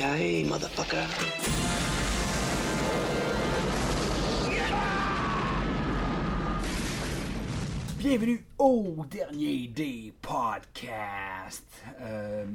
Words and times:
Yippee-ki-yay, 0.00 0.44
motherfucker. 0.44 1.06
Bienvenue 7.98 8.44
au 8.58 9.04
dernier 9.10 9.68
des 9.68 10.14
podcasts. 10.22 11.84
Euh, 12.00 12.46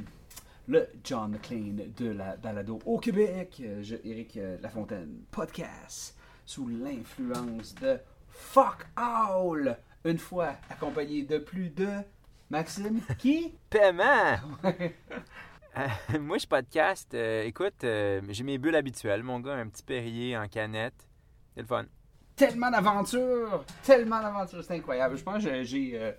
le 0.68 0.88
John 1.04 1.32
McLean 1.34 1.86
de 1.96 2.10
la 2.10 2.36
balado 2.38 2.80
au 2.84 2.98
Québec. 2.98 3.62
Euh, 3.64 3.84
Je, 3.84 3.96
Éric 4.04 4.38
euh, 4.38 4.58
Lafontaine, 4.62 5.20
podcast 5.30 6.18
sous 6.48 6.68
l'influence 6.68 7.76
de 7.76 8.00
Fuck 8.30 8.88
All. 8.96 9.78
Une 10.04 10.18
fois 10.18 10.56
accompagné 10.70 11.24
de 11.24 11.38
plus 11.38 11.70
de 11.70 11.90
Maxime 12.50 13.02
qui? 13.20 13.54
Paiement! 13.70 14.38
Euh, 15.78 16.20
moi, 16.20 16.38
je 16.38 16.48
podcast. 16.48 17.14
euh, 17.14 17.44
écoute, 17.44 17.84
euh, 17.84 18.22
j'ai 18.30 18.44
mes 18.44 18.58
bulles 18.58 18.76
habituelles. 18.76 19.24
Mon 19.24 19.40
gars, 19.40 19.56
un 19.56 19.68
petit 19.68 19.84
Perrier 19.84 20.38
en 20.38 20.48
canette. 20.48 21.08
C'est 21.54 21.62
le 21.62 21.68
fun. 21.68 21.86
tellement 22.36 22.70
d'aventures, 22.70 23.64
tellement 23.84 24.22
d'aventures, 24.22 24.64
c'est 24.64 24.76
incroyable. 24.76 25.18
Je 25.18 25.24
pense 25.24 25.44
que 25.44 25.64
j'ai 25.64 26.16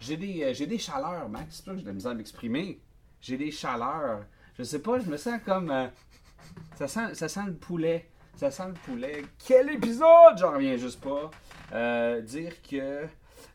j'ai 0.00 0.16
des 0.16 0.54
j'ai 0.54 0.66
des 0.66 0.78
chaleurs, 0.78 1.28
Max. 1.28 1.56
C'est 1.56 1.64
pas 1.64 1.72
que 1.72 1.78
j'ai 1.78 1.82
de 1.82 1.88
la 1.88 1.94
misère 1.94 2.12
à 2.12 2.14
m'exprimer. 2.14 2.80
J'ai 3.20 3.36
des 3.36 3.50
chaleurs. 3.50 4.20
Je 4.56 4.62
sais 4.62 4.80
pas, 4.80 4.98
je 5.00 5.10
me 5.10 5.16
sens 5.16 5.40
comme 5.44 5.90
ça 6.76 6.86
sent 6.86 7.14
ça 7.14 7.28
sent 7.28 7.46
le 7.46 7.54
poulet. 7.54 8.08
Ça 8.36 8.50
sent 8.50 8.68
le 8.68 8.74
poulet. 8.74 9.24
Quel 9.44 9.70
épisode 9.70 10.38
J'en 10.38 10.52
reviens 10.52 10.76
juste 10.76 11.00
pas. 11.00 11.30
Dire 12.20 12.52
que 12.62 13.06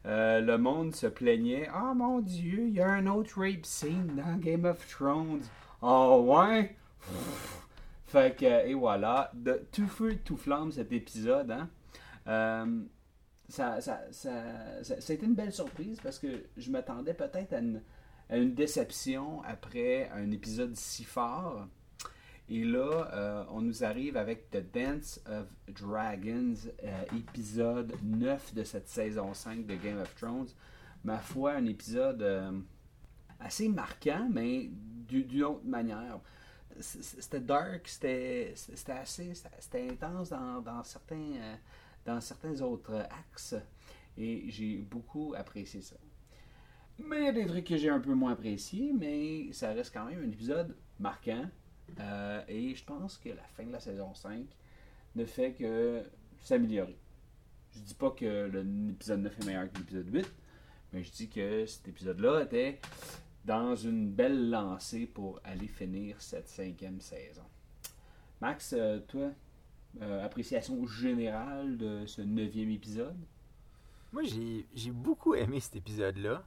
euh, 0.06 0.42
le 0.42 0.58
monde 0.58 0.96
se 0.96 1.08
plaignait. 1.08 1.68
Ah 1.74 1.94
mon 1.96 2.20
Dieu, 2.20 2.68
il 2.68 2.76
y 2.76 2.82
a 2.82 2.90
un 2.90 3.08
autre 3.08 3.40
rape 3.40 3.66
scene 3.66 4.16
dans 4.16 4.38
Game 4.38 4.66
of 4.66 4.86
Thrones. 4.88 5.44
Oh 5.82 6.26
ouais? 6.28 6.76
Fait 8.06 8.36
que, 8.36 8.68
et 8.68 8.74
voilà, 8.74 9.32
tout 9.72 9.88
feu, 9.88 10.18
tout 10.24 10.38
flamme 10.38 10.72
cet 10.72 10.92
épisode, 10.92 11.52
hein. 11.52 11.70
Euh, 12.28 12.84
ça, 13.48 13.80
une 15.22 15.36
belle 15.36 15.54
surprise 15.54 16.00
parce 16.02 16.18
que 16.18 16.28
je 16.58 16.72
m'attendais 16.72 17.14
peut-être 17.14 17.54
à 17.54 18.38
une 18.38 18.54
déception 18.54 19.44
après 19.44 20.10
un 20.14 20.32
épisode 20.32 20.76
si 20.76 21.04
fort. 21.04 21.68
Et 22.48 22.64
là, 22.64 23.10
euh, 23.14 23.44
on 23.50 23.62
nous 23.62 23.84
arrive 23.84 24.18
avec 24.18 24.52
The 24.52 24.64
Dance 24.72 25.20
of 25.28 25.48
Dragons, 25.82 26.54
euh, 26.84 27.04
épisode 27.18 27.94
9 28.04 28.54
de 28.54 28.64
cette 28.64 28.88
saison 28.88 29.34
5 29.34 29.66
de 29.66 29.76
Game 29.76 29.98
of 30.00 30.14
Thrones. 30.16 30.50
Ma 31.04 31.18
foi, 31.18 31.54
un 31.54 31.66
épisode 31.66 32.22
euh, 32.22 32.52
assez 33.40 33.68
marquant, 33.68 34.28
mais 34.32 34.70
du- 34.72 35.24
d'une 35.24 35.44
autre 35.44 35.66
manière. 35.66 36.20
C'était 36.80 37.40
dark, 37.40 37.88
c'était 37.88 38.54
assez 38.90 39.34
c'était- 39.60 39.90
intense 39.90 40.30
dans, 40.30 40.62
dans 40.62 40.84
certains, 40.84 41.58
dans 42.06 42.20
certains 42.22 42.62
autres 42.62 43.08
axes. 43.10 43.56
Et 44.18 44.46
j'ai 44.50 44.78
beaucoup 44.80 45.34
apprécié 45.36 45.82
ça. 45.82 45.96
Mais 47.00 47.18
il 47.22 47.26
y 47.26 47.28
a 47.28 47.32
des 47.32 47.46
trucs 47.48 47.66
que 47.66 47.78
j'ai 47.78 47.90
un 47.90 48.00
peu 48.00 48.14
moins 48.14 48.34
appréciés, 48.34 48.94
mais 48.94 49.52
ça 49.52 49.72
reste 49.74 49.94
quand 49.94 50.06
même 50.06 50.20
un 50.24 50.32
épisode 50.32 50.76
marquant. 51.00 51.50
Euh, 52.00 52.42
et 52.48 52.76
je 52.76 52.84
pense 52.84 53.18
que 53.18 53.30
la 53.30 53.44
fin 53.44 53.64
de 53.64 53.72
la 53.72 53.80
saison 53.80 54.14
5 54.14 54.46
ne 55.16 55.26
fait 55.26 55.54
que 55.54 56.04
s'améliorer. 56.42 56.98
Je 57.74 57.80
dis 57.80 57.94
pas 57.94 58.12
que 58.12 58.50
l'épisode 58.54 59.22
9 59.22 59.40
est 59.40 59.46
meilleur 59.46 59.72
que 59.72 59.78
l'épisode 59.78 60.14
8, 60.14 60.34
mais 60.94 61.04
je 61.04 61.12
dis 61.12 61.30
que 61.30 61.66
cet 61.66 61.88
épisode-là 61.88 62.44
était 62.44 62.80
dans 63.44 63.76
une 63.76 64.10
belle 64.10 64.50
lancée 64.50 65.06
pour 65.06 65.40
aller 65.44 65.68
finir 65.68 66.22
cette 66.22 66.48
cinquième 66.48 67.00
saison. 67.00 67.44
Max, 68.42 68.74
euh, 68.74 69.00
toi, 69.08 69.32
euh, 70.02 70.26
appréciation 70.26 70.86
générale 70.88 71.78
de 71.78 72.06
ce 72.06 72.22
neuvième 72.22 72.72
épisode? 72.72 73.18
Moi, 74.12 74.24
j'ai 74.24 74.92
beaucoup 74.92 75.36
aimé 75.36 75.60
cet 75.60 75.76
épisode-là. 75.76 76.44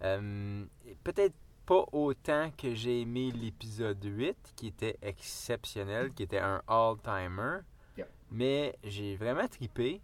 Peut-être 0.00 1.34
pas 1.66 1.84
autant 1.92 2.50
que 2.56 2.74
j'ai 2.74 3.00
aimé 3.02 3.30
l'épisode 3.32 4.02
8, 4.02 4.54
qui 4.56 4.68
était 4.68 4.96
exceptionnel, 5.02 6.12
qui 6.12 6.22
était 6.22 6.38
un 6.38 6.62
all-timer. 6.68 7.58
Mais 8.30 8.76
j'ai 8.84 9.16
vraiment 9.16 9.46
tripé. 9.48 10.00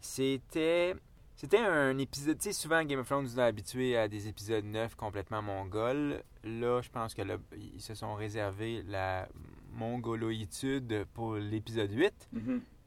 C'était. 0.00 0.94
C'était 1.34 1.58
un 1.58 1.98
épisode. 1.98 2.38
Tu 2.38 2.44
sais, 2.44 2.52
souvent, 2.52 2.82
Game 2.84 3.00
of 3.00 3.06
Thrones 3.06 3.24
nous 3.24 3.38
a 3.38 3.44
habitués 3.44 3.96
à 3.98 4.08
des 4.08 4.26
épisodes 4.28 4.64
9 4.64 4.94
complètement 4.94 5.42
mongols. 5.42 6.22
Là, 6.44 6.80
je 6.80 6.88
pense 6.88 7.12
que 7.14 7.20
là, 7.22 7.36
ils 7.56 7.80
se 7.82 7.94
sont 7.94 8.14
réservés 8.14 8.82
la 8.86 9.28
mongoloïtude 9.72 11.04
pour 11.12 11.34
l'épisode 11.34 11.92
8. 11.92 12.28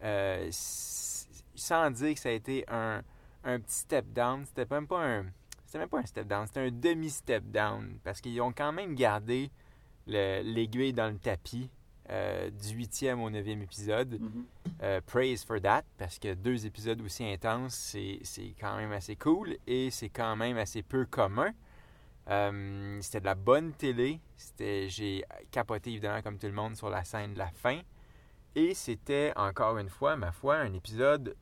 Euh, 0.04 0.48
s- 0.48 1.28
sans 1.56 1.92
dire 1.92 2.14
que 2.16 2.20
ça 2.20 2.30
a 2.30 2.32
été 2.32 2.64
un, 2.70 3.04
un 3.44 3.60
petit 3.60 3.76
step 3.80 4.06
down, 4.14 4.46
c'était 4.46 4.66
même 4.74 4.88
pas 4.88 5.06
un 5.06 5.26
c'était 5.70 5.78
même 5.78 5.90
pas 5.90 6.00
un 6.00 6.06
step 6.08 6.28
down, 6.28 6.48
c'était 6.48 6.62
un 6.62 6.72
demi 6.72 7.12
step 7.12 7.44
down 7.46 8.00
parce 8.04 8.22
qu'ils 8.22 8.42
ont 8.42 8.52
quand 8.52 8.72
même 8.72 8.96
gardé 8.96 9.52
le- 10.08 10.42
l'aiguille 10.42 10.94
dans 10.94 11.12
le 11.14 11.20
tapis 11.20 11.70
euh, 12.10 12.50
du 12.50 12.70
huitième 12.70 13.22
au 13.22 13.30
neuvième 13.30 13.62
épisode. 13.62 14.20
Euh, 14.82 15.00
praise 15.06 15.44
for 15.46 15.62
that 15.62 15.84
parce 16.00 16.18
que 16.18 16.34
deux 16.34 16.66
épisodes 16.66 17.00
aussi 17.04 17.24
intenses, 17.24 17.76
c'est 18.24 18.56
quand 18.60 18.78
même 18.78 18.92
assez 18.94 19.16
cool 19.16 19.58
et 19.68 19.92
c'est 19.92 20.10
quand 20.10 20.36
même 20.36 20.58
assez 20.58 20.82
peu 20.82 21.06
commun. 21.06 21.52
Euh, 22.30 22.98
c'était 23.02 23.20
de 23.20 23.26
la 23.26 23.36
bonne 23.36 23.72
télé. 23.74 24.20
C'était, 24.38 24.90
j'ai 24.90 25.24
capoté 25.52 25.92
évidemment 25.92 26.24
comme 26.24 26.40
tout 26.40 26.48
le 26.48 26.54
monde 26.54 26.76
sur 26.78 26.90
la 26.90 27.04
scène 27.04 27.34
de 27.36 27.38
la 27.38 27.52
fin. 27.52 27.82
Et 28.56 28.74
c'était 28.74 29.34
encore 29.36 29.78
une 29.78 29.90
fois, 29.90 30.16
ma 30.16 30.32
foi, 30.32 30.56
un 30.56 30.74
épisode 30.74 31.36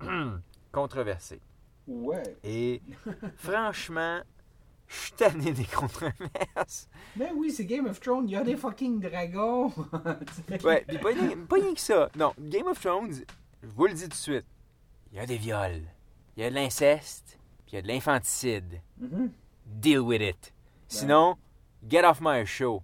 controversé. 0.72 1.40
Ouais. 1.86 2.36
Et 2.44 2.82
franchement, 3.36 4.20
je 4.86 4.96
suis 4.96 5.12
tanné 5.12 5.52
des 5.52 5.64
controverses. 5.64 6.88
Ben 7.16 7.30
oui, 7.34 7.50
c'est 7.50 7.64
Game 7.64 7.86
of 7.86 8.00
Thrones, 8.00 8.28
il 8.28 8.32
y 8.32 8.36
a 8.36 8.44
des 8.44 8.56
fucking 8.56 9.00
dragons. 9.00 9.72
Ouais, 10.64 10.84
pas, 10.84 11.08
rien- 11.08 11.36
pas 11.48 11.56
rien 11.56 11.74
que 11.74 11.80
ça. 11.80 12.10
Non, 12.16 12.32
Game 12.38 12.66
of 12.66 12.80
Thrones, 12.80 13.12
je 13.62 13.68
vous 13.68 13.86
le 13.86 13.94
dis 13.94 14.02
tout 14.04 14.08
de 14.08 14.14
suite, 14.14 14.46
il 15.12 15.18
y 15.18 15.20
a 15.20 15.26
des 15.26 15.36
viols, 15.36 15.82
il 16.36 16.42
y 16.42 16.46
a 16.46 16.50
de 16.50 16.54
l'inceste, 16.54 17.38
puis 17.66 17.72
il 17.72 17.74
y 17.76 17.78
a 17.78 17.82
de 17.82 17.88
l'infanticide. 17.88 18.80
Mhm. 18.98 19.32
Deal 19.66 20.00
with 20.00 20.20
it. 20.22 20.52
Sinon, 20.88 21.36
get 21.88 22.04
off 22.04 22.20
my 22.20 22.44
show. 22.44 22.82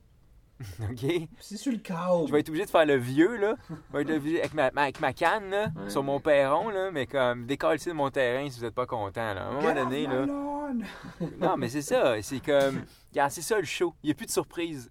OK? 0.90 1.28
C'est 1.40 1.56
sur 1.56 1.72
le 1.72 1.78
câble. 1.78 2.26
Je 2.26 2.32
vais 2.32 2.40
être 2.40 2.48
obligé 2.48 2.64
de 2.64 2.70
faire 2.70 2.86
le 2.86 2.96
vieux, 2.96 3.36
là. 3.36 3.56
Je 3.68 3.96
vais 3.96 4.02
être 4.02 4.10
obligé 4.10 4.40
avec 4.40 4.54
ma, 4.54 4.66
avec 4.66 5.00
ma 5.00 5.12
canne, 5.12 5.50
là, 5.50 5.68
Ouais. 5.76 5.90
sur 5.90 6.02
mon 6.02 6.18
perron, 6.20 6.70
là, 6.70 6.90
mais 6.90 7.06
comme, 7.06 7.46
décoller 7.46 7.78
de 7.78 7.92
mon 7.92 8.10
terrain 8.10 8.48
si 8.48 8.58
vous 8.58 8.64
n'êtes 8.64 8.74
pas 8.74 8.86
content, 8.86 9.34
là? 9.34 9.44
À 9.44 9.48
un 9.48 9.52
moment 9.52 9.68
Get 9.68 9.74
donné, 9.74 10.06
là. 10.06 10.26
Non, 11.40 11.56
mais 11.56 11.68
c'est 11.68 11.82
ça. 11.82 12.20
C'est 12.22 12.40
comme. 12.40 12.84
C'est 13.12 13.42
ça 13.42 13.58
le 13.58 13.64
show. 13.64 13.94
Il 14.02 14.06
n'y 14.06 14.12
a 14.12 14.14
plus 14.14 14.26
de 14.26 14.30
surprise. 14.30 14.90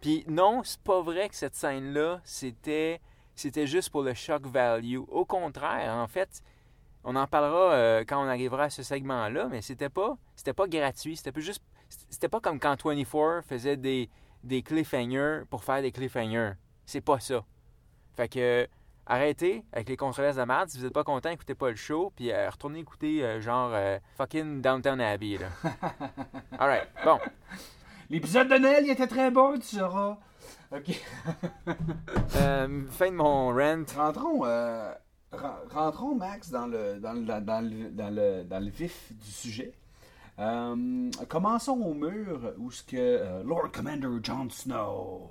Puis 0.00 0.24
non, 0.28 0.62
c'est 0.64 0.80
pas 0.80 1.00
vrai 1.02 1.28
que 1.28 1.34
cette 1.34 1.54
scène-là, 1.54 2.20
c'était. 2.24 3.00
C'était 3.34 3.66
juste 3.66 3.90
pour 3.90 4.02
le 4.02 4.14
shock 4.14 4.46
value. 4.46 4.98
Au 5.08 5.24
contraire, 5.24 5.92
en 5.94 6.06
fait, 6.06 6.40
on 7.02 7.16
en 7.16 7.26
parlera 7.26 7.72
euh, 7.72 8.04
quand 8.06 8.24
on 8.24 8.28
arrivera 8.28 8.64
à 8.64 8.70
ce 8.70 8.82
segment-là, 8.84 9.48
mais 9.50 9.60
c'était 9.60 9.88
pas. 9.88 10.16
C'était 10.36 10.52
pas 10.52 10.68
gratuit. 10.68 11.16
C'était 11.16 11.32
pas 11.32 11.40
juste. 11.40 11.62
C'était 12.10 12.28
pas 12.28 12.40
comme 12.40 12.60
quand 12.60 12.76
24 12.82 13.42
faisait 13.44 13.76
des, 13.76 14.08
des 14.44 14.62
cliffhangers 14.62 15.42
pour 15.50 15.64
faire 15.64 15.82
des 15.82 15.90
cliffhangers. 15.90 16.52
C'est 16.86 17.00
pas 17.00 17.18
ça. 17.18 17.44
Fait 18.16 18.28
que. 18.28 18.68
Arrêtez 19.06 19.62
avec 19.74 19.90
les 19.90 19.98
controverses 19.98 20.36
de 20.36 20.44
merde. 20.44 20.70
Si 20.70 20.78
vous 20.78 20.84
n'êtes 20.84 20.94
pas 20.94 21.04
content, 21.04 21.28
écoutez 21.28 21.54
pas 21.54 21.68
le 21.68 21.76
show. 21.76 22.10
Puis 22.16 22.32
euh, 22.32 22.48
retournez 22.48 22.78
écouter 22.78 23.22
euh, 23.22 23.38
genre 23.38 23.70
euh, 23.74 23.98
fucking 24.16 24.62
Downtown 24.62 24.98
Abbey. 24.98 25.36
Là. 25.36 25.48
Alright, 26.58 26.88
bon. 27.04 27.18
L'épisode 28.08 28.48
de 28.48 28.56
Noël, 28.56 28.82
il 28.86 28.90
était 28.90 29.06
très 29.06 29.30
bon, 29.30 29.58
tu 29.58 29.76
sauras. 29.76 30.16
Ok. 30.72 30.98
Fin 32.28 32.66
de 33.10 33.10
mon 33.10 33.48
rant. 33.48 33.84
Rentrons, 33.94 34.40
ren- 34.40 34.94
rentrons, 35.70 36.14
Max, 36.14 36.50
dans 36.50 36.66
le, 36.66 36.98
dans 36.98 37.12
le, 37.12 37.20
dans 37.40 37.60
le, 37.60 37.90
dans 37.90 38.10
le, 38.14 38.44
dans 38.44 38.60
le 38.64 38.70
vif 38.70 39.12
du 39.12 39.30
sujet. 39.30 39.74
Euh, 40.38 41.10
commençons 41.28 41.78
au 41.80 41.94
mur 41.94 42.54
où 42.58 42.70
ce 42.70 42.82
que 42.82 42.96
euh, 42.96 43.42
Lord 43.44 43.70
Commander 43.72 44.08
Jon 44.22 44.48
Snow 44.50 45.30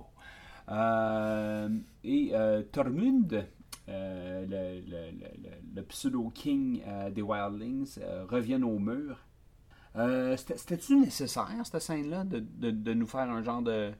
euh, 0.69 1.69
et 2.05 2.31
Tormund, 2.71 3.45
le, 3.87 4.45
le- 4.45 4.81
le- 4.81 5.11
le- 5.11 5.75
le 5.75 5.81
pseudo-king 5.83 6.81
des 7.11 7.21
Wildlings, 7.21 7.99
reviennent 8.29 8.63
au 8.63 8.79
mur. 8.79 9.17
C'était- 10.37 10.57
C'était-tu 10.57 10.95
nécessaire, 10.95 11.49
cette 11.65 11.81
scène-là, 11.81 12.23
de, 12.23 12.39
de- 12.39 12.71
de 12.71 12.93
nous 12.93 13.05
faire 13.07 13.29
un 13.29 13.43
genre 13.43 13.61
de, 13.61 13.91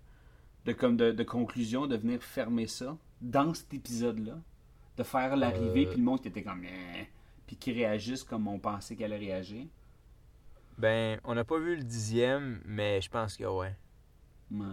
de, 0.66 0.72
comme 0.72 0.96
de, 0.96 1.24
conclusion, 1.24 1.86
de 1.86 1.98
venir 1.98 2.24
fermer 2.24 2.68
ça 2.68 2.96
dans 3.22 3.54
cet 3.54 3.74
épisode-là? 3.74 4.36
De 4.96 5.04
faire 5.04 5.36
l'arrivée, 5.36 5.86
puis 5.88 5.98
le 5.98 6.04
monde 6.04 6.22
qui 6.22 6.28
était 6.30 6.44
comme... 6.44 6.64
Eh, 6.64 7.08
puis 7.46 7.58
qui 7.58 7.74
réagisse 7.74 8.24
comme 8.24 8.48
on 8.48 8.58
pensait 8.60 8.96
qu'elle 8.96 9.12
allait 9.12 9.26
réagir? 9.34 9.66
Ben, 10.78 11.20
on 11.24 11.36
n'a 11.36 11.44
pas 11.44 11.60
vu 11.60 11.76
le 11.76 11.84
dixième, 11.84 12.62
mais 12.66 13.02
je 13.02 13.10
pense 13.10 13.38
que 13.38 13.44
ouais. 13.44 13.76
Ouais. 14.52 14.66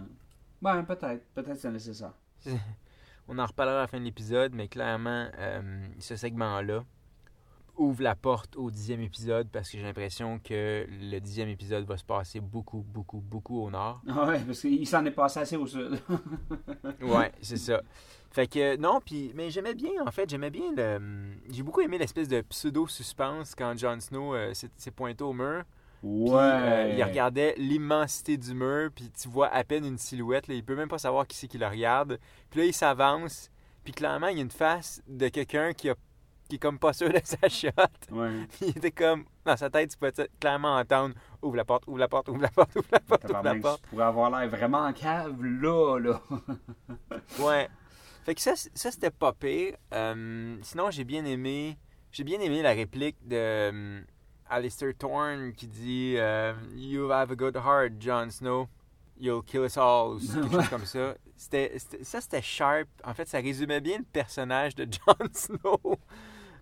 Ben, 0.61 0.83
peut-être. 0.83 1.23
Peut-être 1.33 1.53
que 1.53 1.59
c'est 1.59 1.71
nécessaire. 1.71 2.13
On 3.27 3.37
en 3.37 3.45
reparlera 3.45 3.77
à 3.77 3.81
la 3.81 3.87
fin 3.87 3.99
de 3.99 4.03
l'épisode, 4.03 4.53
mais 4.53 4.67
clairement, 4.67 5.29
euh, 5.37 5.87
ce 5.99 6.15
segment-là 6.15 6.83
ouvre 7.77 8.03
la 8.03 8.15
porte 8.15 8.55
au 8.57 8.69
dixième 8.69 9.01
épisode 9.01 9.47
parce 9.49 9.69
que 9.69 9.77
j'ai 9.77 9.83
l'impression 9.83 10.39
que 10.39 10.85
le 10.89 11.19
dixième 11.19 11.49
épisode 11.49 11.85
va 11.85 11.97
se 11.97 12.03
passer 12.03 12.39
beaucoup, 12.39 12.85
beaucoup, 12.87 13.19
beaucoup 13.19 13.61
au 13.61 13.71
nord. 13.71 14.01
Ah 14.07 14.27
Ouais, 14.27 14.39
parce 14.39 14.61
qu'il 14.61 14.87
s'en 14.87 15.05
est 15.05 15.11
passé 15.11 15.39
assez 15.39 15.55
au 15.55 15.65
sud. 15.65 15.99
Ouais, 17.01 17.31
c'est 17.41 17.57
ça. 17.57 17.81
Fait 18.29 18.47
que 18.47 18.77
non, 18.77 18.99
puis 19.03 19.31
mais 19.35 19.49
j'aimais 19.49 19.73
bien 19.73 19.91
en 20.05 20.11
fait, 20.11 20.29
j'aimais 20.29 20.51
bien 20.51 20.71
le 20.75 20.99
j'ai 21.49 21.63
beaucoup 21.63 21.81
aimé 21.81 21.97
l'espèce 21.97 22.27
de 22.27 22.41
pseudo 22.41 22.87
suspense 22.87 23.55
quand 23.55 23.77
Jon 23.77 23.99
Snow 23.99 24.35
euh, 24.35 24.53
s'est 24.53 24.91
pointé 24.91 25.23
au 25.23 25.33
mur. 25.33 25.63
Euh, 26.03 26.93
il 26.97 27.03
regardait 27.03 27.53
l'immensité 27.57 28.37
du 28.37 28.53
mur, 28.53 28.89
puis 28.93 29.11
tu 29.11 29.27
vois 29.29 29.47
à 29.49 29.63
peine 29.63 29.85
une 29.85 29.97
silhouette. 29.97 30.47
Là, 30.47 30.55
il 30.55 30.63
peut 30.63 30.75
même 30.75 30.89
pas 30.89 30.97
savoir 30.97 31.27
qui 31.27 31.37
c'est 31.37 31.47
qui 31.47 31.57
le 31.57 31.67
regarde. 31.67 32.19
Puis 32.49 32.59
là, 32.59 32.65
il 32.65 32.73
s'avance, 32.73 33.51
puis 33.83 33.93
clairement, 33.93 34.27
il 34.27 34.37
y 34.37 34.39
a 34.39 34.43
une 34.43 34.51
face 34.51 35.01
de 35.07 35.27
quelqu'un 35.27 35.73
qui, 35.73 35.89
a, 35.89 35.95
qui 36.49 36.55
est 36.55 36.59
comme 36.59 36.79
pas 36.79 36.93
sûr 36.93 37.09
de 37.09 37.21
sa 37.23 37.47
shot. 37.49 37.71
Ouais. 38.11 38.47
Puis 38.49 38.59
il 38.67 38.77
était 38.77 38.91
comme, 38.91 39.25
dans 39.45 39.57
sa 39.57 39.69
tête, 39.69 39.91
tu 39.91 39.97
peux 39.97 40.11
clairement 40.39 40.75
entendre 40.75 41.13
ouvre 41.41 41.55
la 41.55 41.65
porte, 41.65 41.83
ouvre 41.87 41.99
la 41.99 42.07
porte, 42.07 42.29
ouvre 42.29 42.41
la 42.41 42.49
porte, 42.49 42.75
ouvre 42.75 42.87
la 42.91 42.99
porte, 42.99 43.25
ouvre 43.25 43.43
la 43.43 43.55
porte. 43.55 43.81
pourrais 43.87 44.05
avoir 44.05 44.29
l'air 44.31 44.49
vraiment 44.49 44.85
en 44.85 44.93
cave 44.93 45.41
là, 45.43 45.99
là. 45.99 46.21
Ouais. 47.39 47.69
Fait 48.23 48.35
que 48.35 48.41
ça, 48.41 48.53
ça 48.55 48.91
c'était 48.91 49.09
pas 49.11 49.33
pire. 49.33 49.75
Euh, 49.93 50.57
sinon, 50.61 50.91
j'ai 50.91 51.03
bien 51.03 51.25
aimé. 51.25 51.77
J'ai 52.11 52.23
bien 52.23 52.39
aimé 52.39 52.61
la 52.61 52.73
réplique 52.73 53.15
de 53.27 53.35
euh, 53.35 54.01
Alistair 54.51 54.93
Thorne 54.97 55.53
qui 55.53 55.67
dit 55.67 56.15
euh, 56.17 56.53
You 56.75 57.09
have 57.11 57.31
a 57.31 57.35
good 57.35 57.55
heart, 57.55 57.93
Jon 57.99 58.29
Snow. 58.29 58.67
You'll 59.19 59.43
kill 59.43 59.61
us 59.65 59.77
all. 59.77 60.15
Ou 60.15 60.19
quelque 60.19 60.51
chose 60.51 60.69
comme 60.69 60.85
ça. 60.85 61.15
C'était, 61.37 61.71
c'était- 61.77 62.03
ça, 62.03 62.21
c'était 62.21 62.41
sharp. 62.41 62.87
En 63.03 63.13
fait, 63.13 63.27
ça 63.27 63.37
résumait 63.39 63.79
bien 63.81 63.97
le 63.99 64.03
personnage 64.03 64.75
de 64.75 64.83
Jon 64.91 65.15
Snow. 65.33 65.97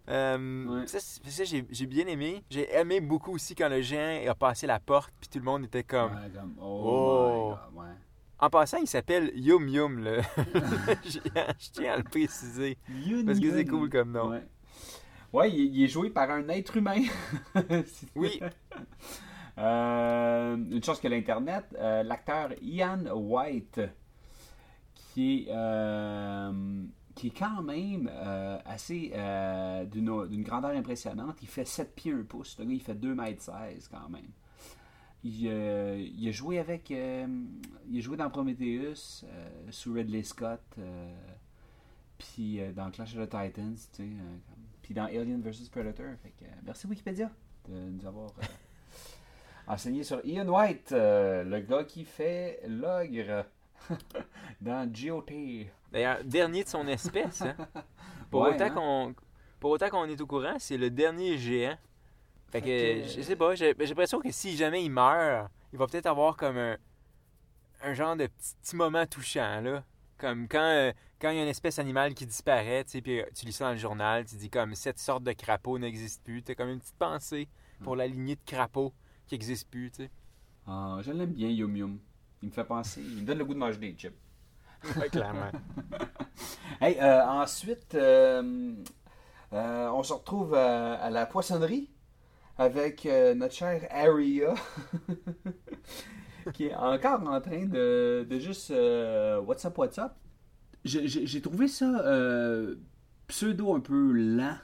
Euh, 0.10 0.66
Ouais. 0.82 0.88
Ça, 0.88 1.44
j'ai, 1.46 1.66
j'ai 1.70 1.86
bien 1.86 2.08
aimé. 2.08 2.44
J'ai 2.50 2.74
aimé 2.76 3.00
beaucoup 3.00 3.32
aussi 3.34 3.54
quand 3.56 3.70
le 3.70 3.82
géant 3.82 4.30
a 4.30 4.34
passé 4.36 4.66
la 4.68 4.80
porte, 4.80 5.12
puis 5.20 5.30
tout 5.30 5.38
le 5.40 5.46
monde 5.46 5.66
était 5.66 5.84
comme. 5.84 6.12
Ouais, 6.14 6.30
comme, 6.34 6.56
oh, 6.60 6.64
Oh. 6.64 7.50
my 7.52 7.76
God, 7.76 7.84
ouais. 7.86 7.94
En 8.42 8.50
passant, 8.50 8.78
il 8.78 8.88
s'appelle 8.88 9.32
Yum 9.36 9.68
Yum, 9.68 10.00
le. 10.00 10.22
Je 11.06 11.70
tiens 11.72 11.94
à 11.94 11.98
le 11.98 12.04
préciser. 12.04 12.78
Parce 13.26 13.40
que 13.40 13.52
c'est 13.52 13.66
cool 13.66 13.90
comme 13.90 14.12
nom. 14.12 14.42
Ouais, 15.32 15.52
il, 15.52 15.76
il 15.76 15.84
est 15.84 15.88
joué 15.88 16.10
par 16.10 16.30
un 16.32 16.48
être 16.50 16.78
humain. 16.78 17.04
Oui. 18.16 18.40
Euh, 19.58 20.56
une 20.56 20.82
chose 20.82 21.02
que 21.02 21.10
l'Internet, 21.10 21.66
euh, 21.78 22.02
l'acteur 22.04 22.52
Ian 22.62 23.04
White, 23.14 23.82
qui 24.96 25.44
est, 25.44 25.48
euh, 25.50 26.84
qui 27.14 27.28
est 27.28 27.38
quand 27.38 27.62
même 27.62 28.10
assez 28.64 29.12
d'une 29.92 30.44
grandeur 30.44 30.72
impressionnante. 30.72 31.40
Il 31.42 31.50
fait 31.50 31.66
7 31.66 31.94
pieds 31.94 32.14
1 32.14 32.24
pouce. 32.24 32.58
Le 32.58 32.64
gars, 32.64 32.72
il 32.72 32.82
fait 32.82 32.96
2 32.96 33.14
mètres 33.14 33.42
16 33.42 33.90
quand 33.90 34.08
même. 34.08 34.30
Il, 35.26 35.44
il 35.44 36.30
a 36.30 36.32
joué 36.32 36.60
avec. 36.60 36.90
il 36.90 37.98
a 37.98 38.00
joué 38.00 38.16
dans 38.16 38.30
Prometheus, 38.30 39.26
sous 39.72 39.92
Ridley 39.92 40.24
Scott, 40.24 40.62
puis 42.20 42.60
euh, 42.60 42.72
dans 42.74 42.92
Clash 42.92 43.16
of 43.16 43.28
the 43.28 43.30
Titans, 43.30 43.76
tu 43.94 44.04
sais, 44.04 44.10
puis 44.90 44.96
dans 44.96 45.06
Alien 45.06 45.40
vs 45.40 45.70
Predator. 45.70 46.08
Fait 46.24 46.32
que, 46.32 46.46
euh, 46.46 46.56
merci 46.64 46.88
Wikipédia 46.88 47.30
de 47.68 47.76
nous 47.76 48.04
avoir 48.08 48.32
euh, 48.42 48.46
enseigné 49.68 50.04
sur 50.04 50.20
Ian 50.26 50.48
White, 50.48 50.94
euh, 50.94 51.44
le 51.44 51.60
gars 51.60 51.84
qui 51.84 52.04
fait 52.06 52.60
l'ogre 52.68 53.46
dans 54.62 54.92
GOT. 54.92 55.68
D'ailleurs, 55.92 56.24
dernier 56.24 56.64
de 56.64 56.70
son 56.70 56.88
espèce. 56.88 57.44
hein. 57.44 57.56
Pour, 58.32 58.42
Ouais, 58.42 58.56
autant 58.56 58.64
hein? 58.66 58.70
qu'on, 58.72 59.16
pour 59.60 59.70
autant 59.70 59.90
qu'on 59.90 60.06
est 60.06 60.20
au 60.20 60.26
courant, 60.26 60.56
c'est 60.58 60.78
le 60.78 60.90
dernier 60.90 61.38
géant. 61.38 61.78
Fait 62.52 62.62
que, 62.62 63.04
je 63.08 63.22
sais 63.22 63.36
pas, 63.36 63.54
j'ai, 63.54 63.76
j'ai 63.78 63.86
l'impression 63.86 64.20
que 64.20 64.32
si 64.32 64.58
jamais 64.58 64.84
il 64.84 64.90
meurt, 64.90 65.52
il 65.72 65.78
va 65.78 65.86
peut-être 65.86 66.08
avoir 66.08 66.36
comme 66.36 66.58
un, 66.58 66.78
un 67.84 67.94
genre 67.94 68.16
de 68.16 68.26
petit, 68.26 68.56
petit 68.56 68.76
moment 68.76 69.06
touchant, 69.06 69.62
là. 69.62 69.84
Comme 70.20 70.48
quand, 70.48 70.60
euh, 70.60 70.92
quand 71.20 71.32
il 71.32 71.38
y 71.38 71.40
a 71.40 71.44
une 71.44 71.50
espèce 71.50 71.80
animale 71.80 72.14
qui 72.14 72.26
disparaît, 72.26 72.84
tu 72.84 72.92
sais, 72.92 73.02
puis 73.02 73.22
euh, 73.22 73.26
tu 73.34 73.46
lis 73.46 73.54
ça 73.54 73.66
dans 73.66 73.72
le 73.72 73.78
journal, 73.78 74.26
tu 74.26 74.36
dis 74.36 74.50
comme 74.50 74.76
cette 74.76 75.00
sorte 75.00 75.24
de 75.24 75.32
crapaud 75.32 75.80
n'existe 75.80 76.24
plus. 76.24 76.44
T'as 76.44 76.56
comme 76.56 76.70
une 76.70 76.80
petite 76.80 76.98
pensée 76.98 77.48
pour 77.84 77.96
la 77.96 78.06
lignée 78.06 78.36
de 78.36 78.42
crapauds 78.46 78.94
qui 79.26 79.36
n'existe 79.36 79.70
plus, 79.70 79.90
tu 79.92 80.04
sais. 80.04 80.12
Ah, 80.68 81.00
je 81.02 81.12
l'aime 81.12 81.32
bien, 81.32 81.50
Yum 81.50 81.76
Yum. 81.76 82.00
Il 82.42 82.50
me 82.50 82.54
fait 82.54 82.64
penser, 82.64 83.02
il 83.02 83.22
me 83.22 83.26
donne 83.26 83.40
le 83.40 83.46
goût 83.46 83.54
de 83.54 83.60
manger 83.60 83.78
des 83.80 83.94
chips. 83.98 84.14
Ouais, 84.98 85.10
clairement. 85.10 85.52
Hey, 86.82 86.98
euh, 87.02 87.26
ensuite, 87.26 87.94
euh, 87.96 88.74
euh, 89.52 89.90
on 89.90 90.02
se 90.02 90.14
retrouve 90.14 90.54
à, 90.54 90.94
à 90.94 91.10
la 91.10 91.26
poissonnerie 91.26 91.90
avec 92.58 93.06
notre 93.36 93.54
chère 93.54 93.86
Aria, 93.90 94.54
qui 96.54 96.66
est 96.66 96.76
encore 96.76 97.22
en 97.28 97.42
train 97.42 97.66
de, 97.66 98.26
de 98.30 98.40
juste 98.40 98.72
euh, 98.72 99.40
What's 99.42 99.66
up, 99.66 99.78
what's 99.78 99.98
up? 99.98 100.14
J'ai 100.86 101.42
trouvé 101.42 101.68
ça 101.68 102.02
euh, 102.06 102.76
pseudo 103.28 103.74
un 103.76 103.80
peu 103.82 104.12
lent. 104.14 104.58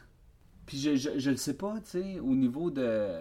Puis 0.65 0.77
je, 0.77 0.95
je, 0.95 1.19
je 1.19 1.29
le 1.31 1.37
sais 1.37 1.55
pas, 1.57 1.75
tu 1.81 1.89
sais, 1.91 2.19
au 2.19 2.35
niveau 2.35 2.71
de 2.71 3.19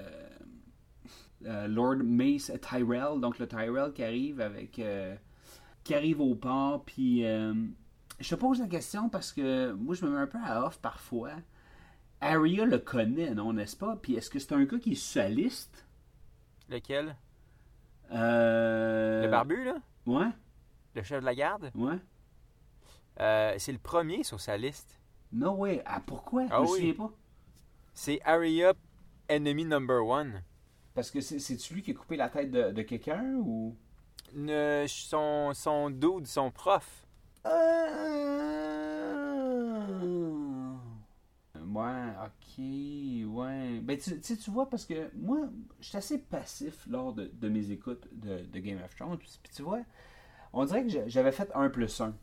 euh, 1.47 1.67
Lord 1.69 1.97
Mace 2.05 2.51
Tyrell, 2.63 3.21
donc 3.21 3.39
le 3.39 3.47
Tyrell 3.47 3.93
qui 3.93 4.03
arrive 4.03 4.41
avec. 4.41 4.79
euh, 4.79 5.15
qui 5.85 5.95
arrive 5.95 6.21
au 6.21 6.35
port, 6.35 6.85
puis. 6.85 7.23
je 8.21 8.29
te 8.31 8.35
pose 8.37 8.61
la 8.61 8.69
question 8.69 9.09
parce 9.11 9.33
que 9.33 9.73
moi, 9.73 9.95
je 9.95 10.05
me 10.07 10.11
mets 10.13 10.19
un 10.19 10.27
peu 10.27 10.39
à 10.45 10.67
off 10.67 10.79
parfois. 10.81 11.33
Aria 12.21 12.65
le 12.65 12.79
connaît, 12.79 13.35
non, 13.35 13.53
n'est-ce 13.53 13.77
pas? 13.77 13.97
Puis 14.01 14.15
est-ce 14.15 14.31
que 14.31 14.39
c'est 14.39 14.55
un 14.55 14.65
gars 14.65 14.79
qui 14.79 14.93
est 14.93 14.95
sur 14.95 15.23
sa 15.23 15.29
liste? 15.29 15.87
Lequel? 16.69 17.17
Euh... 18.13 19.23
Le 19.25 19.29
barbu, 19.29 19.65
là? 19.65 19.77
Ouais, 20.07 20.27
Le 20.95 21.03
chef 21.03 21.21
de 21.21 21.25
la 21.25 21.35
garde? 21.35 21.71
Ouais. 21.75 21.97
Euh, 23.21 23.55
C'est 23.59 23.73
le 23.73 23.79
premier 23.79 24.23
sur 24.25 24.41
sa 24.41 24.57
liste. 24.57 25.01
No 25.33 25.53
way. 25.53 25.83
Ah, 25.87 26.01
pourquoi? 26.07 26.45
Ah 26.51 26.57
je 26.59 26.63
me 26.63 26.67
oui. 26.69 26.79
souviens 26.91 26.95
pas. 27.07 27.13
C'est 27.93 28.21
Arya, 28.25 28.75
enemy 29.29 29.65
number 29.65 30.05
one. 30.07 30.43
Parce 30.95 31.11
que 31.11 31.21
c'est- 31.21 31.39
c'est-tu 31.41 31.75
lui 31.75 31.83
qui 31.83 31.91
a 31.91 31.95
coupé 31.95 32.17
la 32.17 32.29
tête 32.29 32.51
de, 32.51 32.71
de 32.71 32.83
quelqu'un 32.83 33.25
ou? 33.39 33.77
Ne- 34.35 34.85
son, 34.89 35.53
son 35.55 35.91
dude, 35.91 36.27
son 36.27 36.51
prof. 36.51 37.05
Euh, 37.47 37.51
Ouais, 41.75 42.13
ok, 42.25 43.35
ouais. 43.35 43.81
Ben, 43.83 43.99
tu, 43.99 44.21
tu 44.21 44.51
vois, 44.51 44.71
parce 44.71 44.87
que 44.87 45.11
moi, 45.17 45.49
je 45.81 45.89
suis 45.89 45.97
assez 45.97 46.19
passif 46.19 46.87
lors 46.89 47.13
de, 47.13 47.49
mes 47.49 47.73
écoutes 47.73 48.07
de, 48.13 48.47
Game 48.61 48.79
of 48.85 48.95
Thrones. 48.95 49.19
Puis, 49.19 49.29
tu 49.53 49.63
vois, 49.63 49.81
on 50.53 50.65
dirait 50.65 50.85
que 50.85 50.89
j'a- 50.91 51.09
j'avais 51.09 51.33
fait 51.33 51.51
un 51.55 51.69
plus 51.71 52.01
un. 52.01 52.15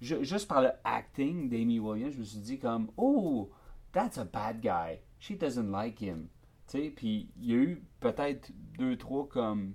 Ju- 0.00 0.24
juste 0.24 0.48
par 0.48 0.62
le 0.62 0.70
acting 0.84 1.50
d'Amy 1.50 1.78
Williams, 1.78 2.14
je 2.14 2.20
me 2.20 2.24
suis 2.24 2.40
dit 2.40 2.58
comme, 2.58 2.90
oh, 2.96 3.50
that's 3.92 4.16
a 4.16 4.24
bad 4.24 4.60
guy. 4.62 5.00
She 5.18 5.32
doesn't 5.38 5.70
like 5.70 6.00
him. 6.00 6.28
Tu 6.66 6.78
sais, 6.78 6.90
puis 6.90 7.30
il 7.36 7.46
y 7.50 7.52
a 7.52 7.56
eu 7.56 7.84
peut-être 8.00 8.50
deux, 8.78 8.96
trois 8.96 9.28
comme, 9.28 9.74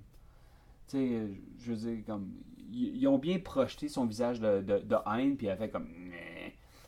tu 0.88 0.96
sais, 0.98 1.28
je 1.58 1.72
veux 1.72 1.76
dire, 1.92 2.04
comme, 2.06 2.32
ils, 2.72 3.06
ont 3.06 3.18
bien 3.18 3.38
projeté 3.38 3.88
son 3.88 4.06
visage 4.06 4.40
de, 4.40 4.62
de, 4.62 4.78
de 4.80 4.96
haine, 5.06 5.36
puis 5.36 5.46
elle 5.46 5.58
fait 5.58 5.70
comme. 5.70 5.88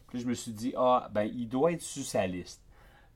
Puis 0.09 0.21
je 0.21 0.27
me 0.27 0.35
suis 0.35 0.53
dit, 0.53 0.73
ah, 0.77 1.09
ben, 1.13 1.25
il 1.25 1.49
doit 1.49 1.73
être 1.73 1.83
sur 1.83 2.05
sa 2.05 2.27
liste. 2.27 2.63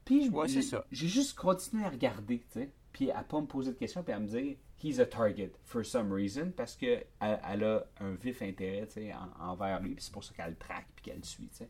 Puis 0.04 0.26
je- 0.26 0.30
Ouais, 0.30 0.48
c'est 0.48 0.54
j'ai- 0.54 0.62
ça. 0.62 0.84
j'ai 0.90 1.08
juste 1.08 1.34
continué 1.36 1.84
à 1.84 1.88
regarder, 1.90 2.38
tu 2.40 2.60
sais, 2.60 2.70
puis 2.92 3.10
à 3.10 3.22
pas 3.22 3.40
me 3.40 3.46
poser 3.46 3.72
de 3.72 3.76
questions, 3.78 4.02
puis 4.02 4.12
à 4.12 4.18
me 4.20 4.26
dire, 4.26 4.56
he's 4.82 4.98
a 5.00 5.06
target 5.06 5.52
for 5.64 5.84
some 5.86 6.12
reason, 6.12 6.50
parce 6.56 6.74
que 6.76 7.04
elle, 7.20 7.64
a 7.64 7.84
un 8.00 8.12
vif 8.14 8.42
intérêt, 8.42 8.86
tu 8.86 8.94
sais, 8.94 9.12
en- 9.14 9.50
envers 9.50 9.80
lui, 9.80 9.94
puis 9.94 10.04
c'est 10.04 10.12
pour 10.12 10.24
ça 10.24 10.34
qu'elle 10.34 10.50
le 10.50 10.56
traque, 10.56 10.88
puis 10.96 11.04
qu'elle 11.04 11.18
le 11.18 11.24
suit, 11.24 11.48
tu 11.48 11.58
sais. 11.58 11.68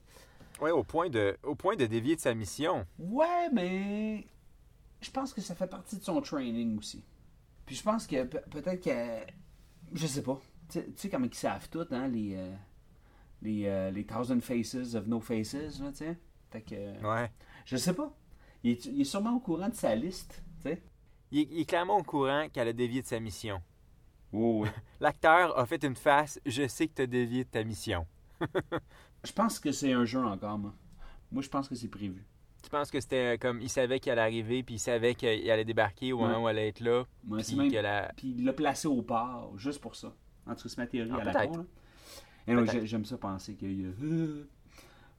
Ouais, 0.60 0.70
au 0.70 0.82
point 0.84 1.08
de, 1.10 1.36
au 1.42 1.54
point 1.54 1.76
de 1.76 1.86
dévier 1.86 2.16
de 2.16 2.20
sa 2.20 2.34
mission. 2.34 2.86
Ouais, 2.98 3.48
mais 3.52 4.26
je 5.00 5.10
pense 5.10 5.32
que 5.32 5.40
ça 5.40 5.54
fait 5.54 5.66
partie 5.66 5.96
de 5.98 6.02
son 6.02 6.20
training 6.20 6.78
aussi. 6.78 7.04
Puis 7.66 7.76
je 7.76 7.82
pense 7.82 8.06
que 8.06 8.24
pe- 8.24 8.42
peut-être 8.50 8.82
que. 8.82 9.32
Je 9.92 10.06
sais 10.06 10.22
pas. 10.22 10.40
Tu 10.68 10.78
sais- 10.80 10.86
tu 10.86 10.92
sais 10.96 11.08
comment 11.10 11.26
ils 11.26 11.34
savent 11.34 11.68
tout, 11.68 11.86
hein, 11.90 12.08
les. 12.08 12.34
euh, 12.36 12.52
les, 13.42 13.66
euh, 13.66 13.90
les 13.90 14.04
Thousand 14.06 14.40
Faces 14.40 14.94
of 14.94 15.06
No 15.06 15.20
Faces, 15.20 15.80
là, 15.80 15.90
tu 15.90 15.98
sais. 15.98 16.18
Que. 16.66 17.02
Ouais. 17.06 17.30
Je 17.64 17.76
sais 17.76 17.94
pas. 17.94 18.14
Il 18.62 18.72
est, 18.72 18.84
il 18.86 19.00
est 19.00 19.04
sûrement 19.04 19.34
au 19.36 19.40
courant 19.40 19.68
de 19.68 19.74
sa 19.74 19.94
liste, 19.94 20.42
tu 20.62 20.68
sais. 20.68 20.82
Il, 21.30 21.40
est- 21.40 21.48
il 21.50 21.60
est 21.60 21.64
clairement 21.64 21.96
au 21.98 22.02
courant 22.02 22.46
qu'elle 22.52 22.68
a 22.68 22.72
dévié 22.74 23.00
de 23.02 23.06
sa 23.06 23.18
mission. 23.20 23.60
Oh, 24.32 24.60
oui. 24.62 24.68
L'acteur 25.00 25.58
a 25.58 25.64
fait 25.66 25.82
une 25.84 25.96
face 25.96 26.40
Je 26.46 26.66
sais 26.68 26.88
que 26.88 26.94
tu 26.94 27.02
as 27.02 27.06
dévié 27.06 27.44
de 27.44 27.48
ta 27.48 27.64
mission. 27.64 28.06
Je 29.24 29.32
pense 29.32 29.58
que 29.58 29.72
c'est 29.72 29.92
un 29.92 30.04
jeu 30.04 30.24
encore, 30.24 30.58
moi. 30.58 30.74
Moi, 31.30 31.42
je 31.42 31.48
pense 31.48 31.68
que 31.68 31.74
c'est 31.74 31.88
prévu. 31.88 32.24
Tu 32.62 32.68
penses 32.70 32.90
que 32.90 33.00
c'était 33.00 33.34
euh, 33.34 33.36
comme 33.38 33.60
il 33.60 33.68
savait 33.70 33.98
qu'elle 34.00 34.18
allait 34.18 34.22
arriver, 34.42 34.62
puis 34.62 34.74
il 34.74 34.78
savait 34.78 35.14
qu'il 35.14 35.50
allait 35.50 35.64
débarquer 35.64 36.12
au 36.12 36.18
moment 36.18 36.34
Ouais. 36.38 36.44
où 36.44 36.48
elle 36.48 36.58
allait 36.58 36.68
être 36.68 36.80
là, 36.80 37.04
Moi, 37.24 37.38
puis 37.38 37.56
même- 37.56 37.70
Puis 38.16 38.34
il 38.38 38.44
l'a 38.44 38.52
placé 38.52 38.88
au 38.88 39.00
port, 39.02 39.56
juste 39.58 39.80
pour 39.80 39.96
ça. 39.96 40.12
En 40.46 40.54
tout 40.54 40.64
cas, 40.64 40.68
c'est 40.68 40.78
ma 40.78 40.86
théorie 40.86 41.10
Ah, 41.14 41.20
à 41.20 41.24
la 41.24 41.46
con, 41.46 41.66
Et 42.46 42.54
j'ai- 42.72 42.86
j'aime 42.86 43.04
ça 43.04 43.18
penser 43.18 43.54
qu'il 43.54 43.80
y 43.80 43.86
a... 43.86 43.90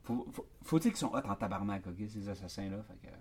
Faut, 0.04 0.28
faut, 0.32 0.46
faut 0.64 0.80
dire 0.80 0.92
qu'ils 0.92 1.00
sont 1.00 1.14
hot 1.14 1.22
en 1.28 1.36
tabarnak, 1.36 1.88
ok, 1.88 1.96
ces 2.10 2.28
assassins-là. 2.30 2.84
Fait 2.84 2.96
que... 3.02 3.08
euh, 3.08 3.18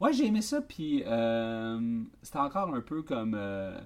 Ouais, 0.00 0.12
j'ai 0.12 0.26
aimé 0.26 0.40
ça, 0.40 0.60
puis 0.62 1.02
euh, 1.06 2.02
c'était 2.22 2.38
encore 2.38 2.74
un 2.74 2.80
peu 2.80 3.02
comme... 3.02 3.34
euh, 3.36 3.78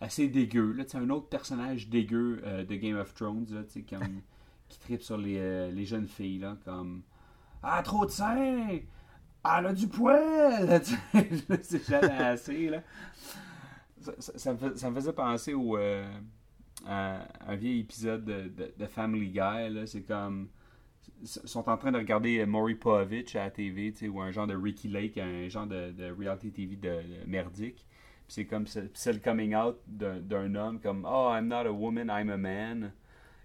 assez 0.00 0.28
dégueu, 0.28 0.72
là, 0.72 0.84
tu 0.84 0.92
sais, 0.92 0.98
un 0.98 1.10
autre 1.10 1.28
personnage 1.28 1.88
dégueu 1.88 2.40
euh, 2.44 2.64
de 2.64 2.76
Game 2.76 2.96
of 2.96 3.12
Thrones, 3.14 3.46
là, 3.50 3.64
tu 3.64 3.70
sais, 3.72 3.82
comme... 3.82 4.22
qui 4.68 4.78
tripe 4.80 5.02
sur 5.02 5.16
les, 5.18 5.70
les 5.72 5.84
jeunes 5.84 6.06
filles, 6.06 6.38
là, 6.38 6.56
comme... 6.64 7.02
Ah, 7.62 7.82
trop 7.82 8.06
de 8.06 8.10
sein! 8.10 8.78
Ah, 9.44 9.58
elle 9.60 9.66
a 9.66 9.72
du 9.72 9.88
poil! 9.88 10.82
C'est 11.62 11.88
jamais 11.88 12.12
assez, 12.18 12.68
là. 12.70 12.82
Ça, 14.00 14.12
ça- 14.18 14.38
ça 14.38 14.52
me, 14.52 14.58
fais- 14.58 14.76
ça 14.76 14.90
me 14.90 14.94
faisait 14.96 15.12
penser 15.12 15.54
au, 15.54 15.76
euh, 16.86 17.18
un 17.46 17.56
vieil 17.56 17.80
épisode 17.80 18.24
de, 18.24 18.50
de- 18.78 18.86
Family 18.86 19.30
Guy. 19.30 19.86
C'est 19.86 20.02
comme. 20.02 20.48
Sont 21.24 21.68
en 21.68 21.76
train 21.76 21.90
de 21.90 21.98
regarder 21.98 22.44
Maury 22.46 22.76
Povich 22.76 23.34
à 23.34 23.44
la 23.44 23.50
TV, 23.50 23.92
ou 24.08 24.20
un 24.20 24.30
genre 24.30 24.46
de 24.46 24.54
Ricky 24.54 24.86
Lake, 24.88 25.18
un 25.18 25.48
genre 25.48 25.66
de, 25.66 25.92
reality 26.16 26.52
TV 26.52 26.76
de, 26.76 27.00
merdique. 27.26 27.86
C'est 28.28 28.44
comme 28.44 28.66
c'est 28.66 29.12
le 29.12 29.18
coming 29.18 29.54
out 29.54 29.78
d'un 29.86 30.54
homme, 30.54 30.78
comme 30.80 31.06
Oh, 31.08 31.30
I'm 31.32 31.48
not 31.48 31.66
a 31.66 31.72
woman, 31.72 32.08
I'm 32.08 32.30
a 32.30 32.36
man. 32.36 32.92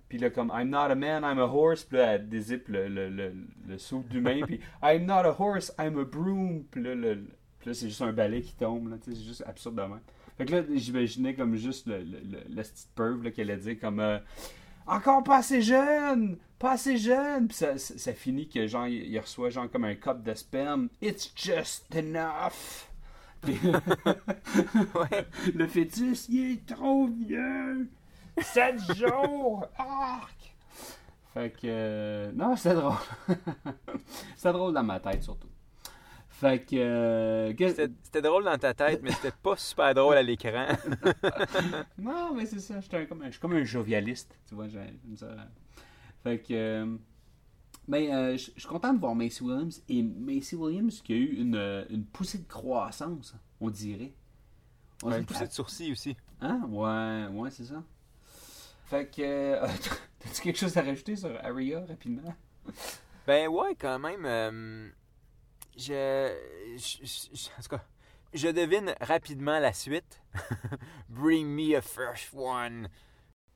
Puis 0.09 0.19
là, 0.19 0.29
comme 0.29 0.51
I'm 0.53 0.69
not 0.69 0.91
a 0.91 0.95
man, 0.95 1.23
I'm 1.23 1.39
a 1.39 1.47
horse. 1.47 1.85
Puis 1.85 1.97
là, 1.97 2.15
elle 2.15 2.29
dézippe 2.29 2.67
le, 2.67 2.87
le, 2.87 3.09
le, 3.09 3.33
le 3.67 3.77
d'humain. 4.09 4.41
Puis 4.45 4.59
I'm 4.83 5.05
not 5.05 5.25
a 5.25 5.31
horse, 5.31 5.71
I'm 5.79 5.97
a 5.97 6.03
broom. 6.03 6.65
Puis 6.69 6.83
là, 6.83 6.93
là, 6.93 7.15
c'est 7.73 7.87
juste 7.87 8.01
un 8.01 8.13
balai 8.13 8.41
qui 8.41 8.55
tombe. 8.55 8.95
C'est 9.01 9.15
juste 9.15 9.43
absurde 9.47 9.75
de 9.75 9.81
même. 9.81 10.01
Fait 10.37 10.45
que 10.45 10.51
là, 10.55 10.63
j'imaginais 10.73 11.35
comme 11.35 11.55
juste 11.55 11.87
le, 11.87 11.99
le, 11.99 12.19
le, 12.19 12.39
le 12.49 12.61
petit 12.63 12.87
perv 12.95 13.23
là, 13.23 13.31
qu'elle 13.31 13.51
allait 13.51 13.61
dire 13.61 13.79
comme 13.79 13.99
euh, 13.99 14.17
Encore 14.87 15.23
pas 15.23 15.37
assez 15.37 15.61
jeune! 15.61 16.37
Pas 16.59 16.71
assez 16.71 16.97
jeune! 16.97 17.47
Puis 17.47 17.57
ça, 17.57 17.77
ça, 17.77 17.97
ça 17.97 18.13
finit 18.13 18.47
que 18.49 18.65
genre, 18.67 18.87
il, 18.87 19.17
reçoit 19.19 19.49
genre 19.49 19.69
comme 19.69 19.83
un 19.85 19.95
cup 19.95 20.23
de 20.23 20.33
sperme. 20.33 20.89
It's 21.01 21.31
just 21.35 21.85
enough! 21.95 22.87
Puis- 23.41 23.59
Le 25.53 25.67
fœtus, 25.67 26.27
il 26.29 26.51
est 26.53 26.65
trop 26.65 27.07
vieux! 27.07 27.89
7 28.41 28.75
jours! 28.95 29.67
Arc! 29.77 30.55
Fait 31.33 31.49
que. 31.51 31.59
euh, 31.65 32.31
non, 32.33 32.55
c'était 32.55 32.75
drôle. 32.75 32.93
c'était 34.35 34.53
drôle 34.53 34.73
dans 34.73 34.83
ma 34.83 34.99
tête 34.99 35.23
surtout. 35.23 35.47
Fait 36.43 36.59
que. 36.65 36.75
euh, 36.75 37.53
C'était 38.03 38.21
drôle 38.21 38.43
dans 38.43 38.57
ta 38.57 38.73
tête, 38.73 39.01
mais 39.01 39.11
c'était 39.11 39.31
pas 39.31 39.55
super 39.55 39.93
drôle 39.93 40.17
à 40.17 40.21
l'écran. 40.21 40.67
Non, 41.97 42.33
mais 42.35 42.45
c'est 42.45 42.59
ça. 42.59 42.79
comme 43.07 43.23
Je 43.25 43.31
suis 43.31 43.39
comme 43.39 43.53
un 43.53 43.63
jovialiste. 43.63 44.37
Tu 44.47 44.53
vois, 44.55 44.67
j'ai- 44.67 44.79
j'aime 45.05 45.15
ça. 45.15 45.27
Fait 46.21 46.39
que. 46.39 46.53
euh, 46.53 46.97
ben, 47.87 48.11
euh, 48.13 48.31
je 48.33 48.37
suis 48.51 48.67
content 48.67 48.93
de 48.93 48.99
voir 48.99 49.15
Macy 49.15 49.41
Williams. 49.41 49.81
Et 49.87 50.03
Macy 50.03 50.55
Williams 50.55 51.01
qui 51.01 51.13
a 51.13 51.15
eu 51.15 51.33
une, 51.37 51.85
une 51.89 52.03
poussée 52.05 52.39
de 52.39 52.47
croissance, 52.47 53.33
on 53.61 53.69
dirait. 53.69 54.11
On 55.01 55.07
Un 55.07 55.11
dirait 55.11 55.23
poussée 55.23 55.47
de 55.47 55.51
sourcil 55.53 55.91
aussi. 55.93 56.17
Hein? 56.41 56.61
Ouais, 56.67 57.27
ouais, 57.39 57.51
c'est 57.51 57.65
ça. 57.65 57.81
Fait 58.87 59.09
que. 59.09 59.59
T'as-tu 60.19 60.41
quelque 60.41 60.59
chose 60.59 60.75
à 60.77 60.81
rajouter 60.81 61.15
sur 61.15 61.29
Aria 61.41 61.85
rapidement? 61.85 62.33
Ben 63.27 63.47
ouais, 63.47 63.75
quand 63.79 63.99
même. 63.99 64.91
Je, 65.77 66.35
je, 66.77 67.05
je- 67.33 67.49
En 67.57 67.61
tout 67.61 67.69
cas, 67.69 67.83
je 68.33 68.47
devine 68.47 68.93
rapidement 69.01 69.59
la 69.59 69.73
suite. 69.73 70.21
Bring 71.09 71.47
me 71.47 71.75
a 71.75 71.81
fresh 71.81 72.29
one. 72.33 72.89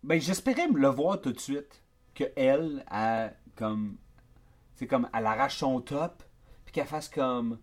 Ben, 0.03 0.19
j'espérais 0.21 0.67
me 0.67 0.79
le 0.79 0.87
voir 0.89 1.19
tout 1.21 1.31
de 1.31 1.39
suite. 1.39 1.81
Que 2.13 2.25
elle, 2.35 2.83
a 2.89 3.31
comme. 3.55 3.97
C'est 4.75 4.87
comme, 4.87 5.09
elle 5.13 5.25
arrache 5.25 5.57
son 5.57 5.81
top, 5.81 6.23
puis 6.65 6.73
qu'elle 6.73 6.85
fasse 6.87 7.09
comme. 7.09 7.59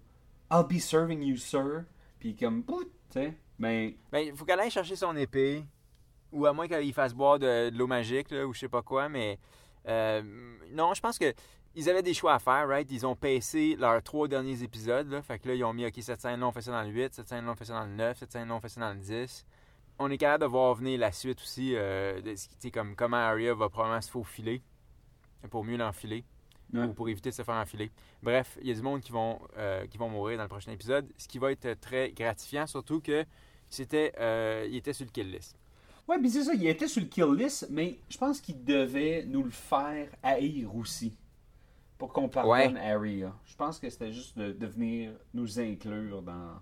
I'll 0.53 0.65
be 0.69 0.79
serving 0.81 1.23
you, 1.23 1.37
sir. 1.37 1.85
Puis 2.21 2.35
comme, 2.37 2.63
bout, 2.63 2.85
tu 2.85 2.91
sais. 3.21 3.35
Ben, 3.59 3.95
Ben, 4.13 4.19
il 4.27 4.37
faut 4.37 4.45
qu'elle 4.45 4.61
aille 4.61 4.71
chercher 4.71 4.97
son 4.97 5.17
épée. 5.17 5.65
Ou 6.33 6.47
à 6.47 6.53
moins 6.53 6.67
qu'elle 6.67 6.85
y 6.85 6.93
fasse 6.93 7.15
boire 7.15 7.39
de, 7.39 7.71
de 7.71 7.79
l'eau 7.79 7.87
magique, 7.87 8.31
là, 8.33 8.45
ou 8.47 8.53
je 8.53 8.59
sais 8.61 8.69
pas 8.69 8.83
quoi, 8.83 9.09
mais. 9.09 9.39
euh, 9.87 10.23
non, 10.73 10.93
je 10.95 11.01
pense 11.01 11.19
que. 11.19 11.33
Ils 11.77 11.91
avaient 11.91 12.03
des 12.03 12.15
choix 12.15 12.35
à 12.35 12.39
faire, 12.39 12.69
right? 12.69 12.89
Ils 12.91 13.05
ont 13.05 13.17
pacé 13.17 13.77
leurs 13.79 14.03
trois 14.03 14.29
derniers 14.29 14.63
épisodes, 14.63 15.11
là. 15.11 15.23
Fait 15.23 15.39
que 15.39 15.49
là, 15.49 15.55
ils 15.55 15.65
ont 15.65 15.73
mis, 15.73 15.85
OK, 15.87 15.95
cette 16.01 16.21
scène-là, 16.21 16.47
on 16.47 16.53
fait 16.53 16.63
ça 16.63 16.71
dans 16.71 16.83
le 16.83 16.89
8, 16.95 17.15
cette 17.15 17.29
scène-là, 17.29 17.51
on 17.51 17.57
fait 17.57 17.65
ça 17.65 17.75
dans 17.75 17.85
le 17.87 17.95
9, 17.95 18.17
cette 18.19 18.31
scène-là, 18.33 18.55
on 18.55 18.61
fait 18.61 18.69
ça 18.69 18.81
dans 18.81 18.93
le 18.93 19.01
10. 19.01 19.45
On 19.99 20.11
est 20.11 20.19
capable 20.19 20.43
de 20.43 20.49
voir 20.49 20.75
venir 20.75 20.99
la 21.01 21.11
suite 21.13 21.41
aussi, 21.41 21.73
euh, 21.75 22.21
de, 22.21 22.69
comme 22.71 22.95
comment 22.97 23.17
Arya 23.17 23.55
va 23.55 23.69
probablement 23.69 24.01
se 24.01 24.11
faufiler 24.11 24.63
pour 25.51 25.65
mieux 25.65 25.77
l'enfiler 25.77 26.25
Ouais. 26.73 26.87
ou 26.87 26.93
pour 26.95 27.09
éviter 27.09 27.31
de 27.31 27.35
se 27.35 27.43
faire 27.43 27.55
enfiler. 27.55 27.93
Bref, 28.23 28.59
il 28.61 28.67
y 28.67 28.71
a 28.73 28.75
du 28.75 28.83
monde 28.83 29.01
qui 29.01 29.13
vont, 29.13 29.39
euh, 29.59 29.87
qui 29.87 29.97
vont 29.99 30.09
mourir 30.09 30.39
dans 30.39 30.45
le 30.45 30.49
prochain 30.49 30.73
épisode, 30.73 31.07
ce 31.17 31.29
qui 31.29 31.39
va 31.39 31.53
être 31.53 31.79
très 31.81 32.11
gratifiant, 32.11 32.67
surtout 32.67 33.01
que 33.01 33.25
c'était, 33.69 34.13
euh, 34.19 34.67
il 34.69 34.77
était 34.77 34.93
sur 34.95 35.05
le 35.05 35.11
kill 35.13 35.31
list. 35.31 35.57
ouais, 36.09 36.19
puis 36.19 36.31
c'est 36.31 36.43
ça, 36.43 36.55
il 36.55 36.67
était 36.67 36.89
sur 36.89 37.03
le 37.03 37.07
kill 37.09 37.33
list, 37.37 37.69
mais 37.71 37.99
je 38.09 38.17
pense 38.19 38.41
qu'il 38.41 38.65
devait 38.65 39.25
nous 39.29 39.45
le 39.45 39.51
faire 39.51 40.09
haïr 40.23 40.75
aussi. 40.75 41.13
Pour 41.99 42.13
qu'on 42.13 42.29
pardonne 42.29 42.77
Aria. 42.77 43.33
Je 43.45 43.57
pense 43.57 43.79
que 43.79 43.89
c'était 43.89 44.13
juste 44.13 44.37
de, 44.39 44.53
de 44.53 44.67
venir 44.67 45.13
nous 45.33 45.59
inclure 45.61 46.23
dans, 46.23 46.61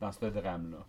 dans 0.00 0.12
ce 0.12 0.26
drame-là. 0.26 0.86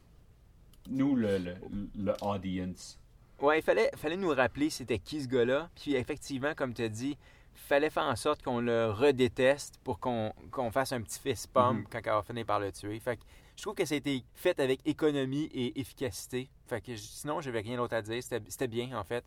Nous, 0.90 1.16
le, 1.16 1.38
le, 1.38 1.56
le 1.96 2.14
audience. 2.22 3.00
Ouais, 3.40 3.60
il 3.60 3.62
fallait, 3.64 3.90
fallait 3.96 4.18
nous 4.18 4.30
rappeler 4.30 4.70
c'était 4.70 5.00
qui 5.00 5.22
ce 5.22 5.28
gars-là. 5.28 5.70
Puis 5.76 5.96
effectivement, 5.96 6.54
comme 6.56 6.74
tu 6.74 6.84
as 6.84 6.90
dit, 6.90 7.18
fallait 7.54 7.90
faire 7.90 8.04
en 8.04 8.16
sorte 8.16 8.44
qu'on 8.44 8.62
le 8.62 8.92
redéteste 8.92 9.80
pour 9.84 10.00
qu'on 10.00 10.32
qu'on 10.52 10.72
fasse 10.72 10.92
un 10.94 11.02
petit 11.02 11.20
fist 11.20 11.48
pump 11.52 11.80
Mhm. 11.80 11.86
quand 11.92 12.00
elle 12.06 12.12
va 12.14 12.24
finir 12.24 12.46
par 12.46 12.60
le 12.60 12.72
tuer. 12.72 13.00
Fait 13.00 13.18
que 13.18 13.24
je 13.56 13.62
trouve 13.64 13.74
que 13.76 13.86
ça 13.86 13.96
a 13.96 13.98
été 13.98 14.24
fait 14.36 14.60
avec 14.60 14.80
économie 14.88 15.50
et 15.54 15.80
efficacité. 15.80 16.50
Fait 16.68 16.82
que 16.82 16.94
je- 16.96 17.02
sinon, 17.02 17.42
j'avais 17.42 17.62
rien 17.62 17.78
d'autre 17.78 17.96
à 17.96 18.02
dire. 18.02 18.22
C'était 18.24 18.68
bien, 18.68 18.98
en 18.98 19.04
fait. 19.04 19.24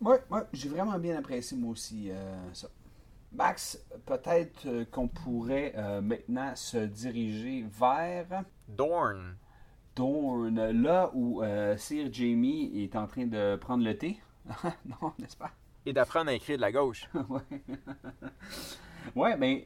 Ouais, 0.00 0.20
ouais, 0.30 0.40
j'ai 0.52 0.68
vraiment 0.68 0.98
bien 0.98 1.16
apprécié 1.16 1.56
moi 1.56 1.70
aussi 1.70 2.10
euh, 2.10 2.52
ça. 2.52 2.68
Max, 3.34 3.82
peut-être 4.04 4.66
euh, 4.66 4.84
qu'on 4.84 5.08
pourrait 5.08 5.72
euh, 5.76 6.02
maintenant 6.02 6.54
se 6.54 6.76
diriger 6.76 7.64
vers 7.78 8.44
Dorn. 8.68 9.36
Dorne, 9.96 10.70
là 10.70 11.10
où 11.14 11.42
euh, 11.42 11.76
Sir 11.78 12.12
Jamie 12.12 12.70
est 12.82 12.94
en 12.94 13.06
train 13.06 13.26
de 13.26 13.56
prendre 13.56 13.84
le 13.84 13.96
thé. 13.96 14.20
non, 14.84 15.14
n'est-ce 15.18 15.36
pas? 15.36 15.50
Et 15.86 15.94
d'apprendre 15.94 16.30
à 16.30 16.34
écrire 16.34 16.56
de 16.56 16.60
la 16.60 16.72
gauche. 16.72 17.08
ouais. 17.30 17.40
ouais, 19.16 19.36
ben, 19.38 19.62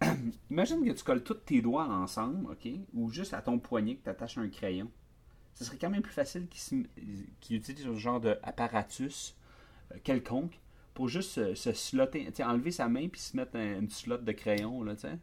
imagine 0.50 0.84
que 0.84 0.92
tu 0.92 1.02
colles 1.02 1.24
tous 1.24 1.34
tes 1.34 1.60
doigts 1.60 1.88
ensemble, 1.88 2.52
OK? 2.52 2.68
Ou 2.94 3.10
juste 3.10 3.34
à 3.34 3.42
ton 3.42 3.58
poignet 3.58 3.96
que 3.96 4.04
tu 4.04 4.10
attaches 4.10 4.38
un 4.38 4.48
crayon. 4.48 4.90
Ce 5.54 5.64
serait 5.64 5.78
quand 5.78 5.90
même 5.90 6.02
plus 6.02 6.12
facile 6.12 6.46
qu'ils 6.48 6.88
qu'ils 7.40 7.56
utilisent 7.56 7.84
ce 7.84 7.94
genre 7.94 8.20
d'apparatus 8.20 9.36
quelconque 10.02 10.58
pour 10.94 11.08
juste 11.08 11.30
se, 11.32 11.54
se 11.54 11.72
slotter, 11.72 12.28
enlever 12.44 12.70
sa 12.70 12.88
main 12.88 13.08
puis 13.08 13.20
se 13.20 13.36
mettre 13.36 13.56
un, 13.56 13.80
une 13.80 13.90
slot 13.90 14.18
de 14.18 14.32
crayon, 14.32 14.82
là, 14.82 14.94
tu 14.94 15.02
sais. 15.02 15.18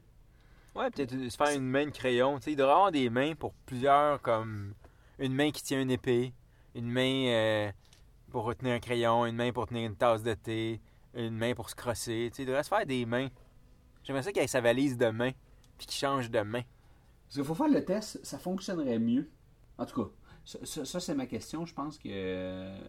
Ouais, 0.75 0.89
peut-être 0.89 1.11
se 1.29 1.35
faire 1.35 1.55
une 1.55 1.65
main 1.67 1.85
de 1.85 1.91
crayon. 1.91 2.37
Tu 2.37 2.43
sais, 2.45 2.51
il 2.53 2.55
devrait 2.55 2.71
avoir 2.73 2.91
des 2.91 3.09
mains 3.09 3.33
pour 3.35 3.53
plusieurs, 3.65 4.21
comme 4.21 4.73
une 5.19 5.33
main 5.33 5.51
qui 5.51 5.63
tient 5.63 5.81
une 5.81 5.91
épée, 5.91 6.33
une 6.75 6.89
main 6.89 7.25
euh, 7.27 7.71
pour 8.29 8.43
retenir 8.45 8.73
un 8.73 8.79
crayon, 8.79 9.25
une 9.25 9.35
main 9.35 9.51
pour 9.51 9.67
tenir 9.67 9.85
une 9.89 9.95
tasse 9.97 10.23
de 10.23 10.33
thé, 10.33 10.79
une 11.13 11.35
main 11.35 11.53
pour 11.53 11.69
se 11.69 11.75
crosser. 11.75 12.29
Tu 12.31 12.37
sais, 12.37 12.43
il 12.43 12.45
devrait 12.45 12.63
se 12.63 12.69
faire 12.69 12.85
des 12.85 13.05
mains. 13.05 13.27
J'aimerais 14.03 14.23
ça 14.23 14.31
qu'il 14.31 14.41
ait 14.41 14.47
sa 14.47 14.61
valise 14.61 14.97
de 14.97 15.07
main, 15.09 15.31
puis 15.77 15.87
qu'il 15.87 15.99
change 15.99 16.31
de 16.31 16.39
main. 16.39 16.61
Parce 17.27 17.35
qu'il 17.35 17.43
faut 17.43 17.55
faire 17.55 17.67
le 17.67 17.83
test, 17.83 18.23
ça 18.25 18.39
fonctionnerait 18.39 18.99
mieux. 18.99 19.29
En 19.77 19.85
tout 19.85 20.03
cas, 20.05 20.09
ça, 20.45 20.59
ça- 20.63 20.85
ça, 20.85 20.99
c'est 21.01 21.15
ma 21.15 21.25
question. 21.25 21.65
Je 21.65 21.73
pense 21.73 21.97
que 21.97 22.07
euh, 22.09 22.79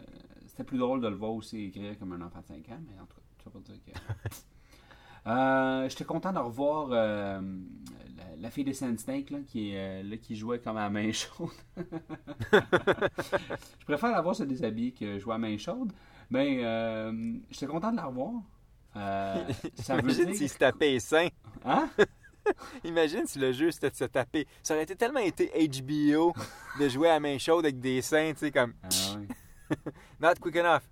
c'était 0.53 0.63
plus 0.63 0.77
drôle 0.77 1.01
de 1.01 1.07
le 1.07 1.15
voir 1.15 1.31
aussi 1.31 1.65
écrire 1.65 1.97
comme 1.97 2.13
un 2.13 2.21
enfant 2.21 2.39
de 2.41 2.45
5 2.45 2.55
ans, 2.69 2.79
mais 2.87 2.99
en 3.01 3.05
tout 3.05 3.15
cas, 3.15 3.43
ça 3.43 3.49
pour 3.49 3.61
dire 3.61 3.75
que. 3.85 3.91
Euh, 5.25 5.87
J'étais 5.87 6.03
content 6.03 6.33
de 6.33 6.37
revoir 6.39 6.89
euh, 6.91 7.39
la, 8.17 8.23
la 8.41 8.49
fille 8.49 8.65
de 8.65 8.73
Sand 8.73 8.99
Snake 8.99 9.29
là, 9.29 9.37
qui, 9.47 9.69
est, 9.71 10.01
euh, 10.01 10.03
là, 10.03 10.17
qui 10.17 10.35
jouait 10.35 10.59
comme 10.59 10.75
à 10.75 10.89
main 10.89 11.13
chaude. 11.13 11.47
je 12.51 13.85
préfère 13.85 14.11
la 14.11 14.21
voir 14.21 14.35
se 14.35 14.43
déshabiller 14.43 14.91
que 14.91 15.19
jouer 15.19 15.35
à 15.35 15.37
main 15.37 15.57
chaude. 15.57 15.93
Mais 16.29 16.59
euh, 16.65 17.35
j'étais 17.49 17.67
content 17.67 17.91
de 17.91 17.95
la 17.95 18.05
revoir. 18.07 18.33
Ça 18.93 19.95
veut 19.95 20.01
Imagine 20.01 20.25
dire. 20.25 20.35
s'il 20.35 20.49
se 20.49 20.57
tapait 20.57 20.99
seins. 20.99 21.29
Hein? 21.63 21.89
Imagine 22.83 23.25
si 23.25 23.39
le 23.39 23.53
jeu 23.53 23.71
c'était 23.71 23.91
de 23.91 23.95
se 23.95 24.03
taper. 24.03 24.45
Ça 24.61 24.73
aurait 24.73 24.83
été 24.83 24.97
tellement 24.97 25.21
été 25.21 25.49
HBO 25.69 26.33
de 26.81 26.89
jouer 26.89 27.09
à 27.09 27.19
main 27.21 27.37
chaude 27.37 27.63
avec 27.63 27.79
des 27.79 28.01
seins, 28.01 28.33
tu 28.33 28.39
sais, 28.39 28.51
comme 28.51 28.73
Ah 28.83 28.89
oui. 29.17 29.27
not 30.19 30.35
quick 30.39 30.55
enough. 30.55 30.83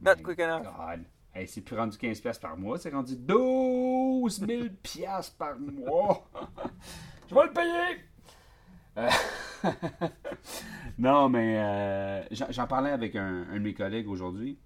Not 0.00 0.16
My 0.16 0.22
quick 0.22 0.38
enough. 0.38 0.62
God. 0.62 1.04
Hey, 1.34 1.46
c'est 1.46 1.60
plus 1.60 1.76
rendu 1.76 1.96
15$ 1.96 2.20
piastres 2.20 2.40
par 2.40 2.56
mois, 2.56 2.78
c'est 2.78 2.90
rendu 2.90 3.16
12 3.16 4.40
000$ 4.42 4.70
piastres 4.82 5.36
par 5.36 5.58
mois. 5.58 6.28
Je 7.28 7.34
vais 7.34 7.44
le 7.44 7.52
payer! 7.52 8.04
Euh, 8.96 9.10
non, 10.98 11.28
mais 11.28 11.58
euh, 11.58 12.24
j'en 12.50 12.66
parlais 12.66 12.90
avec 12.90 13.14
un, 13.14 13.46
un 13.50 13.54
de 13.54 13.60
mes 13.60 13.74
collègues 13.74 14.08
aujourd'hui. 14.08 14.58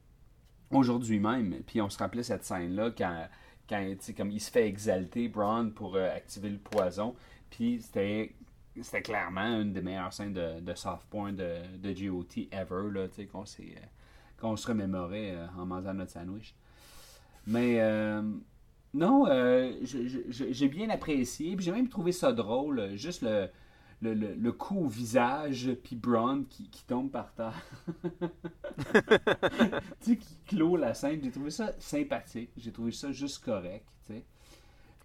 Aujourd'hui 0.70 1.18
même. 1.20 1.62
Puis 1.66 1.80
on 1.82 1.90
se 1.90 1.98
rappelait 1.98 2.22
cette 2.22 2.44
scène-là 2.44 2.92
quand, 2.96 3.28
quand 3.68 3.94
comme 4.16 4.30
il 4.30 4.40
se 4.40 4.50
fait 4.50 4.66
exalter, 4.66 5.28
Braun, 5.28 5.70
pour 5.70 5.96
euh, 5.96 6.14
activer 6.14 6.48
le 6.48 6.58
poison. 6.58 7.14
Puis 7.50 7.82
c'était 7.82 8.34
c'était 8.80 9.02
clairement 9.02 9.60
une 9.60 9.72
des 9.72 9.82
meilleures 9.82 10.12
scènes 10.12 10.32
de, 10.32 10.60
de 10.60 10.74
soft 10.74 11.04
point 11.10 11.32
de, 11.32 11.58
de 11.78 11.92
GOT 11.92 12.48
ever, 12.50 12.90
là, 12.90 13.08
tu 13.08 13.16
sais, 13.16 13.26
qu'on 13.26 13.44
s'est, 13.44 13.74
euh, 13.76 13.86
qu'on 14.40 14.56
se 14.56 14.66
remémorait 14.66 15.32
euh, 15.32 15.46
en 15.58 15.66
mangeant 15.66 15.94
notre 15.94 16.12
sandwich. 16.12 16.54
Mais 17.46 17.80
euh, 17.80 18.22
non, 18.94 19.26
euh, 19.26 19.72
j'ai 19.82 20.68
bien 20.68 20.90
apprécié, 20.90 21.56
puis 21.56 21.64
j'ai 21.64 21.72
même 21.72 21.88
trouvé 21.88 22.12
ça 22.12 22.32
drôle, 22.32 22.94
juste 22.96 23.22
le, 23.22 23.48
le, 24.00 24.14
le, 24.14 24.34
le 24.34 24.52
coup 24.52 24.78
au 24.84 24.88
visage, 24.88 25.70
puis 25.82 25.96
Braun 25.96 26.44
qui, 26.44 26.68
qui 26.70 26.84
tombe 26.84 27.10
par 27.10 27.32
terre. 27.34 27.60
tu 30.00 30.12
sais, 30.12 30.16
qui 30.16 30.36
clôt 30.46 30.76
la 30.76 30.94
scène, 30.94 31.20
j'ai 31.22 31.30
trouvé 31.30 31.50
ça 31.50 31.72
sympathique, 31.78 32.50
j'ai 32.56 32.72
trouvé 32.72 32.92
ça 32.92 33.12
juste 33.12 33.44
correct, 33.44 33.86
tu 34.06 34.14
sais. 34.14 34.24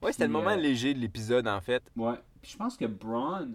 Ouais, 0.01 0.11
c'était 0.11 0.27
le 0.27 0.31
moment 0.31 0.51
euh, 0.51 0.55
léger 0.55 0.93
de 0.93 0.99
l'épisode 0.99 1.47
en 1.47 1.59
fait. 1.61 1.83
Ouais. 1.95 2.15
Je 2.43 2.57
pense 2.57 2.77
que 2.77 2.85
Braun 2.85 3.53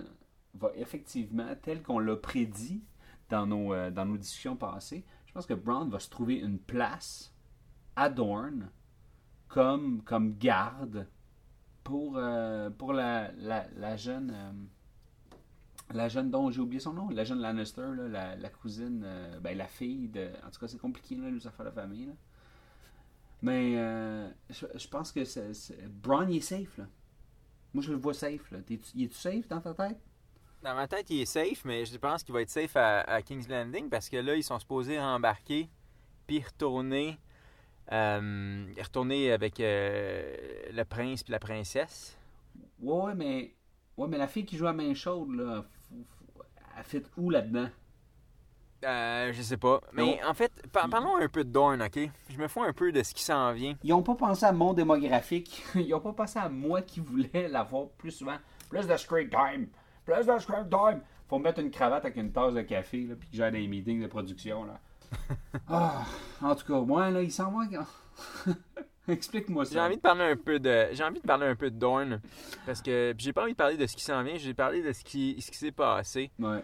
va 0.55 0.71
effectivement, 0.77 1.55
tel 1.63 1.83
qu'on 1.83 1.99
l'a 1.99 2.17
prédit 2.17 2.83
dans 3.29 3.47
nos, 3.47 3.73
euh, 3.73 3.91
dans 3.91 4.05
nos 4.05 4.17
discussions 4.17 4.57
passées, 4.57 5.05
je 5.27 5.33
pense 5.33 5.47
que 5.47 5.55
Braun 5.55 5.89
va 5.89 5.99
se 5.99 6.11
trouver 6.11 6.37
une 6.37 6.59
place 6.59 7.35
à 7.97 8.11
Dorne 8.11 8.71
comme, 9.49 10.03
comme 10.03 10.37
garde 10.39 11.07
pour, 11.85 12.17
euh, 12.17 12.71
pour 12.71 12.93
la, 12.93 13.33
la, 13.33 13.97
jeune. 13.97 14.31
euh, 14.35 14.53
la 15.93 16.09
jeune 16.09 16.31
dont 16.31 16.51
j'ai 16.51 16.61
oublié 16.61 16.81
son 16.81 16.95
nom, 16.95 17.09
la 17.11 17.25
jeune 17.25 17.41
Lannister, 17.41 17.87
la, 18.09 18.37
la 18.37 18.49
cousine, 18.49 19.03
euh, 19.05 19.41
ben, 19.41 19.57
la 19.57 19.67
fille 19.67 20.09
de. 20.09 20.31
En 20.47 20.51
tout 20.51 20.61
cas, 20.61 20.69
c'est 20.69 20.79
compliqué, 20.79 21.17
là, 21.17 21.31
les 21.31 21.47
affaires 21.47 21.67
de 21.67 21.71
famille. 21.71 22.07
Là. 22.07 22.13
Mais 23.43 23.73
je, 24.51 24.89
pense 24.89 25.11
que 25.11 25.25
c'est, 25.25 25.53
Braun, 25.89 26.29
est 26.29 26.41
safe. 26.41 26.79
Là. 26.79 26.87
Moi, 27.75 27.83
je 27.83 27.91
le 27.91 27.97
vois 27.99 28.15
safe. 28.15 28.51
Là. 28.51 28.59
T'es-tu- 28.61 28.91
il 28.95 29.05
est-tu 29.05 29.15
safe 29.15 29.49
dans 29.49 29.61
ta 29.61 29.75
tête? 29.75 29.99
Dans 30.63 30.75
ma 30.75 30.87
tête, 30.87 31.11
il 31.11 31.23
est 31.23 31.27
safe, 31.27 31.65
mais 31.65 31.85
je 31.85 31.97
pense 31.97 32.23
qu'il 32.23 32.33
va 32.35 32.43
être 32.43 32.51
safe 32.51 32.77
à, 32.77 33.01
à 33.01 33.23
King's 33.23 33.49
Landing 33.49 33.89
parce 33.89 34.09
que 34.09 34.17
là, 34.17 34.37
ils 34.37 34.45
sont 34.45 34.59
supposés 34.59 34.99
rembarquer 34.99 35.69
puis 36.27 36.41
retourner, 36.41 37.19
euh, 37.91 38.67
retourner 38.81 39.33
avec 39.33 39.59
euh, 39.61 40.37
le 40.73 40.85
prince 40.85 41.25
puis 41.25 41.33
la 41.33 41.41
princesse. 41.41 42.17
Ouais, 42.81 42.95
ouais, 43.05 43.15
mais. 43.15 43.55
Ouais, 43.97 44.09
mais 44.09 44.19
la 44.19 44.29
fille 44.29 44.47
qui 44.47 44.57
joue 44.57 44.67
à 44.67 44.73
main 44.73 44.95
chaude, 44.95 45.35
là, 45.35 45.67
elle 46.79 46.85
fait 46.85 47.05
où 47.17 47.29
là-dedans? 47.29 47.69
Euh, 48.85 49.33
je 49.33 49.43
sais 49.43 49.57
pas. 49.57 49.81
Mais 49.93 50.21
en 50.25 50.35
fait, 50.35 50.51
par- 50.73 50.89
parlons 50.89 51.17
un 51.17 51.29
peu 51.29 51.45
de 51.45 51.51
Dorn, 51.51 51.81
ok? 51.83 51.99
Je 52.29 52.39
me 52.39 52.49
fous 52.49 52.63
un 52.63 52.73
peu 52.73 52.91
de 52.93 53.03
ce 53.03 53.15
qui 53.15 53.23
s'en 53.23 53.53
vient. 53.53 53.75
Ils 53.83 53.93
ont 53.93 54.03
pas 54.03 54.15
pensé 54.15 54.45
à 54.45 54.53
mon 54.53 54.73
démographique. 54.73 55.65
Ils 55.75 55.95
ont 55.95 56.01
pas 56.01 56.13
pensé 56.13 56.39
à 56.39 56.49
moi 56.49 56.83
qui 56.83 57.01
voulais 57.01 57.49
l'avoir 57.49 57.89
plus 57.99 58.11
souvent. 58.11 58.37
Plus 58.69 58.87
de 58.87 58.97
screen 58.97 59.29
time. 59.29 59.69
Plus 60.05 60.27
de 60.27 60.39
screen 60.39 60.69
time. 60.69 61.01
Faut 61.29 61.39
mettre 61.39 61.61
une 61.61 61.71
cravate 61.71 62.05
avec 62.05 62.17
une 62.17 62.33
tasse 62.33 62.53
de 62.55 62.63
café, 62.63 63.07
là, 63.07 63.15
puis 63.19 63.29
que 63.31 63.37
j'ai 63.37 63.51
des 63.51 63.67
meetings 63.67 64.03
de 64.03 64.07
production, 64.07 64.65
là. 64.65 64.81
Ah, 65.69 66.05
en 66.41 66.55
tout 66.55 66.67
cas, 66.67 66.81
moi, 66.81 67.11
là, 67.11 67.23
il 67.23 67.31
s'en 67.31 67.51
va. 67.53 67.65
Explique-moi 69.09 69.65
ça. 69.65 69.73
J'ai 69.73 69.81
envie 69.81 69.97
de 69.97 70.01
parler 70.01 70.25
un 70.25 70.37
peu 70.37 70.61
de 70.61 70.89
j'ai 70.93 71.03
envie 71.03 71.21
de 71.21 71.27
parler 71.27 71.47
un 71.47 71.57
peu 71.57 71.71
de 71.71 71.77
Dorn 71.77 72.21
parce 72.65 72.81
que 72.81 73.15
j'ai 73.19 73.33
pas 73.33 73.43
envie 73.43 73.53
de 73.53 73.57
parler 73.57 73.77
de 73.77 73.87
ce 73.87 73.97
qui 73.97 74.05
s'en 74.05 74.23
vient, 74.23 74.37
j'ai 74.37 74.55
parlé 74.55 74.81
de 74.81 74.93
ce 74.93 75.03
qui 75.03 75.41
ce 75.41 75.51
qui 75.51 75.59
s'est 75.59 75.73
passé. 75.73 76.31
Ouais. 76.39 76.63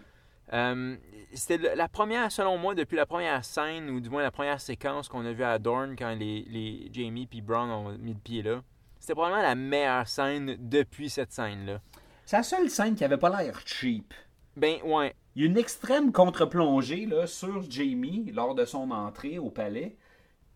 Euh, 0.53 0.95
c'était 1.33 1.75
la 1.75 1.87
première, 1.87 2.31
selon 2.31 2.57
moi, 2.57 2.75
depuis 2.75 2.95
la 2.95 3.05
première 3.05 3.45
scène, 3.45 3.89
ou 3.89 3.99
du 3.99 4.09
moins 4.09 4.23
la 4.23 4.31
première 4.31 4.59
séquence 4.59 5.07
qu'on 5.07 5.25
a 5.25 5.31
vue 5.31 5.43
à 5.43 5.59
Dorn 5.59 5.95
quand 5.95 6.15
les, 6.15 6.45
les 6.49 6.89
Jamie 6.91 7.27
et 7.31 7.41
Brown 7.41 7.69
ont 7.69 7.97
mis 7.97 8.13
le 8.13 8.19
pied 8.19 8.41
là. 8.41 8.61
C'était 8.99 9.13
probablement 9.13 9.43
la 9.43 9.55
meilleure 9.55 10.07
scène 10.07 10.57
depuis 10.59 11.09
cette 11.09 11.31
scène-là. 11.31 11.79
C'est 12.25 12.37
la 12.37 12.43
seule 12.43 12.69
scène 12.69 12.95
qui 12.95 13.03
avait 13.03 13.17
pas 13.17 13.29
l'air 13.29 13.61
cheap. 13.65 14.13
Ben, 14.55 14.77
ouais. 14.83 15.15
Il 15.35 15.43
y 15.43 15.45
a 15.45 15.49
une 15.49 15.57
extrême 15.57 16.11
contre-plongée 16.11 17.05
là, 17.05 17.25
sur 17.27 17.69
Jamie 17.69 18.31
lors 18.33 18.55
de 18.55 18.65
son 18.65 18.91
entrée 18.91 19.39
au 19.39 19.49
palais. 19.49 19.97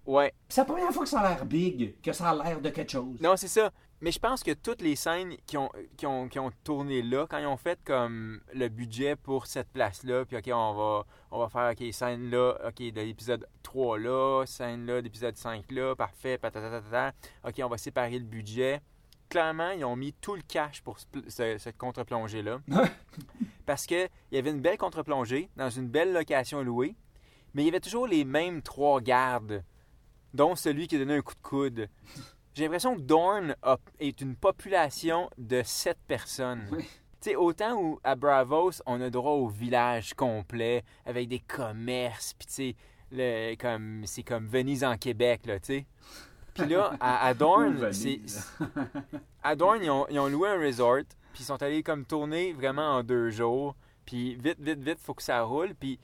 Ouais. 0.06 0.30
Puis 0.48 0.56
C'est 0.56 0.62
la 0.62 0.66
première 0.66 0.92
fois 0.92 1.04
que 1.04 1.10
ça 1.10 1.22
a 1.22 1.30
l'air 1.30 1.46
big, 1.46 2.02
que 2.02 2.12
ça 2.12 2.32
a 2.32 2.44
l'air 2.44 2.60
de 2.60 2.70
quelque 2.70 2.92
chose. 2.92 3.22
Non, 3.22 3.38
c'est 3.38 3.48
ça. 3.48 3.72
Mais 4.04 4.12
je 4.12 4.20
pense 4.20 4.44
que 4.44 4.52
toutes 4.52 4.82
les 4.82 4.98
scènes 4.98 5.38
qui 5.48 5.58
ont, 5.58 5.72
qui 5.96 6.06
ont, 6.06 6.28
qui 6.28 6.38
ont 6.38 6.52
tourné 6.66 7.02
là, 7.02 7.26
quand 7.26 7.38
ils 7.38 7.46
ont 7.48 7.56
fait 7.56 7.80
comme 7.86 8.42
le 8.54 8.68
budget 8.68 9.16
pour 9.16 9.48
cette 9.48 9.70
place-là, 9.70 10.26
puis 10.26 10.36
OK, 10.36 10.50
on 10.54 10.74
va, 10.74 11.06
on 11.32 11.40
va 11.40 11.48
faire, 11.48 11.72
OK, 11.72 11.94
scène 11.94 12.30
là, 12.30 12.58
OK, 12.68 12.80
de 12.80 13.00
l'épisode 13.00 13.48
3 13.64 13.98
là, 14.00 14.44
scène 14.46 14.86
là, 14.88 15.02
d'épisode 15.02 15.38
5 15.38 15.72
là, 15.72 15.96
parfait, 15.96 16.38
patatatata. 16.38 17.14
OK, 17.48 17.62
on 17.64 17.70
va 17.70 17.78
séparer 17.78 18.20
le 18.20 18.26
budget. 18.26 18.82
Clairement, 19.30 19.72
ils 19.72 19.86
ont 19.86 19.96
mis 19.96 20.12
tout 20.12 20.36
le 20.36 20.42
cash 20.46 20.82
pour 20.82 21.00
ce, 21.00 21.06
ce- 21.30 21.58
cette 21.58 21.78
contre-plongée-là. 21.78 22.60
Parce 23.66 23.86
qu'il 23.86 24.10
y 24.34 24.38
avait 24.38 24.50
une 24.52 24.60
belle 24.60 24.78
contre-plongée 24.78 25.50
dans 25.56 25.70
une 25.70 25.88
belle 25.88 26.12
location 26.12 26.62
louée, 26.62 26.98
mais 27.54 27.62
il 27.64 27.68
y 27.68 27.70
avait 27.70 27.80
toujours 27.80 28.08
les 28.08 28.26
mêmes 28.26 28.62
trois 28.62 29.00
gardes, 29.00 29.64
dont 30.34 30.56
celui 30.58 30.88
qui 30.90 30.98
donnait 30.98 31.16
un 31.18 31.22
coup 31.22 31.36
de 31.36 31.42
coude. 31.42 31.90
J'ai 32.56 32.64
l'impression 32.64 32.96
que 32.96 33.02
Dorne 33.02 33.56
a- 33.64 33.78
est 34.00 34.22
une 34.22 34.36
population 34.36 35.30
de 35.38 35.62
sept 35.64 35.98
personnes. 36.08 36.68
Oui. 36.72 36.84
Tu 37.22 37.30
sais, 37.32 37.36
autant 37.36 37.76
où 37.82 38.00
à 38.04 38.16
Bravos, 38.16 38.72
on 38.86 39.00
a 39.02 39.10
droit 39.10 39.32
au 39.32 39.48
village 39.48 40.14
complet 40.14 40.84
avec 41.06 41.30
des 41.30 41.40
commerces, 41.40 42.34
puis 42.34 42.46
tu 42.48 42.54
sais, 42.54 42.76
le- 43.12 43.56
comme 43.56 44.04
c'est 44.06 44.24
comme 44.24 44.46
Venise 44.48 44.84
en 44.84 44.98
Québec, 44.98 45.42
là, 45.46 45.60
tu 45.60 45.66
sais. 45.68 45.86
Puis 46.54 46.68
là, 46.68 46.94
à, 47.00 47.28
à 47.28 47.34
Venise? 47.34 47.92
c'est 47.92 48.22
à 49.44 49.56
Dorne, 49.56 49.80
ils 49.84 49.90
ont, 49.90 50.06
ils 50.10 50.20
ont 50.20 50.28
loué 50.28 50.50
un 50.50 50.60
resort, 50.60 51.00
puis 51.34 51.42
ils 51.42 51.46
sont 51.46 51.62
allés 51.64 51.82
comme 51.82 52.06
tourner 52.06 52.54
vraiment 52.54 52.98
en 52.98 53.04
deux 53.04 53.30
jours. 53.32 53.76
Puis 54.06 54.36
vite, 54.36 54.60
vite, 54.60 54.80
vite, 54.84 55.00
faut 55.00 55.14
que 55.14 55.24
ça 55.24 55.42
roule. 55.44 55.74
Puis 55.76 55.98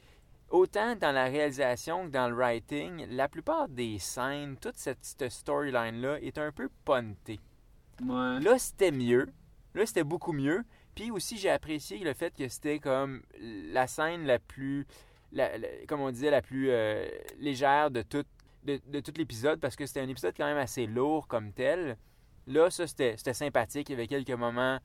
autant 0.52 0.96
dans 0.96 1.12
la 1.12 1.26
réalisation 1.26 2.06
que 2.06 2.12
dans 2.12 2.30
le 2.30 2.36
writing, 2.36 3.06
la 3.10 3.28
plupart 3.28 3.68
des 3.68 4.00
scènes, 4.00 4.58
toute 4.58 4.78
cette, 4.78 5.00
cette 5.04 5.30
storyline-là 5.30 6.20
est 6.22 6.38
un 6.38 6.52
peu. 6.52 6.70
Ouais. 6.88 8.40
Là, 8.40 8.58
c'était 8.58 8.92
mieux. 8.92 9.28
Là, 9.76 9.86
c'était 9.86 10.04
beaucoup 10.04 10.32
mieux. 10.34 10.64
Puis 10.96 11.12
aussi, 11.12 11.38
j'ai 11.38 11.50
apprécié 11.50 12.00
le 12.00 12.14
fait 12.14 12.36
que 12.36 12.48
c'était 12.48 12.80
comme 12.80 13.22
la 13.40 13.88
scène 13.88 14.26
la 14.26 14.40
plus, 14.40 14.86
la- 15.32 15.58
la- 15.58 15.68
comme 15.88 16.02
on 16.02 16.12
disait, 16.12 16.32
la 16.32 16.42
plus 16.42 16.70
euh, 16.72 17.08
légère 17.40 17.92
de 17.92 18.02
tout, 18.02 18.24
de, 18.64 18.82
de 18.88 19.00
tout 19.00 19.14
l'épisode 19.16 19.60
parce 19.60 19.76
que 19.76 19.86
c'était 19.86 20.02
un 20.02 20.10
épisode 20.10 20.34
quand 20.36 20.46
même 20.48 20.58
assez 20.58 20.88
lourd 20.88 21.28
comme 21.28 21.54
tel. 21.54 21.98
Là, 22.48 22.70
ça, 22.70 22.88
c'était 22.88 23.16
sympathique. 23.34 23.90
Il 23.90 23.94
y 23.94 23.96
avait 23.96 24.08
quelques 24.08 24.32
moments 24.32 24.80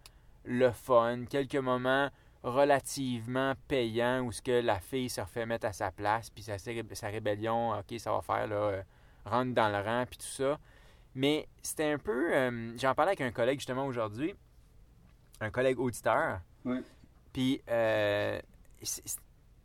le 0.45 0.71
fun, 0.71 1.25
quelques 1.29 1.57
moments 1.57 2.11
relativement 2.45 3.55
payants 3.67 4.21
où 4.21 4.31
ce 4.31 4.41
que 4.43 4.61
la 4.61 4.79
fille 4.79 5.09
se 5.09 5.21
refait 5.21 5.47
mettre 5.47 5.67
à 5.67 5.73
sa 5.73 5.91
place, 5.91 6.31
puis 6.31 6.45
sa, 6.45 6.57
sa 6.59 7.09
rébellion, 7.09 7.77
ok, 7.79 7.99
ça 7.99 8.13
va 8.13 8.21
faire, 8.21 8.47
là, 8.47 8.57
euh, 8.57 8.83
rentre 9.25 9.55
dans 9.55 9.69
le 9.71 9.81
rang, 9.83 10.05
puis 10.09 10.19
tout 10.19 10.27
ça. 10.27 10.59
Mais 11.15 11.49
c'était 11.63 11.91
un 11.93 11.99
peu. 11.99 12.35
euh, 12.35 12.77
J'en 12.77 12.95
parlais 12.95 13.11
avec 13.11 13.23
un 13.23 13.31
collègue 13.33 13.59
justement 13.59 13.87
aujourd'hui, 13.87 14.35
un 15.41 15.51
collègue 15.51 15.81
auditeur. 15.81 16.41
Ouais. 16.65 16.83
Puis 17.33 17.63
euh, 17.71 18.41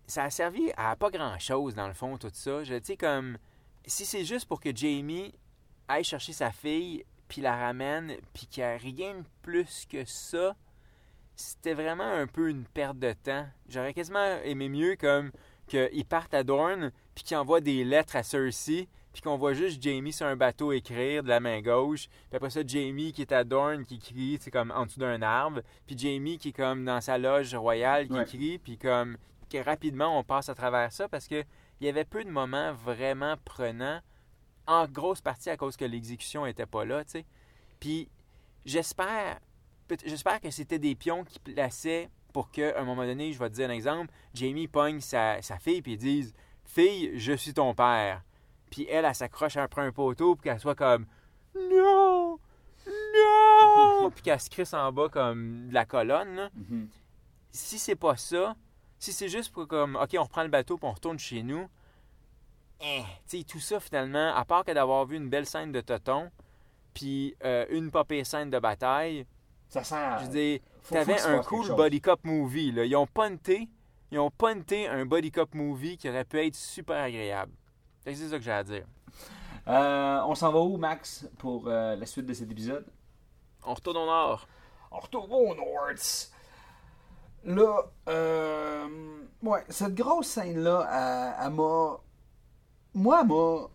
ça 0.08 0.24
a 0.24 0.30
servi 0.30 0.72
à 0.78 0.96
pas 0.96 1.10
grand 1.10 1.38
chose 1.40 1.76
dans 1.76 1.88
le 1.88 1.94
fond, 1.94 2.18
tout 2.18 2.32
ça. 2.34 2.64
Je 2.64 2.80
sais, 2.82 2.98
comme. 2.98 3.38
Si 3.86 4.06
c'est 4.06 4.24
juste 4.26 4.48
pour 4.48 4.60
que 4.60 4.76
Jamie 4.76 5.34
aille 5.88 6.04
chercher 6.04 6.34
sa 6.34 6.52
fille, 6.52 7.04
puis 7.28 7.42
la 7.42 7.56
ramène, 7.58 8.16
puis 8.34 8.46
qu'il 8.46 8.64
n'y 8.64 8.70
a 8.70 8.78
rien 8.78 9.16
de 9.16 9.24
plus 9.42 9.86
que 9.90 10.06
ça, 10.06 10.56
c'était 11.40 11.74
vraiment 11.74 12.04
un 12.04 12.28
peu 12.28 12.50
une 12.50 12.66
perte 12.66 13.00
de 13.00 13.14
temps. 13.14 13.48
J'aurais 13.70 13.94
quasiment 13.94 14.38
aimé 14.44 14.70
mieux 14.70 14.96
comme 14.96 15.32
qu'ils 15.68 16.06
partent 16.06 16.34
à 16.34 16.44
Dorne, 16.44 16.92
puis 17.16 17.24
qu'ils 17.24 17.38
envoient 17.38 17.62
des 17.62 17.84
lettres 17.84 18.16
à 18.16 18.24
Cersei, 18.24 18.88
puis 19.14 19.22
qu'on 19.22 19.38
voit 19.38 19.54
juste 19.54 19.82
Jamie 19.82 20.12
sur 20.14 20.26
un 20.26 20.36
bateau 20.36 20.72
écrire 20.72 21.24
de 21.24 21.30
la 21.30 21.40
main 21.40 21.62
gauche, 21.62 22.08
puis 22.30 22.36
après 22.36 22.50
ça, 22.50 22.62
Jamie 22.66 23.14
qui 23.14 23.22
est 23.22 23.32
à 23.32 23.44
Dorne 23.44 23.86
qui 23.86 24.00
crie, 24.00 24.38
c'est 24.42 24.52
comme 24.52 24.72
en 24.72 24.86
dessous 24.86 25.00
d'un 25.00 25.22
arbre, 25.22 25.62
puis 25.88 25.98
Jamie 25.98 26.38
qui 26.38 26.50
est 26.50 26.54
comme 26.54 26.86
dans 26.86 27.02
sa 27.02 27.18
loge 27.18 27.54
royale 27.56 28.08
qui 28.08 28.14
Ouais. 28.14 28.26
crie, 28.26 28.58
puis 28.60 28.78
comme 28.78 29.18
que 29.50 29.58
rapidement 29.58 30.18
on 30.20 30.24
passe 30.24 30.50
à 30.50 30.56
travers 30.56 30.92
ça 30.92 31.08
parce 31.08 31.28
que 31.28 31.44
il 31.82 31.86
y 31.86 31.90
avait 31.90 32.06
peu 32.06 32.24
de 32.24 32.30
moments 32.30 32.74
vraiment 32.74 33.36
prenants, 33.46 34.00
en 34.68 34.86
grosse 34.88 35.22
partie 35.22 35.50
à 35.50 35.58
cause 35.58 35.78
que 35.78 35.86
l'exécution 35.86 36.46
était 36.46 36.66
pas 36.68 36.86
là, 36.86 37.04
tu 37.06 37.12
sais. 37.12 37.26
Puis 37.80 38.10
j'espère, 38.66 39.40
j'espère 40.06 40.40
que 40.40 40.50
c'était 40.52 40.80
des 40.80 40.96
pions 40.96 41.24
qui 41.24 41.40
plaçaient 41.40 42.10
pour 42.34 42.52
qu'à 42.52 42.80
un 42.80 42.84
moment 42.84 43.06
donné, 43.06 43.34
je 43.34 43.40
vais 43.40 43.50
te 43.50 43.56
dire 43.56 43.70
un 43.70 43.74
exemple, 43.74 44.12
Jamie 44.34 44.68
pogne 44.68 45.00
sa, 45.02 45.42
sa 45.42 45.58
fille 45.58 45.82
puis 45.82 45.98
disent 45.98 46.34
Fille, 46.66 47.12
je 47.18 47.34
suis 47.34 47.54
ton 47.54 47.74
père. 47.74 48.24
Puis 48.70 48.86
elle, 48.90 49.06
elle 49.06 49.16
s'accroche 49.16 49.58
après 49.58 49.82
un 49.82 49.92
poteau 49.92 50.36
puis 50.36 50.44
qu'elle 50.50 50.60
soit 50.60 50.76
comme 50.76 51.06
Non! 51.56 52.40
Non! 52.88 54.12
puis 54.12 54.24
qu'elle 54.24 54.40
se 54.40 54.50
crisse 54.50 54.74
en 54.74 54.92
bas 54.92 55.10
comme 55.10 55.70
de 55.70 55.74
la 55.74 55.86
colonne. 55.86 56.36
là. 56.36 56.50
Mhm. 56.54 56.88
Si 57.52 57.80
c'est 57.80 57.96
pas 57.96 58.16
ça, 58.16 58.56
si 59.00 59.12
c'est 59.12 59.30
juste 59.30 59.52
pour 59.52 59.68
comme 59.68 59.96
OK, 59.96 60.16
on 60.18 60.24
reprend 60.24 60.44
le 60.44 60.50
bateau 60.50 60.78
puis 60.78 60.88
on 60.88 60.94
retourne 60.94 61.18
chez 61.18 61.42
nous, 61.42 61.68
eh, 62.82 63.02
tu 63.28 63.40
sais, 63.40 63.44
tout 63.44 63.60
ça 63.60 63.80
finalement, 63.80 64.34
à 64.34 64.46
part 64.46 64.64
que 64.64 64.72
d'avoir 64.72 65.06
vu 65.06 65.18
une 65.18 65.30
belle 65.30 65.46
scène 65.46 65.72
de 65.72 65.82
Toton, 65.82 66.32
puis 66.94 67.36
euh, 67.44 67.66
une 67.70 67.92
pire 67.92 68.26
scène 68.26 68.50
de 68.50 68.60
bataille, 68.60 69.26
Ça 69.70 69.84
sert. 69.84 70.20
je 70.32 70.60
faut 70.82 70.96
t'avais 70.96 71.22
un 71.22 71.44
cool 71.44 71.76
body 71.76 72.02
cop 72.02 72.24
movie. 72.24 72.72
Là. 72.72 72.86
Ils 72.86 72.96
ont 72.96 73.06
punté, 73.08 73.70
ils 74.12 74.18
ont 74.18 74.32
punté 74.32 74.88
un 74.88 75.06
body 75.06 75.32
cop 75.32 75.54
movie 75.54 75.98
qui 75.98 76.10
aurait 76.10 76.26
pu 76.26 76.40
être 76.40 76.56
super 76.56 76.98
agréable. 77.04 77.54
C'est 78.04 78.16
ça 78.16 78.38
que 78.38 78.44
j'ai 78.44 78.52
à 78.52 78.64
dire. 78.64 78.86
Euh, 79.68 80.22
on 80.26 80.34
s'en 80.34 80.52
va 80.52 80.60
où, 80.60 80.78
Max, 80.78 81.30
pour 81.38 81.68
euh, 81.68 81.96
la 81.96 82.06
suite 82.08 82.26
de 82.26 82.34
cet 82.34 82.52
épisode? 82.52 82.86
On 83.64 83.76
retourne 83.76 83.98
au 83.98 84.06
nord. 84.08 84.48
On 84.90 84.98
retourne 85.00 85.32
au 85.32 85.54
North. 85.54 86.32
Là, 87.44 87.84
euh, 88.08 89.20
ouais, 89.44 89.64
cette 89.70 89.94
grosse 89.94 90.28
scène-là, 90.28 91.36
elle, 91.38 91.46
elle 91.46 91.54
m'a. 91.54 92.00
Moi, 92.96 93.20
elle 93.22 93.28
m'a. 93.28 93.68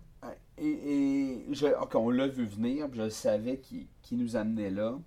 Et, 0.58 0.66
et 0.66 1.54
je, 1.54 1.66
on 1.94 2.10
l'a 2.10 2.26
vu 2.26 2.44
venir, 2.46 2.88
je 2.92 3.08
savais 3.08 3.58
qui, 3.58 3.88
qui 4.02 4.16
nous 4.16 4.36
amenait 4.36 4.70
là. 4.70 4.98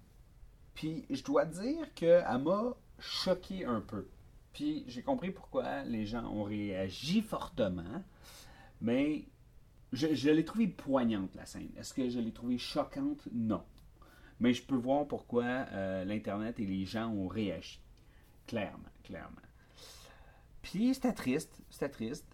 Puis 0.77 1.07
je 1.09 1.23
dois 1.23 1.45
dire 1.45 1.91
qu'elle 1.95 2.23
m'a 2.43 2.75
choqué 2.99 3.65
un 3.65 3.81
peu. 3.81 4.07
Puis 4.53 4.83
j'ai 4.87 5.01
compris 5.01 5.31
pourquoi 5.31 5.81
les 5.81 6.05
gens 6.05 6.25
ont 6.25 6.43
réagi 6.43 7.23
fortement. 7.23 8.03
Mais 8.79 9.25
je, 9.91 10.29
l'ai 10.29 10.45
trouvée 10.45 10.67
poignante, 10.67 11.33
la 11.33 11.47
scène. 11.47 11.71
Est-ce 11.77 11.95
que 11.95 12.07
je 12.07 12.19
l'ai 12.19 12.31
trouvée 12.31 12.59
choquante? 12.59 13.27
Non. 13.33 13.63
Mais 14.39 14.53
je 14.53 14.61
peux 14.61 14.75
voir 14.75 15.07
pourquoi 15.07 15.45
euh, 15.45 16.05
l'Internet 16.05 16.59
et 16.59 16.65
les 16.67 16.85
gens 16.85 17.09
ont 17.09 17.27
réagi. 17.27 17.81
Clairement, 18.45 18.91
clairement. 19.03 19.41
Puis 20.61 20.93
c'était 20.93 21.13
triste, 21.13 21.59
c'était 21.71 21.89
triste. 21.89 22.27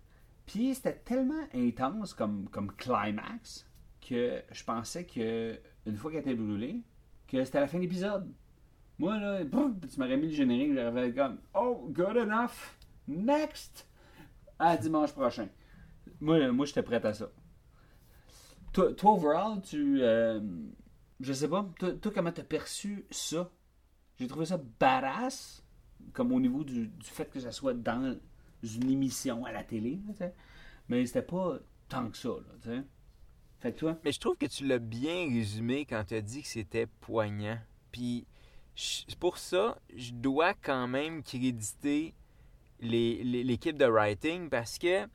Puis 0.46 0.76
c'était 0.76 0.98
tellement 0.98 1.48
intense 1.54 2.14
comme, 2.14 2.50
comme 2.50 2.76
climax 2.76 3.66
que 4.02 4.44
je 4.52 4.64
pensais 4.66 5.06
que 5.06 5.58
une 5.86 5.96
fois 5.96 6.12
qu'elle 6.12 6.20
était 6.22 6.36
brûlée, 6.36 6.84
que 7.40 7.46
c'était 7.46 7.60
la 7.60 7.68
fin 7.68 7.78
de 7.78 7.84
l'épisode. 7.84 8.32
Moi, 9.00 9.18
là, 9.18 9.44
tu 9.44 10.00
m'aurais 10.00 10.18
mis 10.18 10.28
le 10.28 10.34
générique, 10.34 10.74
j'aurais 10.76 11.14
comme 11.14 11.40
Oh, 11.54 11.90
good 11.90 12.18
enough! 12.18 12.78
Next! 13.08 13.88
À 14.60 14.78
dimanche 14.78 15.12
prochain. 15.12 15.48
Moi, 16.22 16.52
moi 16.52 16.66
j'étais 16.66 16.84
prêt 16.84 17.04
à 17.06 17.14
ça. 17.14 17.30
Toi, 18.72 18.94
toi, 18.94 19.12
overall, 19.14 19.62
tu. 19.62 20.02
euh, 20.02 20.40
je 21.20 21.34
sais 21.34 21.48
pas, 21.48 21.68
toi, 21.78 22.12
comment 22.14 22.32
t'as 22.32 22.44
perçu 22.44 23.06
ça? 23.12 23.50
J'ai 24.18 24.28
trouvé 24.28 24.46
ça 24.46 24.60
badass, 24.80 25.64
comme 26.14 26.32
au 26.32 26.40
niveau 26.40 26.64
du, 26.64 26.92
fait 27.02 27.30
que 27.30 27.40
ça 27.40 27.52
soit 27.52 27.74
dans 27.74 28.16
une 28.64 28.90
émission 28.90 29.46
à 29.46 29.52
la 29.52 29.64
télé, 29.64 30.00
là, 30.20 30.28
mais 30.88 31.06
c'était 31.06 31.22
pas 31.22 31.60
tant 31.90 32.10
que 32.10 32.18
ça, 32.18 32.30
tu 32.62 32.70
sais. 32.70 32.84
Mais 34.04 34.12
je 34.12 34.20
trouve 34.20 34.38
que 34.38 34.46
tu 34.46 34.66
l'as 34.66 34.80
bien 34.80 35.28
résumé 35.30 35.86
quand 35.86 36.04
tu 36.06 36.16
as 36.16 36.22
dit 36.22 36.42
que 36.42 36.48
c'était 36.48 36.88
poignant. 37.02 37.58
Puis 37.92 38.26
pour 39.20 39.38
ça, 39.38 39.78
je 39.96 40.12
dois 40.12 40.54
quand 40.54 40.88
même 40.88 41.24
créditer 41.24 42.14
l'équipe 42.80 43.78
de 43.78 43.86
writing 43.86 44.50
parce 44.50 44.78
que 44.78 45.08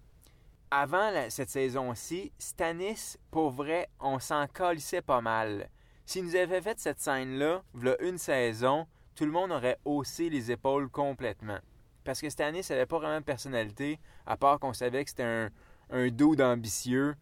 avant 0.71 1.11
cette 1.29 1.51
saison-ci, 1.51 2.33
Stanis, 2.39 3.17
pour 3.31 3.51
vrai, 3.51 3.89
on 4.01 4.19
s'en 4.19 4.47
calissait 4.47 5.03
pas 5.03 5.21
mal. 5.21 5.69
S'il 6.05 6.25
nous 6.25 6.37
avait 6.37 6.61
fait 6.61 6.79
cette 6.79 7.01
scène-là, 7.01 7.63
v'là 7.75 7.97
une 8.03 8.19
saison, 8.19 8.87
tout 9.15 9.25
le 9.25 9.31
monde 9.31 9.51
aurait 9.51 9.79
haussé 9.85 10.31
les 10.31 10.51
épaules 10.51 10.89
complètement. 10.89 11.59
Parce 12.05 12.21
que 12.21 12.31
Stanis 12.31 12.67
n'avait 12.71 12.87
pas 12.87 12.99
vraiment 12.99 13.21
de 13.21 13.25
personnalité, 13.25 13.99
à 14.27 14.37
part 14.37 14.59
qu'on 14.59 14.73
savait 14.73 15.05
que 15.05 15.11
c'était 15.11 15.23
un, 15.23 15.51
un 15.91 16.09
dude 16.09 16.41
ambitieux 16.41 17.15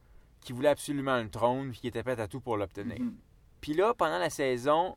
qui 0.47 0.53
voulait 0.53 0.69
absolument 0.69 1.21
le 1.21 1.29
trône 1.29 1.71
puis 1.73 1.81
qui 1.81 1.89
était 1.89 2.05
prêt 2.05 2.21
à 2.21 2.29
tout 2.29 2.41
pour 2.41 2.57
l'obtenir. 2.57 3.01
Mhm. 3.01 3.17
Puis 3.61 3.75
là, 3.75 3.93
pendant 3.95 4.19
la 4.19 4.31
saison, 4.31 4.95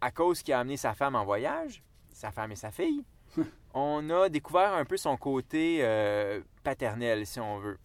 à 0.00 0.10
cause 0.10 0.42
qu'il 0.42 0.52
a 0.52 0.60
amené 0.60 0.76
sa 0.76 0.92
femme 0.94 1.14
en 1.16 1.24
voyage, 1.24 1.82
sa 2.12 2.30
femme 2.30 2.52
et 2.52 2.56
sa 2.56 2.70
fille, 2.70 3.02
on 3.74 4.10
a 4.10 4.28
découvert 4.28 4.74
un 4.74 4.84
peu 4.84 4.98
son 4.98 5.16
côté 5.16 5.78
euh, 5.80 6.42
paternel, 6.62 7.26
si 7.26 7.40
on 7.40 7.58
veut. 7.58 7.78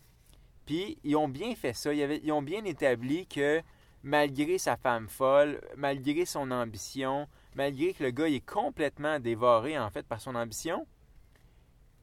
Puis 0.65 0.99
ils 1.05 1.15
ont 1.15 1.29
bien 1.29 1.55
fait 1.55 1.73
ça. 1.73 1.93
Ils, 1.93 2.03
avaient- 2.03 2.19
ils 2.21 2.31
ont 2.33 2.41
bien 2.41 2.65
établi 2.65 3.25
que 3.27 3.61
malgré 4.03 4.57
sa 4.57 4.75
femme 4.75 5.07
folle, 5.07 5.61
malgré 5.77 6.25
son 6.25 6.51
ambition, 6.51 7.27
malgré 7.55 7.93
que 7.93 8.03
le 8.03 8.11
gars 8.11 8.27
il 8.27 8.35
est 8.35 8.45
complètement 8.45 9.19
dévoré 9.19 9.79
en 9.79 9.89
fait 9.89 10.05
par 10.05 10.19
son 10.19 10.35
ambition, 10.35 10.85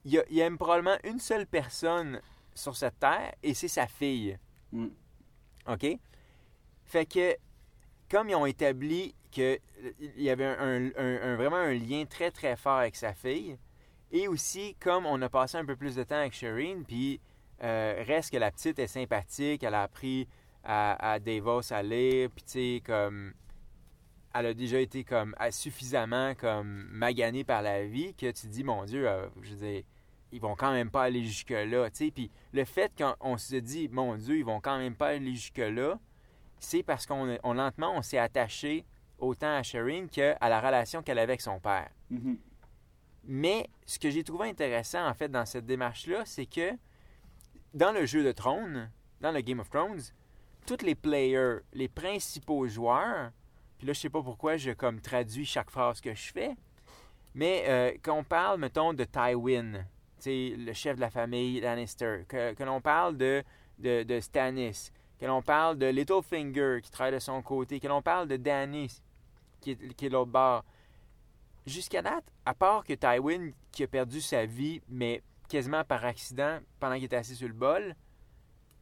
il, 0.06 0.12
y 0.12 0.18
a- 0.18 0.24
il 0.30 0.38
aime 0.38 0.56
probablement 0.56 0.96
une 1.04 1.18
seule 1.18 1.46
personne 1.46 2.20
sur 2.54 2.74
cette 2.76 2.98
terre 2.98 3.34
et 3.42 3.52
c'est 3.52 3.68
sa 3.68 3.86
fille. 3.86 4.38
Mm. 4.72 4.88
OK? 5.68 5.98
Fait 6.84 7.06
que, 7.06 7.36
comme 8.10 8.28
ils 8.28 8.34
ont 8.34 8.46
établi 8.46 9.14
qu'il 9.30 9.60
y 10.16 10.30
avait 10.30 10.54
vraiment 11.36 11.56
un 11.56 11.74
lien 11.74 12.04
très 12.08 12.30
très 12.30 12.56
fort 12.56 12.78
avec 12.78 12.96
sa 12.96 13.12
fille, 13.12 13.56
et 14.12 14.28
aussi 14.28 14.76
comme 14.80 15.06
on 15.06 15.20
a 15.22 15.28
passé 15.28 15.58
un 15.58 15.64
peu 15.64 15.76
plus 15.76 15.96
de 15.96 16.04
temps 16.04 16.16
avec 16.16 16.32
Shireen, 16.32 16.84
puis 16.84 17.20
euh, 17.62 18.02
reste 18.06 18.30
que 18.30 18.36
la 18.36 18.50
petite 18.50 18.78
est 18.78 18.86
sympathique, 18.86 19.62
elle 19.62 19.74
a 19.74 19.82
appris 19.82 20.28
à, 20.62 21.12
à 21.12 21.18
Davos 21.18 21.72
à 21.72 21.82
lire, 21.82 22.30
puis 22.30 22.44
tu 22.44 22.52
sais, 22.52 22.82
comme 22.84 23.32
elle 24.34 24.46
a 24.46 24.54
déjà 24.54 24.78
été 24.78 25.02
comme 25.02 25.34
suffisamment 25.50 26.34
comme 26.34 26.88
maganée 26.90 27.44
par 27.44 27.62
la 27.62 27.84
vie 27.84 28.14
que 28.14 28.30
tu 28.30 28.46
dis, 28.48 28.64
mon 28.64 28.84
Dieu, 28.84 29.08
euh, 29.08 29.26
je 29.42 29.54
veux 29.54 29.82
ils 30.32 30.40
vont 30.40 30.56
quand 30.56 30.72
même 30.72 30.90
pas 30.90 31.04
aller 31.04 31.24
jusque-là. 31.24 31.88
Puis 31.90 32.30
le 32.52 32.64
fait 32.64 32.92
qu'on 32.96 33.14
on 33.20 33.36
se 33.36 33.56
dit, 33.56 33.88
mon 33.88 34.16
Dieu, 34.16 34.38
ils 34.38 34.44
vont 34.44 34.60
quand 34.60 34.78
même 34.78 34.94
pas 34.94 35.08
aller 35.08 35.34
jusque-là, 35.34 35.98
c'est 36.58 36.82
parce 36.82 37.06
qu'on 37.06 37.38
on, 37.42 37.54
lentement, 37.54 37.94
on 37.96 38.02
s'est 38.02 38.18
attaché 38.18 38.84
autant 39.18 39.54
à 39.54 39.62
Shireen 39.62 40.08
qu'à 40.08 40.36
la 40.40 40.60
relation 40.60 41.02
qu'elle 41.02 41.18
avait 41.18 41.32
avec 41.32 41.40
son 41.40 41.60
père. 41.60 41.90
Mhm. 42.10 42.38
Mais 43.24 43.68
ce 43.86 43.98
que 43.98 44.10
j'ai 44.10 44.22
trouvé 44.24 44.48
intéressant, 44.48 45.06
en 45.06 45.14
fait, 45.14 45.28
dans 45.28 45.46
cette 45.46 45.66
démarche-là, 45.66 46.24
c'est 46.24 46.46
que 46.46 46.70
dans 47.74 47.92
le 47.92 48.06
jeu 48.06 48.24
de 48.24 48.32
trône, 48.32 48.90
dans 49.20 49.32
le 49.32 49.40
Game 49.40 49.60
of 49.60 49.68
Thrones, 49.68 50.00
tous 50.66 50.82
les 50.82 50.94
players, 50.94 51.58
les 51.72 51.88
principaux 51.88 52.66
joueurs, 52.68 53.30
puis 53.78 53.86
là, 53.86 53.92
je 53.92 54.00
sais 54.00 54.10
pas 54.10 54.22
pourquoi 54.22 54.56
je 54.56 54.70
comme 54.70 55.00
traduis 55.00 55.44
chaque 55.44 55.70
phrase 55.70 56.00
que 56.00 56.14
je 56.14 56.32
fais, 56.32 56.56
mais 57.34 57.64
euh, 57.68 57.92
quand 58.02 58.16
on 58.16 58.24
parle, 58.24 58.58
mettons, 58.58 58.94
de 58.94 59.04
Tywin, 59.04 59.84
le 60.24 60.72
chef 60.72 60.96
de 60.96 61.00
la 61.00 61.10
famille 61.10 61.60
Lannister, 61.60 62.24
que, 62.28 62.54
que 62.54 62.64
l'on 62.64 62.80
parle 62.80 63.16
de, 63.16 63.44
de, 63.78 64.20
Stannis, 64.20 64.90
que 65.18 65.26
l'on 65.26 65.42
parle 65.42 65.78
de 65.78 65.86
Littlefinger 65.86 66.80
qui 66.82 66.90
travaille 66.90 67.14
de 67.14 67.18
son 67.18 67.42
côté, 67.42 67.80
que 67.80 67.88
l'on 67.88 68.02
parle 68.02 68.28
de 68.28 68.36
Danny 68.36 68.90
qui 69.60 69.72
est, 69.72 69.94
qui 69.94 70.08
l'autre 70.08 70.30
bord, 70.30 70.64
jusqu'à 71.66 72.02
date, 72.02 72.24
à 72.44 72.54
part 72.54 72.84
que 72.84 72.94
Tywin 72.94 73.50
qui 73.72 73.82
a 73.82 73.86
perdu 73.86 74.20
sa 74.20 74.46
vie, 74.46 74.80
mais 74.88 75.22
quasiment 75.48 75.84
par 75.84 76.04
accident 76.04 76.58
pendant 76.80 76.96
qu'il 76.96 77.04
était 77.04 77.16
assis 77.16 77.36
sur 77.36 77.48
le 77.48 77.54
bol, 77.54 77.94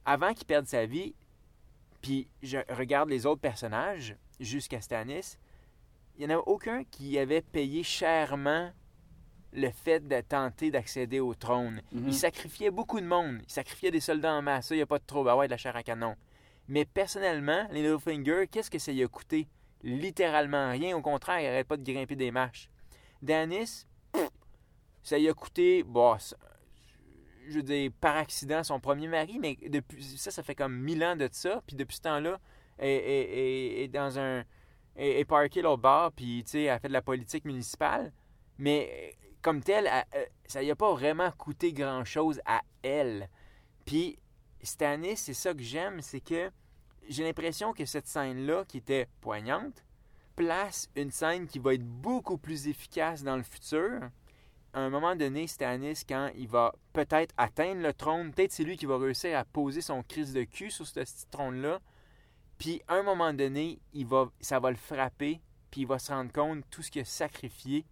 avant 0.05 0.35
qu'il 0.35 0.47
perde 0.47 0.67
sa 0.67 0.87
vie, 0.87 1.15
puis 2.03 2.29
je 2.43 2.59
regarde 2.75 3.09
les 3.09 3.27
autres 3.27 3.41
personnages 3.41 4.17
jusqu'à 4.39 4.81
Stannis, 4.81 5.39
il 6.17 6.27
n'y 6.27 6.35
en 6.35 6.39
a 6.39 6.43
aucun 6.43 6.85
qui 6.85 7.19
avait 7.19 7.43
payé 7.43 7.83
chèrement 7.83 8.71
le 9.55 9.71
fait 9.71 10.07
de 10.07 10.21
tenter 10.21 10.71
d'accéder 10.71 11.21
au 11.21 11.35
trône. 11.35 11.81
Mhm. 11.93 12.09
Il 12.09 12.15
sacrifiait 12.15 12.71
beaucoup 12.71 13.01
de 13.01 13.07
monde. 13.07 13.39
Il 13.47 13.53
sacrifiait 13.53 13.91
des 13.91 14.01
soldats 14.01 14.35
en 14.35 14.43
masse. 14.43 14.69
Ça, 14.69 14.75
il 14.75 14.79
n'y 14.79 14.83
a 14.83 14.87
pas 14.87 14.99
de 14.99 15.05
trouble. 15.07 15.31
Ah 15.31 15.37
ouais, 15.37 15.47
de 15.47 15.53
la 15.53 15.57
chair 15.57 15.77
à 15.77 15.83
canon. 15.83 16.17
Mais 16.69 16.85
personnellement, 16.85 17.67
les 17.71 17.83
Littlefinger, 17.83 18.49
qu'est-ce 18.51 18.71
que 18.71 18.79
ça 18.79 18.91
lui 18.91 19.03
a 19.03 19.09
coûté? 19.09 19.49
Littéralement 19.83 20.71
rien. 20.71 20.97
Au 20.97 21.03
contraire, 21.03 21.41
il 21.41 21.45
n'arrête 21.45 21.69
pas 21.69 21.77
de 21.77 21.85
grimper 21.85 22.17
des 22.17 22.31
marches. 22.31 22.69
Danis, 23.23 23.87
pff, 24.13 24.29
ça 25.03 25.19
lui 25.19 25.29
a 25.29 25.35
coûté, 25.35 25.85
je 27.47 27.55
veux 27.55 27.63
dire, 27.63 27.91
par 28.01 28.17
accident 28.17 28.65
son 28.65 28.81
premier 28.81 29.09
mari, 29.09 29.39
mais 29.39 29.57
depuis 29.69 30.03
ça, 30.03 30.31
ça 30.31 30.43
fait 30.43 30.55
comme 30.55 30.77
mille 30.77 31.05
ans 31.05 31.17
de 31.17 31.29
ça. 31.31 31.63
Puis 31.67 31.77
depuis 31.77 31.97
ce 31.97 32.03
temps-là, 32.03 32.41
elle 32.79 32.89
est, 32.89 33.89
dans 33.89 34.19
un. 34.19 34.45
est, 34.97 35.25
parkée 35.27 35.63
au 35.65 35.77
bar, 35.77 36.13
puis 36.13 36.43
tu 36.45 36.53
sais, 36.53 36.63
elle 36.65 36.81
fait 36.81 36.89
de 36.89 36.93
la 36.93 37.03
politique 37.03 37.45
municipale. 37.45 38.13
Mais 38.59 39.17
comme 39.45 39.63
telle, 39.63 39.87
elle- 39.87 40.21
euh, 40.21 40.25
ça 40.47 40.63
n'y 40.63 40.71
a 40.71 40.75
pas 40.75 40.91
vraiment 40.95 41.31
coûté 41.33 41.75
grand-chose 41.75 42.41
à 42.47 42.63
elle. 42.83 43.29
Puis 43.85 44.19
Stannis, 44.63 45.19
c'est 45.19 45.35
ça 45.35 45.53
que 45.53 45.63
j'aime, 45.63 46.01
c'est 46.01 46.23
que 46.23 46.51
j'ai 47.11 47.23
l'impression 47.25 47.75
que 47.75 47.85
cette 47.85 48.07
scène-là, 48.07 48.65
qui 48.67 48.79
était 48.79 49.07
poignante, 49.21 49.85
place 50.35 50.89
une 50.97 51.11
scène 51.11 51.47
qui 51.47 51.59
va 51.59 51.75
être 51.75 51.85
beaucoup 51.85 52.39
plus 52.39 52.69
efficace 52.69 53.23
dans 53.23 53.37
le 53.37 53.43
futur. 53.43 54.01
À 54.73 54.81
un 54.81 54.89
moment 54.89 55.15
donné, 55.15 55.47
Stannis, 55.47 56.05
quand 56.09 56.31
il 56.35 56.49
va 56.49 56.75
peut-être 56.95 57.35
atteindre 57.37 57.83
le 57.83 57.93
trône, 57.93 58.33
peut-être 58.33 58.53
c'est 58.53 58.65
lui 58.65 58.79
qui 58.79 58.87
va 58.87 58.97
réussir 58.97 59.39
à 59.39 59.45
poser 59.45 59.83
son 59.83 60.03
crise 60.03 60.33
de 60.33 60.45
cul 60.45 60.71
sur 60.71 60.87
ce 60.87 61.01
trône-là. 61.31 61.81
Puis 62.57 62.81
à 62.89 62.95
un 62.95 63.03
moment 63.03 63.35
donné, 63.35 63.79
ça 64.41 64.59
va 64.59 64.71
le 64.71 64.77
frapper, 64.77 65.43
puis 65.71 65.83
il 65.83 65.87
va 65.87 65.99
se 65.99 66.11
rendre 66.11 66.33
compte 66.33 66.61
de 66.61 66.65
tout 66.71 66.81
ce 66.81 66.91
qu'il 66.91 67.03
a 67.03 67.05
sacrifié, 67.05 67.85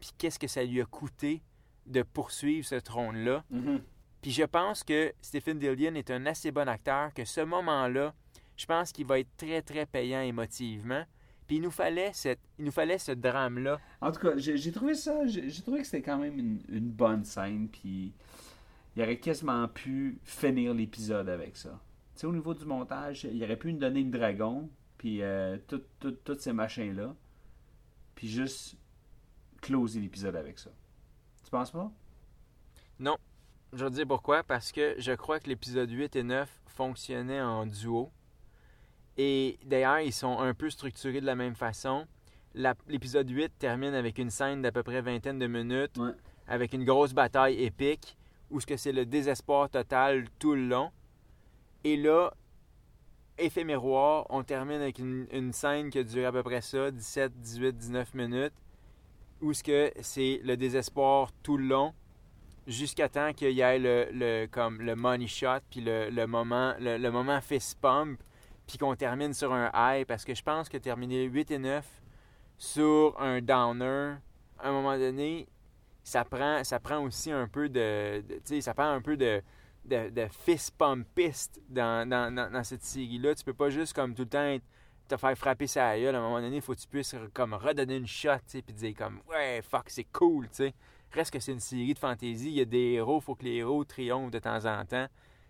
puis 0.00 0.10
qu'est-ce 0.18 0.38
que 0.38 0.46
ça 0.46 0.64
lui 0.64 0.80
a 0.80 0.84
coûté 0.84 1.42
de 1.86 2.02
poursuivre 2.02 2.66
ce 2.66 2.76
trône-là? 2.76 3.44
Mhm. 3.50 3.80
Puis 4.22 4.32
je 4.32 4.44
pense 4.44 4.84
que 4.84 5.12
Stephen 5.20 5.58
Dillion 5.58 5.94
est 5.94 6.10
un 6.10 6.26
assez 6.26 6.50
bon 6.50 6.68
acteur, 6.68 7.12
que 7.14 7.24
ce 7.24 7.40
moment-là, 7.40 8.14
je 8.56 8.66
pense 8.66 8.92
qu'il 8.92 9.06
va 9.06 9.18
être 9.18 9.34
très, 9.36 9.62
très 9.62 9.86
payant 9.86 10.20
émotivement. 10.20 11.04
Puis 11.46 11.56
il 11.56 11.62
nous 11.62 11.70
fallait, 11.70 12.10
cette, 12.12 12.40
il 12.58 12.66
nous 12.66 12.70
fallait 12.70 12.98
ce 12.98 13.12
drame-là. 13.12 13.80
En 14.00 14.12
tout 14.12 14.20
cas, 14.20 14.36
j'ai 14.36 14.72
trouvé 14.72 14.94
ça, 14.94 15.26
j'ai 15.26 15.62
trouvé 15.62 15.80
que 15.80 15.86
c'était 15.86 16.02
quand 16.02 16.18
même 16.18 16.38
une, 16.38 16.62
une 16.68 16.90
bonne 16.90 17.24
scène, 17.24 17.68
puis 17.68 18.12
il 18.94 19.02
aurait 19.02 19.18
quasiment 19.18 19.66
pu 19.68 20.18
finir 20.22 20.74
l'épisode 20.74 21.28
avec 21.28 21.56
ça. 21.56 21.80
Tu 22.14 22.20
sais, 22.20 22.26
au 22.26 22.32
niveau 22.32 22.54
du 22.54 22.64
montage, 22.64 23.24
il 23.24 23.42
aurait 23.42 23.56
pu 23.56 23.72
nous 23.72 23.78
donner 23.78 24.02
le 24.02 24.10
dragon, 24.10 24.68
puis 24.98 25.22
euh, 25.22 25.56
tous 25.66 26.38
ces 26.38 26.52
machins-là, 26.52 27.14
puis 28.14 28.28
juste 28.28 28.76
closer 29.60 30.00
l'épisode 30.00 30.36
avec 30.36 30.58
ça. 30.58 30.70
Tu 31.44 31.50
penses 31.50 31.70
pas? 31.70 31.90
Non, 32.98 33.16
je 33.72 33.84
vais 33.84 33.90
te 33.90 33.94
dire 33.96 34.06
pourquoi. 34.06 34.42
Parce 34.42 34.72
que 34.72 34.94
je 34.98 35.12
crois 35.12 35.40
que 35.40 35.48
l'épisode 35.48 35.90
8 35.90 36.16
et 36.16 36.22
9 36.22 36.48
fonctionnaient 36.66 37.40
en 37.42 37.66
duo. 37.66 38.10
Et 39.16 39.58
d'ailleurs, 39.64 40.00
ils 40.00 40.12
sont 40.12 40.38
un 40.38 40.54
peu 40.54 40.70
structurés 40.70 41.20
de 41.20 41.26
la 41.26 41.34
même 41.34 41.54
façon. 41.54 42.06
L'épisode 42.88 43.28
8 43.28 43.52
termine 43.58 43.94
avec 43.94 44.18
une 44.18 44.30
scène 44.30 44.62
d'à 44.62 44.72
peu 44.72 44.82
près 44.82 45.02
vingtaine 45.02 45.38
de 45.38 45.46
minutes, 45.46 45.98
Ouais. 45.98 46.12
avec 46.48 46.72
une 46.72 46.84
grosse 46.84 47.12
bataille 47.12 47.62
épique, 47.62 48.16
où 48.50 48.60
ce 48.60 48.66
que 48.66 48.76
c'est 48.76 48.92
le 48.92 49.06
désespoir 49.06 49.68
total 49.70 50.24
tout 50.38 50.54
le 50.54 50.66
long. 50.66 50.90
Et 51.84 51.96
là, 51.96 52.32
effet 53.38 53.62
miroir, 53.64 54.26
on 54.30 54.42
termine 54.42 54.80
avec 54.80 54.98
une, 54.98 55.26
une 55.32 55.52
scène 55.52 55.90
qui 55.90 55.98
a 55.98 56.02
duré 56.02 56.24
à 56.26 56.32
peu 56.32 56.42
près 56.42 56.60
ça, 56.60 56.90
17, 56.90 57.40
18, 57.40 57.76
19 57.76 58.14
minutes, 58.14 58.52
où 59.40 59.52
ce 59.52 59.62
que 59.62 59.92
c'est 60.00 60.40
le 60.44 60.56
désespoir 60.56 61.30
tout 61.42 61.56
le 61.56 61.64
long, 61.66 61.94
jusqu'à 62.66 63.08
temps 63.08 63.32
qu'il 63.32 63.52
y 63.52 63.60
ait 63.60 63.78
le, 63.78 64.08
le- 64.12 64.46
comme 64.46 64.80
le 64.80 64.94
money 64.94 65.26
shot, 65.26 65.60
puis 65.70 65.80
le, 65.80 66.10
le 66.10 66.26
moment, 66.26 66.74
le, 66.78 66.98
le 66.98 67.10
moment 67.10 67.40
fist 67.40 67.78
pump, 67.80 68.20
puis 68.66 68.78
qu'on 68.78 68.94
termine 68.94 69.34
sur 69.34 69.52
un 69.52 69.70
high, 69.74 70.06
parce 70.06 70.24
que 70.24 70.34
je 70.34 70.42
pense 70.42 70.68
que 70.68 70.76
terminer 70.76 71.24
8 71.24 71.50
et 71.52 71.58
9 71.58 71.84
sur 72.58 73.16
un 73.20 73.40
downer, 73.40 74.14
à 74.58 74.68
un 74.68 74.72
moment 74.72 74.96
donné, 74.98 75.48
ça 76.04 76.24
prend, 76.24 76.62
ça 76.64 76.78
prend 76.78 76.98
aussi 77.02 77.30
un 77.32 77.48
peu 77.48 77.68
de, 77.68 78.22
tu 78.28 78.34
sais, 78.44 78.60
ça 78.60 78.74
prend 78.74 78.90
un 78.90 79.00
peu 79.00 79.16
de, 79.16 79.42
de, 79.86 80.10
de 80.10 80.26
fist 80.44 80.74
pumpiste 80.76 81.60
dans, 81.68 82.08
dans, 82.08 82.32
dans, 82.34 82.50
dans 82.52 82.64
cette 82.64 82.82
série-là. 82.84 83.34
Tu 83.34 83.44
peux 83.44 83.54
pas 83.54 83.70
juste 83.70 83.94
comme 83.94 84.14
tout 84.14 84.22
le 84.22 84.28
temps 84.28 84.44
être- 84.44 84.64
te 85.10 85.16
faire 85.16 85.36
frapper 85.36 85.66
sa 85.66 85.98
gueule. 85.98 86.14
À 86.14 86.18
un 86.18 86.22
moment 86.22 86.40
donné, 86.40 86.56
il 86.56 86.62
faut 86.62 86.74
que 86.74 86.80
tu 86.80 86.86
puisses 86.88 87.14
comme 87.34 87.54
redonner 87.54 87.96
une 87.96 88.06
shot, 88.06 88.30
tu 88.48 88.62
puis 88.62 88.74
dire 88.74 88.94
comme 88.96 89.20
ouais, 89.28 89.60
fuck, 89.62 89.84
c'est 89.88 90.04
cool, 90.04 90.46
tu 90.48 90.54
sais. 90.56 90.74
Reste 91.12 91.32
que 91.32 91.40
c'est 91.40 91.52
une 91.52 91.60
série 91.60 91.92
de 91.94 91.98
fantasy, 91.98 92.46
il 92.46 92.52
y 92.54 92.60
a 92.60 92.64
des 92.64 92.92
héros, 92.92 93.20
faut 93.20 93.34
que 93.34 93.44
les 93.44 93.56
héros 93.56 93.84
triomphent 93.84 94.30
de 94.30 94.38
temps 94.38 94.64
en 94.64 94.84
temps. 94.84 95.06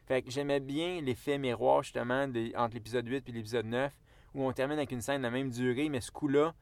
Fait 0.06 0.22
que 0.22 0.30
j'aimais 0.30 0.60
bien 0.60 1.00
l'effet 1.02 1.36
miroir 1.38 1.82
justement 1.82 2.26
entre 2.56 2.74
l'épisode 2.74 3.06
8 3.06 3.28
et 3.28 3.32
l'épisode 3.32 3.66
9 3.66 3.92
où 4.34 4.44
on 4.46 4.52
termine 4.52 4.78
avec 4.78 4.90
une 4.92 5.02
scène 5.02 5.18
de 5.18 5.22
la 5.24 5.30
même 5.30 5.50
durée, 5.50 5.88
mais 5.88 6.00
ce 6.00 6.10
coup-là, 6.10 6.54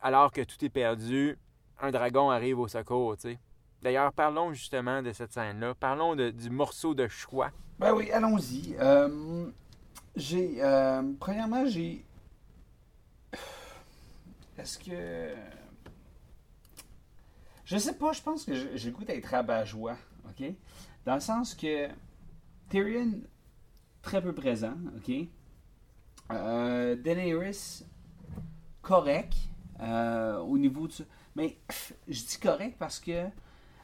alors 0.00 0.32
que 0.32 0.40
tout 0.42 0.64
est 0.64 0.68
perdu, 0.70 1.36
un 1.80 1.90
dragon 1.90 2.30
arrive 2.30 2.58
au 2.60 2.68
secours, 2.68 3.16
tu 3.16 3.32
sais. 3.32 3.38
D'ailleurs, 3.82 4.12
parlons 4.12 4.52
justement 4.52 5.02
de 5.02 5.12
cette 5.12 5.32
scène-là. 5.32 5.74
Parlons 5.74 6.16
de- 6.16 6.30
du 6.30 6.50
morceau 6.50 6.94
de 6.94 7.06
choix. 7.06 7.50
Ben 7.78 7.92
oui, 7.94 8.10
allons-y. 8.10 8.74
Euh, 8.80 9.50
j'ai. 10.18 10.62
euh, 10.62 11.02
premièrement, 11.18 11.66
j'ai. 11.66 12.04
Est-ce 14.58 14.78
que. 14.78 15.34
Je 17.64 17.76
sais 17.76 17.94
pas, 17.94 18.12
je 18.12 18.22
pense 18.22 18.44
que 18.44 18.54
j'ai 18.76 18.90
le 18.90 18.96
goût 18.96 19.04
d'être 19.04 19.26
rabat-joie, 19.26 19.96
ok? 20.28 20.52
Dans 21.04 21.14
le 21.14 21.20
sens 21.20 21.54
que 21.54 21.88
Tyrion, 22.70 23.20
très 24.02 24.22
peu 24.22 24.34
présent, 24.34 24.74
ok? 24.96 25.26
Euh, 26.30 26.96
Daenerys, 26.96 27.84
correct, 28.82 29.34
euh, 29.80 30.38
au 30.38 30.58
niveau 30.58 30.88
de... 30.88 30.94
Mais 31.36 31.58
je 32.08 32.22
dis 32.24 32.38
correct 32.38 32.76
parce 32.78 32.98
que 32.98 33.26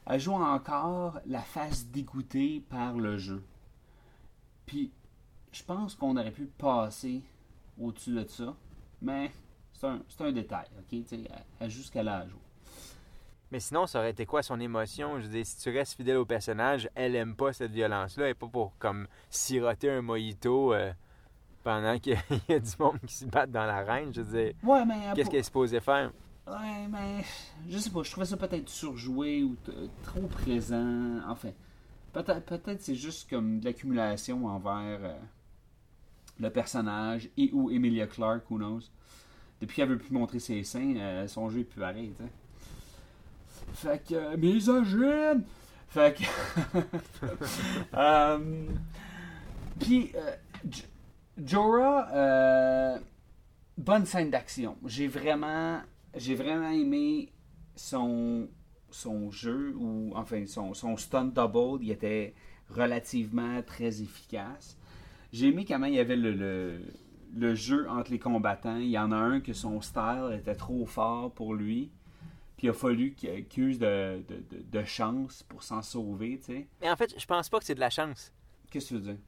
elle 0.06 0.20
joue 0.20 0.32
encore 0.32 1.20
la 1.26 1.40
face 1.40 1.86
dégoûtée 1.86 2.62
par 2.68 2.94
le 2.94 3.16
jeu. 3.16 3.42
Puis, 4.66 4.92
je 5.54 5.62
pense 5.62 5.94
qu'on 5.94 6.16
aurait 6.16 6.30
pu 6.32 6.46
passer 6.46 7.22
au-dessus 7.80 8.12
de 8.14 8.24
ça, 8.28 8.54
mais 9.00 9.30
c'est 9.72 9.86
un, 9.86 10.02
un 10.20 10.32
détail, 10.32 10.66
ok? 10.78 10.88
Tu 10.90 11.04
sais, 11.06 11.16
elle- 11.16 11.44
elle 11.60 11.70
joue 11.70 11.82
ce 11.82 11.90
qu'elle 11.92 12.08
a 12.08 12.18
à 12.18 12.26
jouer. 12.26 12.40
Mais 13.50 13.60
sinon, 13.60 13.86
ça 13.86 14.00
aurait 14.00 14.10
été 14.10 14.26
quoi 14.26 14.42
son 14.42 14.58
émotion? 14.58 15.18
Je 15.20 15.26
veux 15.26 15.32
dire, 15.32 15.46
si 15.46 15.58
tu 15.58 15.70
restes 15.70 15.94
fidèle 15.96 16.16
au 16.16 16.24
personnage, 16.24 16.88
elle 16.94 17.14
aime 17.14 17.36
pas 17.36 17.52
cette 17.52 17.70
violence-là. 17.72 18.24
Elle 18.24 18.30
est 18.30 18.34
pas 18.34 18.48
pour 18.48 18.76
comme 18.78 19.06
siroter 19.30 19.90
un 19.90 20.02
mojito 20.02 20.74
euh, 20.74 20.92
pendant 21.62 21.98
qu'il 21.98 22.18
y 22.48 22.52
a 22.52 22.58
du 22.58 22.70
monde 22.78 22.98
qui 23.06 23.14
se 23.14 23.26
battent 23.26 23.52
dans 23.52 23.66
l'arène. 23.66 24.12
Je 24.12 24.22
veux 24.22 24.44
dire, 24.44 24.54
Ouais, 24.62 24.84
mais... 24.84 25.12
qu'est-ce 25.14 25.30
qu'elle 25.30 25.40
est 25.40 25.44
supposée 25.44 25.80
faire? 25.80 26.12
Ouais, 26.46 26.88
mais 26.90 27.24
je 27.68 27.78
sais 27.78 27.90
pas, 27.90 28.02
je 28.02 28.10
trouvais 28.10 28.26
ça 28.26 28.36
peut-être 28.36 28.68
surjoué 28.68 29.42
ou 29.44 29.56
t- 29.56 29.72
trop 30.02 30.26
présent. 30.26 31.20
Enfin, 31.28 31.50
peut-être 32.12 32.44
peut-être 32.44 32.82
c'est 32.82 32.94
juste 32.94 33.30
comme 33.30 33.60
de 33.60 33.64
l'accumulation 33.64 34.46
envers 34.46 34.98
euh, 35.02 35.16
le 36.38 36.50
personnage 36.50 37.28
et 37.36 37.50
ou 37.52 37.70
Emilia 37.70 38.06
Clarke, 38.06 38.50
who 38.50 38.58
knows. 38.58 38.90
Depuis 39.60 39.76
qu'elle 39.76 39.88
veut 39.88 39.98
plus 39.98 40.12
montrer 40.12 40.40
ses 40.40 40.62
seins, 40.64 40.96
euh, 40.96 41.28
son 41.28 41.48
jeu 41.48 41.60
est 41.60 41.64
plus 41.64 41.80
pareil. 41.80 42.12
Fait 43.72 44.02
que, 44.06 44.14
euh, 44.14 44.36
misogyne! 44.36 45.44
Fait 45.88 46.16
que. 46.16 46.78
euh, 47.94 48.66
Puis, 49.80 50.12
euh, 50.14 50.36
Jorah, 51.44 52.98
bonne 53.78 54.06
scène 54.06 54.30
d'action. 54.30 54.76
J'ai 54.86 55.08
vraiment, 55.08 55.80
j'ai 56.16 56.34
vraiment 56.34 56.70
aimé 56.70 57.32
son, 57.74 58.48
son 58.90 59.30
jeu, 59.30 59.74
ou 59.76 60.12
enfin 60.14 60.46
son, 60.46 60.74
son 60.74 60.96
stunt 60.96 61.24
double. 61.24 61.82
Il 61.82 61.90
était 61.90 62.34
relativement 62.70 63.62
très 63.62 64.02
efficace. 64.02 64.76
J'ai 65.34 65.48
aimé 65.48 65.64
comment 65.64 65.86
il 65.86 65.94
y 65.94 65.98
avait 65.98 66.14
le, 66.14 66.30
le, 66.32 66.80
le 67.34 67.54
jeu 67.56 67.88
entre 67.90 68.12
les 68.12 68.20
combattants. 68.20 68.76
Il 68.76 68.86
y 68.88 68.98
en 68.98 69.10
a 69.10 69.16
un 69.16 69.40
que 69.40 69.52
son 69.52 69.80
style 69.80 70.30
était 70.38 70.54
trop 70.54 70.86
fort 70.86 71.32
pour 71.32 71.54
lui. 71.54 71.90
Puis 72.56 72.68
il 72.68 72.70
a 72.70 72.72
fallu 72.72 73.14
qu'il 73.14 73.44
use 73.64 73.80
de, 73.80 74.22
de, 74.28 74.36
de- 74.36 74.62
de 74.70 74.84
chance 74.84 75.42
pour 75.42 75.64
s'en 75.64 75.82
sauver, 75.82 76.38
tu 76.38 76.52
sais. 76.52 76.68
Mais 76.80 76.88
en 76.88 76.94
fait, 76.94 77.12
je 77.18 77.26
pense 77.26 77.48
pas 77.48 77.58
que 77.58 77.64
c'est 77.64 77.74
de 77.74 77.80
la 77.80 77.90
chance. 77.90 78.32
Qu'est-ce 78.70 78.84
que 78.84 78.88
tu 78.90 78.94
veux 78.94 79.00
dire? 79.12 79.18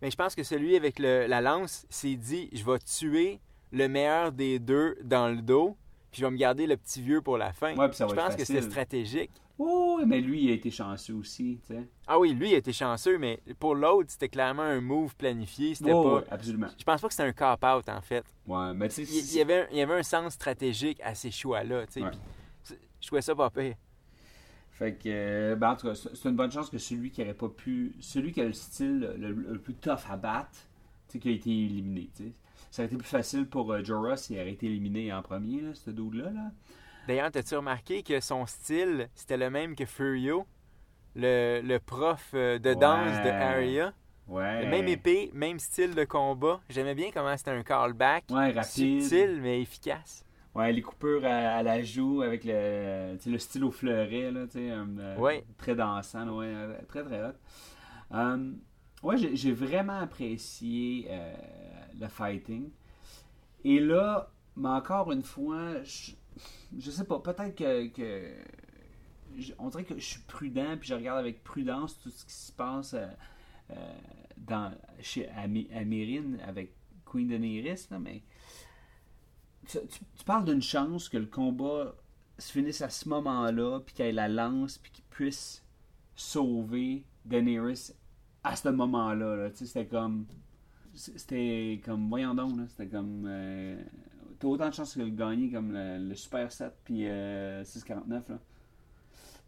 Mais 0.00 0.10
je 0.10 0.16
pense 0.16 0.34
que 0.34 0.42
celui 0.42 0.74
avec 0.76 0.98
le- 0.98 1.26
la 1.26 1.42
lance 1.42 1.84
s'est 1.90 2.16
dit 2.16 2.48
je 2.54 2.64
vais 2.64 2.78
tuer 2.78 3.38
le 3.70 3.86
meilleur 3.86 4.32
des 4.32 4.58
deux 4.58 4.96
dans 5.04 5.28
le 5.28 5.42
dos, 5.42 5.76
puis 6.10 6.20
je 6.20 6.26
vais 6.26 6.30
me 6.30 6.36
garder 6.36 6.66
le 6.66 6.76
petit 6.76 7.00
vieux 7.02 7.20
pour 7.22 7.38
la 7.38 7.52
fin. 7.52 7.74
Ouais, 7.76 7.88
puis 7.88 7.96
ça 7.96 8.06
va 8.06 8.14
je 8.14 8.18
être 8.18 8.26
pense 8.26 8.36
que 8.36 8.44
c'est 8.44 8.62
stratégique. 8.62 9.30
Oh, 9.60 10.00
mais 10.06 10.20
lui, 10.20 10.44
il 10.44 10.50
a 10.50 10.52
été 10.54 10.70
chanceux 10.70 11.14
aussi, 11.14 11.58
tu 11.66 11.74
sais. 11.74 11.88
Ah 12.06 12.18
oui, 12.18 12.32
lui 12.32 12.50
il 12.50 12.54
était 12.54 12.72
chanceux, 12.72 13.18
mais 13.18 13.40
pour 13.58 13.74
l'autre, 13.74 14.08
c'était 14.12 14.28
clairement 14.28 14.62
un 14.62 14.80
move 14.80 15.16
planifié. 15.16 15.74
C'était 15.74 15.92
Oh, 15.92 16.02
pas. 16.04 16.14
ouais, 16.16 16.24
absolument. 16.30 16.68
Je 16.78 16.84
pense 16.84 17.00
pas 17.00 17.08
que 17.08 17.14
c'était 17.14 17.28
un 17.28 17.32
cop-out 17.32 17.88
en 17.88 18.00
fait. 18.00 18.24
Ouais, 18.46 18.72
mais 18.74 18.88
tu 18.88 19.04
sais, 19.04 19.12
Il, 19.12 19.36
y 19.36 19.40
avait 19.40 19.62
un, 19.62 19.66
il 19.72 19.76
y 19.78 19.80
avait 19.80 19.94
un 19.94 20.02
sens 20.04 20.34
stratégique 20.34 21.00
à 21.02 21.14
ces 21.16 21.32
choix-là. 21.32 21.86
tu 21.86 21.94
sais, 21.94 22.02
Ouais. 22.02 22.10
Je 23.00 23.06
trouvais 23.06 23.22
ça 23.22 23.34
pas 23.34 23.50
pire. 23.50 23.74
Fait 24.70 24.94
que, 24.94 25.08
euh, 25.08 25.56
ben, 25.56 25.70
en 25.72 25.76
tout 25.76 25.88
cas, 25.88 25.94
c'est 25.96 26.14
c'est 26.14 26.28
une 26.28 26.36
bonne 26.36 26.52
chance 26.52 26.70
que 26.70 26.78
celui 26.78 27.10
qui 27.10 27.22
aurait 27.22 27.34
pas 27.34 27.48
pu. 27.48 27.96
Celui 28.00 28.32
qui 28.32 28.40
a 28.40 28.44
le 28.44 28.52
style 28.52 29.12
le, 29.18 29.32
le 29.32 29.58
plus 29.58 29.74
tough 29.74 30.00
à 30.08 30.16
battre, 30.16 30.50
tu 31.08 31.14
sais, 31.14 31.18
qui 31.18 31.28
a 31.28 31.32
été 31.32 31.50
éliminé, 31.50 32.10
tu 32.16 32.24
sais. 32.24 32.32
Ça 32.70 32.82
aurait 32.82 32.86
été 32.88 32.96
plus 32.96 33.08
facile 33.08 33.46
pour 33.46 33.72
euh, 33.72 33.82
Jorah 33.82 34.16
s'il 34.16 34.38
aurait 34.38 34.52
été 34.52 34.66
éliminé 34.66 35.12
en 35.12 35.22
premier, 35.22 35.60
là, 35.62 35.70
ce 35.74 35.90
dude-là. 35.90 36.30
Là. 36.30 36.50
D'ailleurs, 37.06 37.30
t'as-tu 37.30 37.56
remarqué 37.56 38.02
que 38.02 38.20
son 38.20 38.44
style, 38.46 39.08
c'était 39.14 39.36
le 39.38 39.50
même 39.50 39.74
que 39.74 39.84
Furio? 39.86 40.46
le, 41.16 41.60
le 41.64 41.78
prof 41.80 42.30
euh, 42.34 42.58
de 42.58 42.74
danse 42.74 43.22
de. 43.24 43.28
Aria? 43.30 43.92
Ouais. 44.28 44.66
Même 44.66 44.86
épée, 44.88 45.30
même 45.32 45.58
style 45.58 45.94
de 45.94 46.04
combat. 46.04 46.60
J'aimais 46.68 46.94
bien 46.94 47.10
comment 47.12 47.34
c'était 47.36 47.50
un 47.50 47.62
callback. 47.62 48.24
Ouais, 48.30 48.50
rapide. 48.52 49.00
Subtil, 49.02 49.40
mais 49.40 49.62
efficace. 49.62 50.24
Ouais, 50.54 50.70
les 50.72 50.82
coupures 50.82 51.24
à, 51.24 51.56
à 51.56 51.62
la 51.62 51.82
joue 51.82 52.20
avec 52.22 52.44
le, 52.44 53.16
le 53.26 53.38
style 53.38 53.64
au 53.64 53.70
fleuret, 53.70 54.30
là, 54.30 54.44
tu 54.46 54.52
sais, 54.58 54.70
euh, 54.70 55.16
Ouais. 55.16 55.44
très 55.56 55.74
dansant, 55.74 56.24
là, 56.26 56.32
ouais, 56.32 56.46
euh, 56.46 56.74
très 56.88 57.02
très 57.02 57.22
hot. 57.24 57.32
Euh, 58.12 58.52
ouais, 59.02 59.16
j'ai 59.16 59.34
j'ai 59.34 59.52
vraiment 59.52 59.98
apprécié 60.00 61.06
euh, 61.10 61.32
le 61.98 62.08
fighting. 62.08 62.70
Et 63.64 63.80
là, 63.80 64.30
mais 64.56 64.68
encore 64.68 65.12
une 65.12 65.22
fois, 65.22 65.82
je, 65.82 66.12
je 66.78 66.90
sais 66.90 67.04
pas, 67.04 67.18
peut-être 67.20 67.54
que, 67.54 68.32
on 69.58 69.68
dirait 69.68 69.84
que 69.84 69.98
je 69.98 70.04
suis 70.04 70.20
prudent, 70.22 70.76
puis 70.78 70.88
je 70.88 70.94
regarde 70.94 71.18
avec 71.18 71.44
prudence 71.44 71.98
tout 72.00 72.10
ce 72.10 72.24
qui 72.24 72.34
se 72.34 72.52
passe 72.52 72.94
euh, 72.94 73.06
euh, 73.70 73.98
dans, 74.36 74.72
chez, 75.00 75.28
Myrine 75.46 76.40
avec 76.46 76.74
Queen 77.04 77.28
Daenerys, 77.28 77.86
là, 77.90 77.98
mais 77.98 78.22
tu, 79.68 79.78
parles 80.24 80.44
d'une 80.44 80.62
chance 80.62 81.08
que 81.08 81.18
le 81.18 81.26
combat 81.26 81.94
se 82.38 82.52
finisse 82.52 82.80
à 82.82 82.88
ce 82.88 83.08
moment-là, 83.08 83.80
puis 83.80 83.94
qu'elle 83.94 84.14
la 84.14 84.28
lance, 84.28 84.78
puis 84.78 84.90
qu'il 84.90 85.04
puisse 85.04 85.64
sauver 86.14 87.04
Daenerys 87.24 87.92
à 88.44 88.56
ce 88.56 88.68
moment-là. 88.68 89.36
là. 89.36 89.50
Tu 89.50 89.58
sais, 89.58 89.66
C'était 89.66 89.86
comme. 89.86 90.26
C'était 90.98 91.80
comme. 91.84 92.08
Voyons 92.08 92.34
donc, 92.34 92.56
là. 92.56 92.64
C'était 92.68 92.88
comme. 92.88 93.24
euh, 93.26 93.80
T'as 94.38 94.46
autant 94.48 94.68
de 94.68 94.74
chances 94.74 94.94
que 94.94 95.00
le 95.00 95.08
gagner 95.10 95.50
comme 95.50 95.72
le, 95.72 95.98
le 95.98 96.14
Super 96.14 96.50
7 96.52 96.72
puis 96.84 97.08
euh, 97.08 97.64
649. 97.64 98.28
Là. 98.28 98.38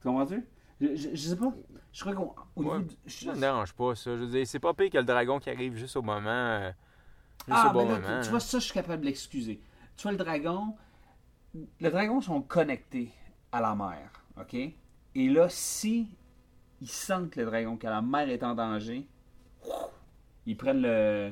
Tu 0.00 0.08
comprends-tu? 0.08 0.44
Je, 0.80 0.96
je, 0.96 1.08
je 1.12 1.28
sais 1.28 1.36
pas. 1.36 1.52
Je 1.92 2.00
crois 2.04 2.34
au 2.56 2.62
Ouais. 2.64 2.82
du- 2.82 2.96
je- 3.06 3.26
Ça 3.26 3.34
me 3.34 3.40
dérange 3.40 3.72
pas, 3.74 3.94
ça. 3.94 4.16
Je 4.16 4.22
veux 4.24 4.30
dire, 4.30 4.46
c'est 4.46 4.58
pas 4.58 4.72
pire 4.74 4.90
que 4.90 4.98
le 4.98 5.04
dragon 5.04 5.38
qui 5.38 5.50
arrive 5.50 5.76
juste 5.76 5.96
au 5.96 6.02
moment. 6.02 6.28
euh, 6.30 6.70
juste 7.46 7.60
Ah, 7.62 7.70
au 7.70 7.72
bon 7.74 7.86
ben 7.86 7.92
là, 7.92 8.00
moment. 8.00 8.06
tu, 8.06 8.20
tu 8.20 8.24
là. 8.24 8.30
vois, 8.30 8.40
ça, 8.40 8.58
je 8.58 8.64
suis 8.64 8.74
capable 8.74 9.02
de 9.02 9.06
l'excuser. 9.06 9.60
Tu 9.96 10.02
vois, 10.02 10.12
le 10.12 10.18
dragon, 10.18 10.74
le 11.54 11.90
dragon 11.90 12.20
sont 12.20 12.40
connectés 12.42 13.12
à 13.52 13.60
la 13.60 13.74
mer, 13.74 14.10
OK? 14.40 14.54
Et 14.54 15.28
là, 15.28 15.48
si 15.48 16.08
ils 16.80 16.88
sentent 16.88 17.36
le 17.36 17.44
dragon, 17.44 17.76
que 17.76 17.86
la 17.86 18.00
mer 18.02 18.28
est 18.28 18.42
en 18.42 18.54
danger, 18.54 19.06
ils 20.46 20.56
prennent 20.56 20.82
le, 20.82 21.30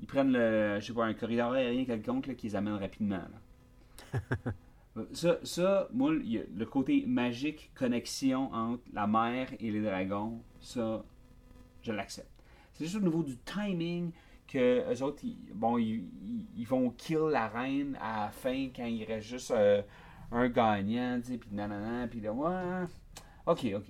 ils 0.00 0.06
prennent 0.06 0.32
le, 0.32 0.78
je 0.80 0.86
sais 0.86 0.92
pas, 0.92 1.04
un 1.04 1.14
corridor 1.14 1.52
aérien 1.52 1.84
quelconque 1.84 2.26
là, 2.26 2.34
qui 2.34 2.48
les 2.48 2.56
amène 2.56 2.74
rapidement. 2.74 3.16
là. 3.16 4.52
ça, 5.12 5.38
ça, 5.42 5.88
moi, 5.92 6.12
le 6.12 6.64
côté 6.64 7.04
magique, 7.06 7.70
connexion 7.74 8.52
entre 8.52 8.82
la 8.92 9.06
mer 9.06 9.48
et 9.58 9.70
les 9.70 9.80
dragons, 9.80 10.42
ça, 10.60 11.04
je 11.82 11.92
l'accepte. 11.92 12.28
C'est 12.72 12.84
juste 12.84 12.96
au 12.96 13.00
niveau 13.00 13.22
du 13.22 13.36
timing 13.38 14.12
que 14.46 14.92
eux 14.92 15.02
autres, 15.02 15.22
ils, 15.24 15.36
bon, 15.54 15.78
ils, 15.78 16.66
vont 16.66 16.90
kill 16.90 17.28
la 17.30 17.48
reine 17.48 17.96
à 18.00 18.24
la 18.24 18.30
fin 18.30 18.68
quand 18.74 18.84
il 18.84 19.04
reste 19.04 19.28
juste 19.28 19.50
euh, 19.50 19.82
un 20.30 20.48
gagnant, 20.48 21.20
tu 21.20 21.32
sais, 21.32 21.38
puis 21.38 21.50
nanana, 21.52 22.06
puis 22.08 22.20
là, 22.20 22.32
ouais, 22.32 22.84
ok, 23.46 23.66
ok. 23.76 23.84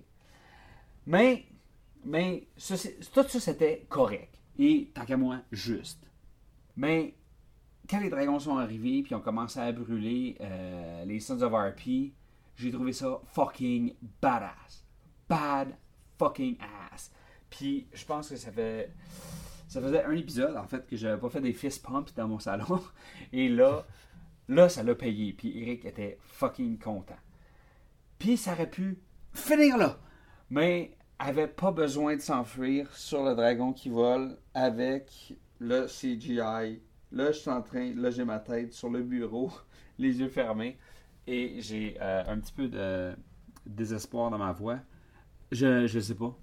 Mais, 1.07 1.47
mais, 2.05 2.47
tout 2.55 2.77
ça, 2.77 3.41
c'était 3.41 3.87
correct. 3.89 4.32
Et, 4.59 4.91
tant 4.95 5.05
qu'à 5.05 5.17
moi, 5.17 5.41
juste. 5.51 6.07
Mais, 6.77 7.15
quand 7.89 8.01
les 8.01 8.11
dragons 8.11 8.39
sont 8.39 8.59
arrivés, 8.59 9.03
puis 9.03 9.15
ont 9.15 9.21
commencé 9.21 9.59
à 9.59 9.73
brûler 9.73 10.37
euh, 10.41 11.05
les 11.05 11.21
Sons 11.21 11.43
of 11.43 11.53
RP, 11.53 12.13
j'ai 12.57 12.71
trouvé 12.71 12.93
ça 12.93 13.21
fucking 13.33 13.95
badass. 14.21 14.85
Bad 15.29 15.75
fucking 16.19 16.57
ass. 16.93 17.11
Puis, 17.51 17.87
je 17.93 18.05
pense 18.05 18.29
que 18.29 18.37
ça 18.37 18.53
fait. 18.53 18.93
Ça 19.69 19.81
faisait 19.81 20.05
un 20.05 20.13
épisode, 20.13 20.57
en 20.57 20.67
fait, 20.67 20.87
que 20.87 20.97
j'avais 20.97 21.19
pas 21.19 21.31
fait 21.31 21.41
des 21.41 21.55
fist 21.55 21.83
pumps 21.83 22.15
dans 22.15 22.29
mon 22.29 22.39
salon. 22.39 22.83
Et 23.33 23.49
là, 23.49 23.87
là, 24.49 24.69
ça 24.69 24.83
l'a 24.83 24.95
payé. 24.95 25.33
Puis 25.33 25.59
Eric 25.63 25.87
était 25.87 26.19
fucking 26.21 26.79
content. 26.79 27.17
Puis 28.19 28.37
ça 28.37 28.53
aurait 28.53 28.69
pu 28.69 28.99
finir 29.33 29.79
là. 29.79 29.99
Mais 30.51 30.97
avait 31.23 31.49
pas 31.49 31.71
besoin 31.73 32.17
de 32.17 32.21
s'enfuir 32.21 32.95
sur 32.97 33.25
le 33.25 33.35
dragon 33.35 33.73
qui 33.73 33.89
vole 33.89 34.37
avec 34.55 35.35
le 35.61 35.87
CGI. 35.87 36.81
Là, 37.13 37.31
je 37.33 37.39
suis 37.39 37.51
en 37.51 37.63
train, 37.63 37.95
là, 37.95 38.11
j'ai 38.11 38.25
ma 38.25 38.39
tête 38.39 38.73
sur 38.73 38.91
le 38.91 39.03
bureau, 39.03 39.51
les 39.99 40.19
yeux 40.21 40.29
fermés. 40.29 40.77
Et 41.27 41.61
j'ai 41.61 41.97
euh, 42.01 42.25
un 42.27 42.39
petit 42.41 42.53
peu 42.53 42.69
de 42.69 43.15
désespoir 43.67 44.31
dans 44.31 44.39
ma 44.39 44.53
voix. 44.53 44.81
Je, 45.53 45.87
je 45.87 46.01
sais 46.01 46.17
pas. 46.17 46.37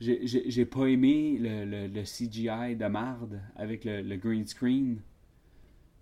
J'ai- 0.00 0.64
pas 0.66 0.86
aimé 0.86 1.38
le, 1.40 1.86
le- 1.88 2.02
CGI 2.04 2.76
de 2.76 2.86
marde 2.86 3.40
avec 3.56 3.84
le, 3.84 4.16
green 4.16 4.46
screen. 4.46 5.00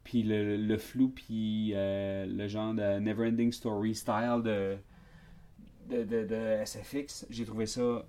Puis 0.05 0.23
le, 0.23 0.57
le 0.57 0.79
flou, 0.79 1.09
puis 1.09 1.73
euh, 1.75 2.27
le 2.27 2.47
genre 2.47 2.73
de 2.75 2.99
Neverending 3.01 3.53
Story 3.53 3.95
style 3.95 4.41
de, 4.45 4.77
de, 5.89 6.65
SFX. 6.65 7.27
J'ai 7.31 7.45
trouvé 7.45 7.67
ça 7.67 8.05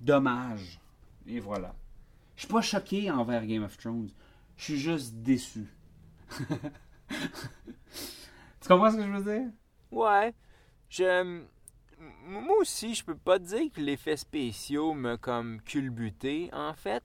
dommage. 0.00 0.80
Et 1.26 1.40
voilà. 1.40 1.74
Je 2.36 2.42
suis 2.42 2.52
pas 2.52 2.62
choqué 2.62 3.10
envers 3.10 3.44
Game 3.46 3.64
of 3.64 3.76
Thrones. 3.76 4.10
Je 4.56 4.64
suis 4.64 4.78
juste 4.78 5.14
déçu. 5.14 5.66
tu 7.08 7.16
comprends 8.66 8.90
ce 8.90 8.96
que 8.96 9.02
je 9.02 9.10
veux 9.10 9.38
dire? 9.38 9.50
Ouais. 9.90 10.34
Je. 10.88 11.42
Moi 12.26 12.56
aussi, 12.60 12.94
je 12.94 13.04
peux 13.04 13.16
pas 13.16 13.38
dire 13.38 13.72
que 13.72 13.80
l'effet 13.80 14.16
spéciaux 14.16 14.94
m'a 14.94 15.16
comme 15.16 15.60
culbuté. 15.62 16.48
En 16.52 16.72
fait, 16.72 17.02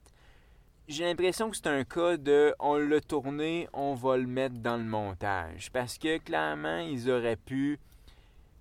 j'ai 0.86 1.04
l'impression 1.04 1.50
que 1.50 1.56
c'est 1.56 1.66
un 1.66 1.84
cas 1.84 2.16
de 2.16 2.54
on 2.60 2.76
l'a 2.76 3.00
tourné, 3.00 3.68
on 3.72 3.94
va 3.94 4.16
le 4.16 4.26
mettre 4.26 4.56
dans 4.56 4.76
le 4.76 4.84
montage. 4.84 5.70
Parce 5.72 5.98
que 5.98 6.18
clairement, 6.18 6.78
ils 6.78 7.10
auraient 7.10 7.36
pu. 7.36 7.80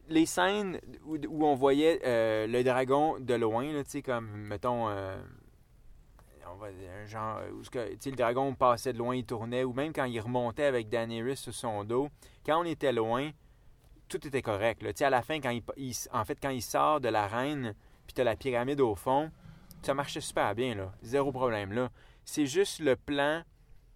Les 0.09 0.25
scènes 0.25 0.79
où, 1.05 1.15
où 1.27 1.45
on 1.45 1.55
voyait 1.55 2.01
euh, 2.05 2.45
le 2.47 2.63
dragon 2.63 3.17
de 3.19 3.33
loin, 3.35 3.65
tu 3.83 3.89
sais, 3.89 4.01
comme, 4.01 4.29
mettons, 4.31 4.89
euh, 4.89 5.15
on 6.51 6.55
va 6.55 6.71
dire 6.71 7.05
genre, 7.07 7.39
où 7.53 7.61
tu 7.61 7.69
sais, 7.99 8.09
le 8.09 8.15
dragon 8.15 8.53
passait 8.53 8.93
de 8.93 8.97
loin, 8.97 9.15
il 9.15 9.25
tournait, 9.25 9.63
ou 9.63 9.73
même 9.73 9.93
quand 9.93 10.03
il 10.05 10.19
remontait 10.19 10.65
avec 10.65 10.89
Daenerys 10.89 11.37
sur 11.37 11.53
son 11.53 11.83
dos, 11.83 12.09
quand 12.45 12.59
on 12.61 12.65
était 12.65 12.91
loin, 12.91 13.31
tout 14.09 14.25
était 14.27 14.41
correct. 14.41 14.83
Là. 14.83 14.91
À 15.07 15.09
la 15.09 15.21
fin, 15.21 15.39
quand 15.39 15.49
il, 15.51 15.63
il- 15.77 15.95
en 16.11 16.25
fait, 16.25 16.37
quand 16.41 16.49
il 16.49 16.61
sort 16.61 16.99
de 16.99 17.07
l'arène, 17.09 17.73
puis 18.05 18.13
tu 18.13 18.21
as 18.21 18.25
la 18.25 18.35
pyramide 18.35 18.81
au 18.81 18.95
fond, 18.95 19.31
ça 19.81 19.93
marchait 19.93 20.21
super 20.21 20.53
bien. 20.53 20.75
Là. 20.75 20.91
Zéro 21.01 21.31
problème. 21.31 21.71
là. 21.71 21.89
C'est 22.25 22.45
juste 22.45 22.79
le 22.79 22.95
plan 22.95 23.41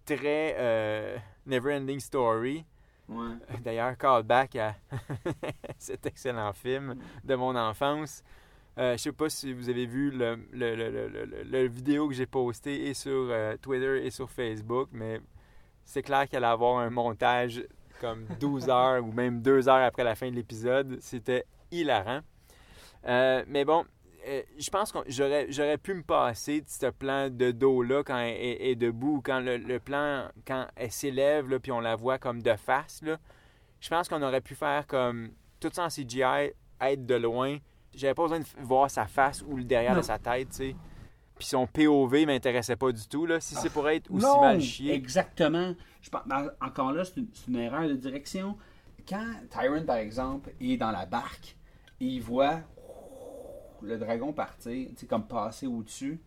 très 0.06 0.56
euh, 0.58 1.16
Never-Ending 1.46 2.00
Story. 2.00 2.64
Ouais. 3.08 3.34
D'ailleurs, 3.64 3.96
callback 3.96 4.56
à 4.56 4.74
cet 5.78 6.06
excellent 6.06 6.52
film 6.52 6.96
de 7.24 7.34
mon 7.34 7.56
enfance. 7.56 8.22
Euh, 8.78 8.92
je 8.92 9.02
sais 9.02 9.12
pas 9.12 9.28
si 9.28 9.52
vous 9.52 9.68
avez 9.68 9.86
vu 9.86 10.12
le, 10.12 11.66
vidéo 11.66 12.08
que 12.08 12.14
j'ai 12.14 12.26
posté 12.26 12.88
et 12.88 12.94
sur 12.94 13.28
euh, 13.30 13.56
Twitter 13.60 14.06
et 14.06 14.10
sur 14.10 14.30
Facebook, 14.30 14.88
mais 14.92 15.20
c'est 15.84 16.02
clair 16.02 16.28
qu'il 16.28 16.36
allait 16.36 16.46
avoir 16.46 16.78
un 16.78 16.90
montage 16.90 17.64
comme 18.00 18.26
12 18.38 18.68
heures 18.68 19.04
ou 19.04 19.10
même 19.10 19.42
2 19.42 19.68
heures 19.68 19.84
après 19.84 20.04
la 20.04 20.14
fin 20.14 20.30
de 20.30 20.36
l'épisode. 20.36 20.98
C'était 21.00 21.44
hilarant. 21.72 22.20
Euh, 23.06 23.42
mais 23.48 23.64
bon, 23.64 23.84
euh, 24.26 24.42
je 24.58 24.70
pense 24.70 24.90
que 24.92 24.98
j'aurais, 25.08 25.46
j'aurais 25.50 25.78
pu 25.78 25.94
me 25.94 26.02
passer 26.02 26.60
de 26.60 26.68
ce 26.68 26.86
plan 26.86 27.30
de 27.30 27.50
dos-là 27.50 28.02
quand 28.02 28.18
elle 28.18 28.34
est, 28.36 28.70
est 28.70 28.74
debout, 28.76 29.20
quand 29.24 29.40
le, 29.40 29.56
le 29.58 29.78
plan, 29.78 30.28
quand 30.46 30.66
elle 30.76 30.90
s'élève, 30.90 31.58
puis 31.60 31.70
on 31.72 31.80
la 31.80 31.94
voit 31.96 32.18
comme 32.18 32.42
de 32.42 32.54
face. 32.56 33.00
Là. 33.02 33.16
Je 33.80 33.88
pense 33.88 34.08
qu'on 34.08 34.22
aurait 34.22 34.40
pu 34.40 34.54
faire 34.54 34.86
comme 34.86 35.30
tout 35.60 35.70
ça 35.72 35.84
en 35.84 35.88
CGI, 35.88 36.52
être 36.80 37.06
de 37.06 37.14
loin. 37.14 37.58
J'avais 37.94 38.14
pas 38.14 38.22
besoin 38.24 38.40
de 38.40 38.46
voir 38.60 38.90
sa 38.90 39.06
face 39.06 39.42
ou 39.46 39.56
le 39.56 39.64
derrière 39.64 39.92
Non. 39.94 40.00
de 40.00 40.04
sa 40.04 40.18
tête, 40.18 40.50
tu 40.50 40.56
sais. 40.56 40.76
Puis 41.38 41.46
son 41.46 41.66
POV 41.68 42.26
m'intéressait 42.26 42.76
pas 42.76 42.90
du 42.90 43.06
tout. 43.06 43.24
Là. 43.24 43.38
Si 43.38 43.54
c'est 43.54 43.70
pour 43.70 43.88
être 43.88 44.10
aussi 44.10 44.24
Non, 44.26 44.40
mal 44.40 44.60
chié. 44.60 44.92
Exactement. 44.92 45.74
Je 46.02 46.10
pense, 46.10 46.22
ben, 46.26 46.50
encore 46.60 46.92
là, 46.92 47.04
c'est 47.04 47.16
une, 47.18 47.28
c'est 47.32 47.46
une 47.48 47.56
erreur 47.58 47.88
de 47.88 47.94
direction. 47.94 48.56
Quand 49.08 49.24
Tyron, 49.48 49.84
par 49.84 49.96
exemple, 49.96 50.50
est 50.60 50.76
dans 50.76 50.90
la 50.90 51.06
barque 51.06 51.56
et 52.00 52.06
il 52.06 52.20
voit 52.20 52.60
le 53.82 53.98
dragon 53.98 54.32
partir, 54.32 54.88
tu 54.96 55.06
comme 55.06 55.26
passer 55.26 55.66
au-dessus, 55.66 56.20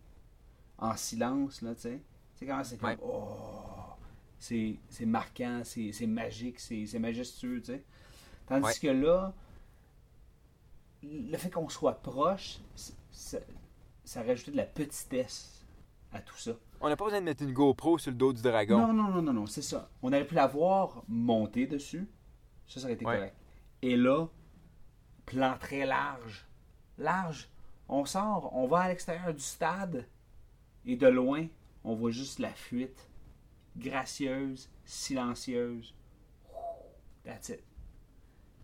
en 0.77 0.95
silence, 0.95 1.61
là, 1.61 1.75
tu 1.75 1.81
sais. 1.81 2.01
Tu 2.35 2.39
sais 2.39 2.45
comment 2.47 2.63
c'est 2.63 2.77
comme, 2.77 2.89
Ouais. 2.89 2.97
oh, 3.03 3.93
c'est 4.39 4.75
c'est 4.89 5.05
marquant, 5.05 5.61
c'est 5.63 5.91
c'est 5.91 6.07
magique, 6.07 6.59
c'est 6.59 6.85
c'est 6.85 6.99
majestueux, 6.99 7.59
tu 7.61 7.67
sais. 7.73 7.83
Tandis 8.47 8.65
Ouais. 8.65 8.73
que 8.81 8.87
là, 8.87 9.33
le 11.03 11.37
fait 11.37 11.49
qu'on 11.49 11.69
soit 11.69 12.01
proche, 12.01 12.59
ça, 13.11 13.37
ça 14.03 14.23
rajoutait 14.23 14.51
de 14.51 14.57
la 14.57 14.65
petitesse 14.65 15.65
à 16.11 16.19
tout 16.21 16.37
ça. 16.37 16.51
On 16.79 16.89
n'a 16.89 16.95
pas 16.97 17.05
besoin 17.05 17.19
de 17.21 17.25
mettre 17.25 17.43
une 17.43 17.53
GoPro 17.53 17.97
sur 17.97 18.11
le 18.11 18.17
dos 18.17 18.33
du 18.33 18.41
dragon. 18.41 18.77
Non, 18.87 18.93
non, 18.93 19.09
non, 19.09 19.21
non, 19.21 19.33
non, 19.33 19.45
c'est 19.45 19.61
ça. 19.61 19.89
On 20.01 20.09
aurait 20.09 20.25
pu 20.25 20.35
la 20.35 20.47
voir 20.47 21.03
monter 21.07 21.67
dessus. 21.67 22.07
Ça, 22.67 22.79
ça 22.79 22.85
aurait 22.85 22.93
été 22.95 23.05
Ouais. 23.05 23.15
correct. 23.15 23.35
Et 23.83 23.95
là, 23.95 24.27
plan 25.25 25.55
très 25.59 25.85
large 25.85 26.45
large. 26.97 27.49
On 27.89 28.05
sort, 28.05 28.51
on 28.55 28.67
va 28.67 28.81
à 28.81 28.87
l'extérieur 28.89 29.33
du 29.33 29.41
stade 29.41 30.05
et 30.85 30.95
de 30.95 31.07
loin, 31.07 31.47
on 31.83 31.95
voit 31.95 32.11
juste 32.11 32.39
la 32.39 32.53
fuite. 32.53 33.09
Gracieuse, 33.77 34.69
silencieuse. 34.85 35.93
That's 37.23 37.49
it. 37.49 37.63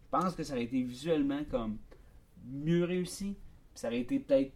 Je 0.06 0.10
pense 0.18 0.36
que 0.36 0.44
ça 0.44 0.54
aurait 0.54 0.64
été 0.64 0.82
visuellement 0.82 1.44
comme 1.50 1.78
mieux 2.46 2.86
réussi. 2.86 3.36
Ça 3.74 3.88
aurait 3.88 4.00
été 4.00 4.20
peut-être 4.20 4.54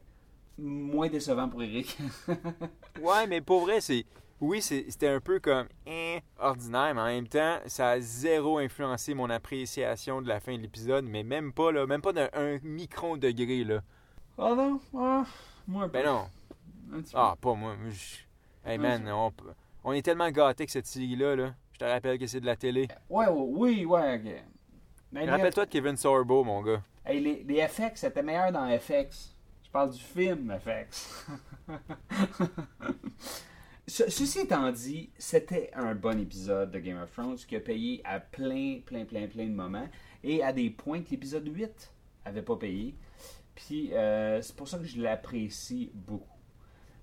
moins 0.58 1.10
décevant 1.10 1.50
pour 1.50 1.64
Eric. 1.64 1.98
Ouais, 3.02 3.26
mais 3.26 3.42
pour 3.42 3.62
vrai, 3.62 3.82
c'est. 3.82 4.06
Oui, 4.42 4.62
c'était 4.62 5.08
un 5.08 5.20
peu 5.20 5.40
comme 5.40 5.68
hein, 5.88 6.18
ordinaire, 6.40 6.96
mais 6.96 7.02
en 7.02 7.06
même 7.06 7.28
temps, 7.28 7.60
ça 7.68 7.90
a 7.92 8.00
zéro 8.00 8.58
influencé 8.58 9.14
mon 9.14 9.30
appréciation 9.30 10.20
de 10.22 10.28
la 10.28 10.40
fin 10.40 10.56
de 10.58 10.62
l'épisode, 10.64 11.06
mais 11.06 11.22
même 11.24 11.54
pas, 11.54 11.72
là, 11.72 11.86
même 11.86 12.02
pas 12.02 12.12
d'un 12.12 12.28
un 12.34 12.58
micron 12.64 13.18
degré, 13.18 13.64
là. 13.64 13.82
oh 14.40 14.56
non, 14.56 14.80
ah, 14.98 15.26
moi. 15.68 15.88
Ben 15.88 16.04
non. 16.06 16.26
Un 16.92 17.02
petit 17.02 17.14
Ah, 17.16 17.36
pas 17.40 17.54
moi. 17.54 17.76
je- 17.90 18.70
Hey 18.70 18.78
man, 18.80 19.08
on, 19.10 19.32
on 19.84 19.92
est 19.94 20.02
tellement 20.02 20.30
gâtés 20.32 20.66
que 20.66 20.72
cette 20.72 20.88
série-là, 20.88 21.36
là. 21.36 21.54
Je 21.74 21.78
te 21.80 21.86
rappelle 21.86 22.18
que 22.20 22.26
c'est 22.28 22.42
de 22.42 22.46
la 22.48 22.56
télé. 22.56 22.88
peu. 22.88 22.94
Ouais, 23.10 23.28
ouais, 23.28 23.46
oui, 23.48 23.86
ouais, 23.86 24.16
ok. 25.14 25.28
Rappelle-toi 25.30 25.66
de 25.66 25.70
Kevin 25.72 25.98
Sorbo, 25.98 26.44
mon 26.44 26.62
gars. 26.64 26.82
Hey, 27.06 27.20
les, 27.22 27.44
les 27.44 27.68
FX, 27.68 28.02
c'était 28.02 28.24
meilleur 28.24 28.52
dans 28.52 28.68
FX. 28.80 29.36
Je 29.64 29.70
parle 29.70 29.92
du 29.92 30.00
film 30.02 30.58
FX. 30.60 31.28
Ce- 33.92 34.10
ceci 34.10 34.40
étant 34.40 34.72
dit, 34.72 35.10
c'était 35.18 35.70
un 35.74 35.96
bon 35.96 36.18
épisode 36.18 36.72
de 36.72 36.80
Game 36.80 36.98
of 36.98 37.12
Thrones 37.12 37.36
qui 37.36 37.58
a 37.58 37.60
payé 37.60 38.00
à 38.06 38.22
plein, 38.22 38.80
plein, 38.86 39.04
plein, 39.04 39.28
plein 39.28 39.48
de 39.48 39.54
moments 39.54 39.90
et 40.24 40.42
à 40.42 40.54
des 40.54 40.70
points 40.70 41.02
que 41.04 41.10
l'épisode 41.10 41.46
8 41.46 41.92
avait 42.24 42.42
pas 42.42 42.56
payé. 42.56 42.96
Puis 43.54 43.94
euh, 43.94 44.42
c'est 44.42 44.56
pour 44.56 44.70
ça 44.70 44.78
que 44.78 44.86
je 44.86 45.02
l'apprécie 45.02 45.92
beaucoup. 45.94 46.40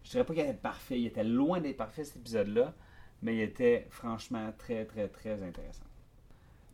Je 0.03 0.13
dirais 0.13 0.25
pas 0.25 0.33
qu'il 0.33 0.43
était 0.45 0.55
parfait, 0.55 0.99
il 0.99 1.07
était 1.09 1.25
loin 1.25 1.61
d'être 1.61 1.77
parfait 1.77 2.05
cet 2.05 2.17
épisode-là, 2.17 2.73
mais 3.21 3.37
il 3.37 3.43
était 3.43 3.87
franchement 3.91 4.51
très, 4.57 4.87
très, 4.87 5.09
très 5.09 5.43
intéressant. 5.43 5.85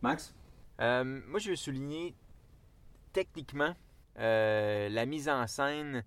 Max? 0.00 0.32
Euh, 0.80 1.22
moi, 1.26 1.40
je 1.40 1.50
veux 1.50 1.56
souligner 1.56 2.14
techniquement 3.12 3.74
euh, 4.20 4.88
la 4.90 5.06
mise 5.06 5.28
en 5.28 5.44
scène. 5.48 6.04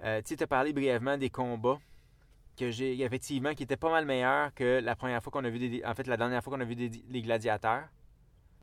Tu 0.00 0.06
sais, 0.24 0.36
tu 0.36 0.42
as 0.42 0.46
parlé 0.46 0.72
brièvement 0.72 1.18
des 1.18 1.28
combats 1.28 1.78
que 2.56 2.70
j'ai 2.70 3.00
effectivement 3.02 3.54
qui 3.54 3.64
étaient 3.64 3.76
pas 3.76 3.90
mal 3.90 4.04
meilleurs 4.04 4.54
que 4.54 4.80
la 4.80 4.94
première 4.96 5.22
fois 5.22 5.30
qu'on 5.30 5.44
a 5.44 5.50
vu 5.50 5.82
en 5.84 5.94
fait 5.94 6.06
la 6.06 6.16
dernière 6.16 6.42
fois 6.42 6.54
qu'on 6.54 6.60
a 6.60 6.64
vu 6.64 6.76
des, 6.76 6.90
les 7.08 7.22
gladiateurs. 7.22 7.88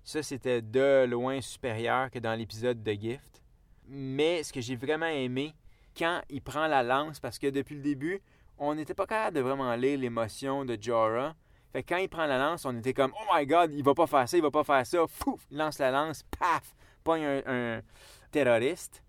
Ça 0.04 0.24
c'était 0.24 0.62
de 0.62 1.06
loin 1.06 1.42
supérieur 1.42 2.10
que 2.10 2.20
dans 2.20 2.34
l'épisode 2.34 2.82
de 2.82 2.92
Gift. 2.94 3.42
Mais 3.88 4.44
ce 4.44 4.54
que 4.54 4.62
j'ai 4.62 4.76
vraiment 4.76 5.08
aimé 5.08 5.54
quand 5.98 6.22
il 6.30 6.42
prend 6.42 6.68
la 6.68 6.84
lance 6.84 7.20
parce 7.20 7.38
que 7.38 7.48
depuis 7.48 7.76
le 7.76 7.82
début, 7.82 8.22
on 8.58 8.76
n'était 8.76 8.94
pas 8.94 9.06
capable 9.06 9.36
de 9.36 9.42
vraiment 9.42 9.76
lire 9.76 10.00
l'émotion 10.00 10.66
de 10.66 10.78
Jorah. 10.80 11.36
Fait 11.72 11.84
que 11.84 11.94
quand 11.94 12.00
il 12.00 12.10
prend 12.10 12.26
la 12.26 12.38
lance, 12.38 12.66
on 12.66 12.78
était 12.78 12.94
comme 12.94 13.12
Oh 13.16 13.34
my 13.34 13.46
god, 13.46 13.74
il 13.74 13.84
va 13.84 13.94
pas 13.94 14.08
faire 14.08 14.28
ça, 14.28 14.38
il 14.38 14.44
va 14.44 14.52
pas 14.52 14.64
faire 14.64 14.86
ça. 14.86 15.06
Fouf, 15.08 15.46
lance 15.52 15.80
la 15.80 15.92
lance, 15.92 16.24
paf, 16.40 16.76
pogne 17.04 17.24
un, 17.24 17.42
un 17.46 17.82
terroriste. 18.32 19.04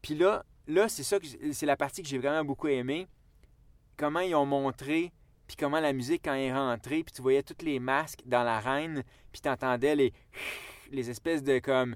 Puis 0.00 0.14
là, 0.14 0.44
là 0.66 0.88
c'est 0.88 1.02
ça 1.02 1.18
c'est 1.52 1.66
la 1.66 1.76
partie 1.76 2.02
que 2.02 2.08
j'ai 2.08 2.18
vraiment 2.18 2.44
beaucoup 2.44 2.68
aimé. 2.68 3.08
Comment 3.98 4.20
ils 4.20 4.34
ont 4.34 4.46
montré, 4.46 5.12
puis 5.46 5.56
comment 5.56 5.80
la 5.80 5.92
musique 5.92 6.22
quand 6.24 6.34
il 6.34 6.44
est 6.44 6.54
rentré, 6.54 7.02
puis 7.02 7.12
tu 7.12 7.20
voyais 7.20 7.42
tous 7.42 7.62
les 7.64 7.78
masques 7.80 8.22
dans 8.24 8.44
l'arène, 8.44 9.02
puis 9.30 9.42
tu 9.42 9.48
entendais 9.48 9.94
les 9.94 10.12
les 10.90 11.10
espèces 11.10 11.42
de 11.42 11.58
comme 11.58 11.94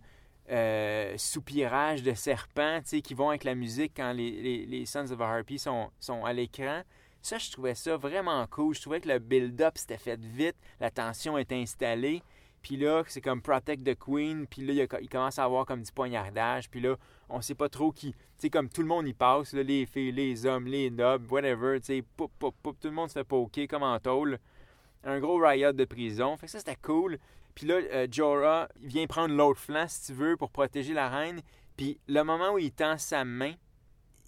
euh, 0.50 1.14
soupirages 1.16 2.02
de 2.02 2.14
serpents, 2.14 2.80
qui 2.82 3.14
vont 3.14 3.30
avec 3.30 3.44
la 3.44 3.54
musique 3.54 3.92
quand 3.96 4.12
les, 4.12 4.30
les, 4.30 4.66
les 4.66 4.86
Sons 4.86 5.10
of 5.10 5.20
Harpy 5.20 5.58
sont, 5.58 5.90
sont 6.00 6.24
à 6.24 6.32
l'écran. 6.32 6.82
Ça, 7.22 7.38
je 7.38 7.50
trouvais 7.52 7.74
ça 7.76 7.96
vraiment 7.96 8.44
cool. 8.48 8.74
Je 8.74 8.80
trouvais 8.80 9.00
que 9.00 9.08
le 9.08 9.20
build-up 9.20 9.78
s'était 9.78 9.98
fait 9.98 10.20
vite, 10.20 10.56
la 10.80 10.90
tension 10.90 11.38
est 11.38 11.52
installée. 11.52 12.22
Puis 12.62 12.76
là, 12.76 13.02
c'est 13.08 13.20
comme 13.20 13.42
Protect 13.42 13.84
the 13.84 13.98
Queen. 13.98 14.46
Puis 14.46 14.62
là, 14.64 14.86
il, 15.00 15.08
commence 15.08 15.38
à 15.38 15.44
avoir 15.44 15.66
comme 15.66 15.82
du 15.82 15.90
poignardage. 15.90 16.70
Puis 16.70 16.80
là, 16.80 16.96
on 17.28 17.40
sait 17.40 17.56
pas 17.56 17.68
trop 17.68 17.90
qui. 17.90 18.12
Tu 18.12 18.18
sais, 18.36 18.50
comme 18.50 18.68
tout 18.68 18.82
le 18.82 18.88
monde 18.88 19.06
y 19.08 19.14
passe, 19.14 19.52
là, 19.52 19.62
les 19.62 19.84
filles, 19.84 20.12
les 20.12 20.46
hommes, 20.46 20.66
les 20.66 20.90
nobles, 20.90 21.26
whatever. 21.30 21.80
Tu 21.80 21.86
sais, 21.86 22.04
poup, 22.16 22.30
poup, 22.38 22.54
poup, 22.62 22.76
tout 22.80 22.88
le 22.88 22.94
monde 22.94 23.08
se 23.08 23.14
fait 23.14 23.24
poker 23.24 23.66
comme 23.66 23.82
en 23.82 23.98
tôle. 23.98 24.38
Un 25.04 25.18
gros 25.18 25.38
riot 25.38 25.72
de 25.72 25.84
prison. 25.84 26.36
Fait 26.36 26.46
que 26.46 26.52
ça, 26.52 26.60
c'était 26.60 26.76
cool. 26.76 27.18
Puis 27.54 27.66
là, 27.66 27.74
euh, 27.74 28.06
Jorah, 28.10 28.68
vient 28.80 29.06
prendre 29.06 29.34
l'autre 29.34 29.60
flanc, 29.60 29.86
si 29.88 30.06
tu 30.06 30.12
veux, 30.12 30.36
pour 30.36 30.50
protéger 30.50 30.94
la 30.94 31.08
reine. 31.08 31.42
Puis 31.76 31.98
le 32.06 32.22
moment 32.22 32.52
où 32.52 32.58
il 32.58 32.72
tend 32.72 32.96
sa 32.96 33.24
main, 33.24 33.54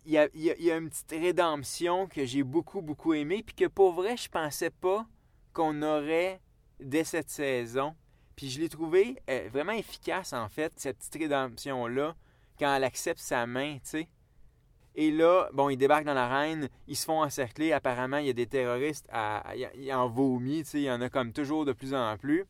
il 0.04 0.12
y 0.12 0.18
a, 0.18 0.28
il 0.34 0.42
y 0.42 0.70
a- 0.70 0.76
une 0.76 0.90
petite 0.90 1.12
rédemption 1.12 2.06
que 2.06 2.26
j'ai 2.26 2.42
beaucoup, 2.42 2.82
beaucoup 2.82 3.14
aimé. 3.14 3.42
Puis 3.46 3.54
que 3.54 3.66
pour 3.66 3.92
vrai, 3.92 4.16
je 4.16 4.28
pensais 4.28 4.70
pas 4.70 5.06
qu'on 5.52 5.82
aurait 5.82 6.40
dès 6.80 7.04
cette 7.04 7.30
saison. 7.30 7.94
Puis 8.36 8.50
je 8.50 8.60
l'ai 8.60 8.68
trouvé 8.68 9.16
euh, 9.30 9.48
vraiment 9.52 9.72
efficace, 9.72 10.32
en 10.32 10.48
fait, 10.48 10.72
cette 10.76 10.98
petite 10.98 11.14
rédemption-là, 11.14 12.14
quand 12.58 12.74
elle 12.74 12.84
accepte 12.84 13.20
sa 13.20 13.46
main, 13.46 13.74
tu 13.74 13.80
sais. 13.84 14.08
Et 14.96 15.10
là, 15.10 15.48
bon, 15.52 15.70
ils 15.70 15.76
débarquent 15.76 16.04
dans 16.04 16.14
l'arène, 16.14 16.68
ils 16.86 16.96
se 16.96 17.04
font 17.04 17.22
encercler. 17.22 17.72
Apparemment, 17.72 18.18
il 18.18 18.26
y 18.26 18.30
a 18.30 18.34
des 18.34 18.46
terroristes, 18.46 19.08
à, 19.12 19.42
en 19.92 20.08
vomit, 20.08 20.62
tu 20.62 20.70
sais. 20.70 20.80
Il 20.80 20.84
y 20.84 20.90
en 20.90 21.00
a 21.00 21.08
comme 21.08 21.32
toujours 21.32 21.64
de 21.64 21.72
plus 21.72 21.94
en 21.94 22.16
plus. 22.16 22.44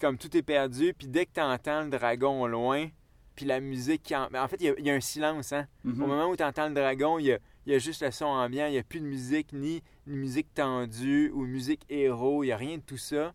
Comme 0.00 0.18
tout 0.18 0.36
est 0.36 0.42
perdu, 0.42 0.94
puis 0.94 1.06
dès 1.06 1.26
que 1.26 1.32
tu 1.34 1.40
entends 1.40 1.82
le 1.82 1.90
dragon 1.90 2.42
au 2.42 2.48
loin, 2.48 2.88
puis 3.36 3.46
la 3.46 3.60
musique 3.60 4.02
qui 4.02 4.16
en... 4.16 4.28
en 4.34 4.48
fait, 4.48 4.56
il 4.60 4.66
y 4.66 4.68
a, 4.68 4.74
il 4.78 4.84
y 4.84 4.90
a 4.90 4.94
un 4.94 5.00
silence, 5.00 5.52
hein. 5.52 5.66
Mhm. 5.84 6.02
Au 6.02 6.06
moment 6.06 6.26
où 6.28 6.36
tu 6.36 6.42
entends 6.42 6.68
le 6.68 6.74
dragon, 6.74 7.18
il 7.18 7.26
y, 7.26 7.32
a, 7.32 7.38
il 7.66 7.72
y 7.72 7.74
a 7.74 7.78
juste 7.78 8.02
le 8.02 8.10
son 8.10 8.26
ambiant, 8.26 8.66
il 8.66 8.72
n'y 8.72 8.78
a 8.78 8.82
plus 8.82 9.00
de 9.00 9.06
musique, 9.06 9.52
ni 9.52 9.82
une 10.06 10.16
musique 10.16 10.52
tendue 10.54 11.30
ou 11.32 11.44
musique 11.44 11.82
héros, 11.88 12.42
il 12.42 12.48
n'y 12.48 12.52
a 12.52 12.56
rien 12.56 12.78
de 12.78 12.82
tout 12.82 12.98
ça. 12.98 13.32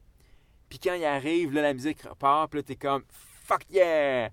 Puis 0.69 0.79
quand 0.79 0.93
il 0.93 1.05
arrive, 1.05 1.53
là, 1.53 1.61
la 1.61 1.73
musique 1.73 2.01
repart, 2.01 2.49
puis 2.49 2.59
là, 2.59 2.63
t'es 2.63 2.75
comme 2.75 3.03
fuck 3.09 3.63
yeah! 3.69 4.29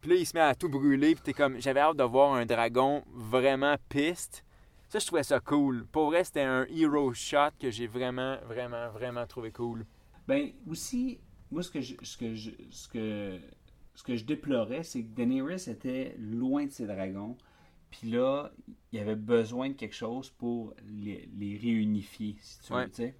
Puis 0.00 0.10
là, 0.10 0.16
il 0.16 0.26
se 0.26 0.34
met 0.34 0.40
à 0.40 0.54
tout 0.54 0.68
brûler, 0.68 1.14
puis 1.14 1.22
t'es 1.24 1.32
comme 1.32 1.60
j'avais 1.60 1.80
hâte 1.80 1.96
de 1.96 2.04
voir 2.04 2.34
un 2.34 2.46
dragon 2.46 3.02
vraiment 3.12 3.76
piste. 3.88 4.44
Ça, 4.88 4.98
je 4.98 5.06
trouvais 5.06 5.22
ça 5.22 5.40
cool. 5.40 5.86
Pour 5.86 6.06
vrai, 6.06 6.24
c'était 6.24 6.40
un 6.40 6.66
hero 6.68 7.12
shot 7.14 7.50
que 7.60 7.70
j'ai 7.70 7.86
vraiment, 7.86 8.38
vraiment, 8.46 8.90
vraiment 8.90 9.26
trouvé 9.26 9.52
cool. 9.52 9.86
Ben, 10.26 10.50
aussi, 10.68 11.20
moi, 11.50 11.62
ce 11.62 11.70
que 11.70 11.80
je, 11.80 11.94
ce 12.02 12.16
que 12.16 12.34
je, 12.34 12.50
ce 12.70 12.88
que, 12.88 13.38
ce 13.94 14.02
que 14.02 14.16
je 14.16 14.24
déplorais, 14.24 14.82
c'est 14.82 15.02
que 15.02 15.08
Daenerys 15.08 15.68
était 15.68 16.14
loin 16.18 16.66
de 16.66 16.70
ses 16.70 16.86
dragons. 16.86 17.36
Puis 17.90 18.10
là, 18.10 18.50
il 18.92 18.98
y 18.98 19.02
avait 19.02 19.16
besoin 19.16 19.68
de 19.68 19.74
quelque 19.74 19.94
chose 19.94 20.30
pour 20.30 20.74
les, 20.86 21.28
les 21.36 21.56
réunifier, 21.58 22.36
si 22.40 22.60
tu 22.60 22.72
veux, 22.72 22.88
tu 22.88 22.94
sais. 22.94 23.14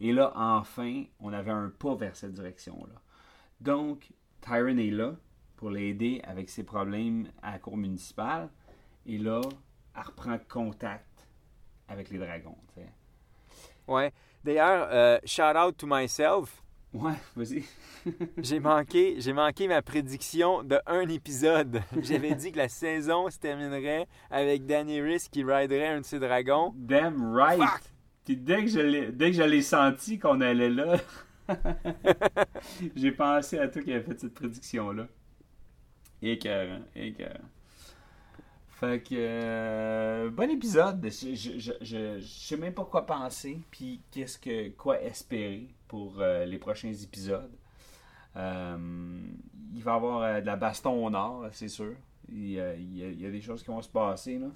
Et 0.00 0.12
là, 0.12 0.32
enfin, 0.34 1.04
on 1.20 1.32
avait 1.32 1.50
un 1.50 1.70
pas 1.78 1.94
vers 1.94 2.16
cette 2.16 2.32
direction-là. 2.32 3.00
Donc, 3.60 4.10
Tyron 4.40 4.78
est 4.78 4.90
là 4.90 5.14
pour 5.56 5.70
l'aider 5.70 6.22
avec 6.24 6.48
ses 6.48 6.64
problèmes 6.64 7.28
à 7.42 7.52
la 7.52 7.58
cour 7.58 7.76
municipale. 7.76 8.48
Et 9.04 9.18
là, 9.18 9.42
elle 9.94 10.02
reprend 10.02 10.38
contact 10.48 11.28
avec 11.88 12.10
les 12.10 12.18
dragons. 12.18 12.56
Ouais. 13.86 14.12
D'ailleurs, 14.44 14.88
euh, 14.90 15.18
shout 15.24 15.56
out 15.56 15.76
to 15.76 15.86
myself. 15.86 16.62
Ouais, 16.92 17.12
vas-y. 17.36 17.64
J'ai 18.38 18.58
manqué, 18.58 19.16
j'ai 19.18 19.32
manqué 19.32 19.68
ma 19.68 19.82
prédiction 19.82 20.62
de 20.62 20.80
un 20.86 21.08
épisode. 21.08 21.82
J'avais 22.02 22.34
dit 22.34 22.50
que 22.50 22.58
la 22.58 22.68
saison 22.68 23.28
se 23.30 23.38
terminerait 23.38 24.06
avec 24.30 24.64
Daenerys 24.64 25.26
qui 25.30 25.44
riderait 25.44 25.88
un 25.88 26.00
de 26.00 26.04
ses 26.04 26.18
dragons. 26.18 26.72
Damn 26.76 27.34
right! 27.34 27.60
Fuck! 27.60 27.82
Dès 28.36 28.64
que 28.64 28.70
je 28.70 29.10
dès 29.10 29.32
que 29.32 29.42
l'ai 29.42 29.62
senti 29.62 30.18
qu'on 30.18 30.40
allait 30.40 30.70
là, 30.70 30.96
j'ai 32.96 33.12
pensé 33.12 33.58
à 33.58 33.68
toi 33.68 33.82
qui 33.82 33.92
avait 33.92 34.02
fait 34.02 34.20
cette 34.20 34.34
prédiction-là. 34.34 35.06
Écœurant, 36.22 36.82
écœurant. 36.94 37.48
Fait 38.68 39.02
que, 39.02 39.14
euh, 39.14 40.30
bon 40.30 40.48
épisode. 40.50 41.04
Je, 41.04 41.34
je, 41.34 41.58
je, 41.58 41.72
je- 41.82 42.20
sais 42.20 42.56
même 42.56 42.72
pas 42.72 42.84
quoi 42.84 43.04
penser, 43.04 43.60
puis 43.70 44.00
qu'est-ce 44.10 44.38
que, 44.38 44.70
quoi 44.70 45.02
espérer 45.02 45.68
pour 45.86 46.20
euh, 46.20 46.46
les 46.46 46.58
prochains 46.58 46.92
épisodes. 46.92 47.50
Euh, 48.36 49.20
il 49.74 49.82
va 49.82 49.92
y 49.92 49.96
avoir 49.96 50.40
de 50.42 50.46
la 50.46 50.56
baston 50.56 51.06
au 51.06 51.10
nord, 51.10 51.46
c'est 51.52 51.68
sûr. 51.68 51.94
Il, 52.28 52.36
il 52.38 52.52
y 52.52 52.60
a- 52.60 52.74
il 52.76 53.20
y 53.20 53.26
a 53.26 53.30
des 53.30 53.40
choses 53.42 53.62
qui 53.62 53.68
vont 53.70 53.82
se 53.82 53.88
passer, 53.90 54.38
là. 54.38 54.48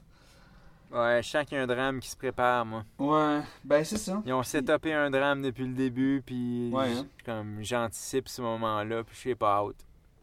Ouais, 0.95 1.21
a 1.35 1.45
un 1.53 1.67
drame 1.67 2.01
qui 2.01 2.09
se 2.09 2.17
prépare, 2.17 2.65
moi. 2.65 2.85
Ouais, 2.99 3.41
ben 3.65 3.85
c'est 3.85 3.99
ça. 3.99 4.23
Ils 4.25 4.33
ont 4.33 4.43
setupé 4.43 4.93
un 4.93 5.11
drame 5.11 5.43
depuis 5.43 5.67
le 5.67 5.75
début, 5.75 6.23
puis 6.25 6.71
Ouais, 6.73 6.93
hein. 6.93 7.07
comme 7.25 7.59
j'anticipe 7.63 8.29
ce 8.29 8.41
moment-là, 8.43 9.03
puis 9.03 9.15
je 9.15 9.21
suis 9.21 9.35
pas 9.35 9.63
out. 9.65 9.77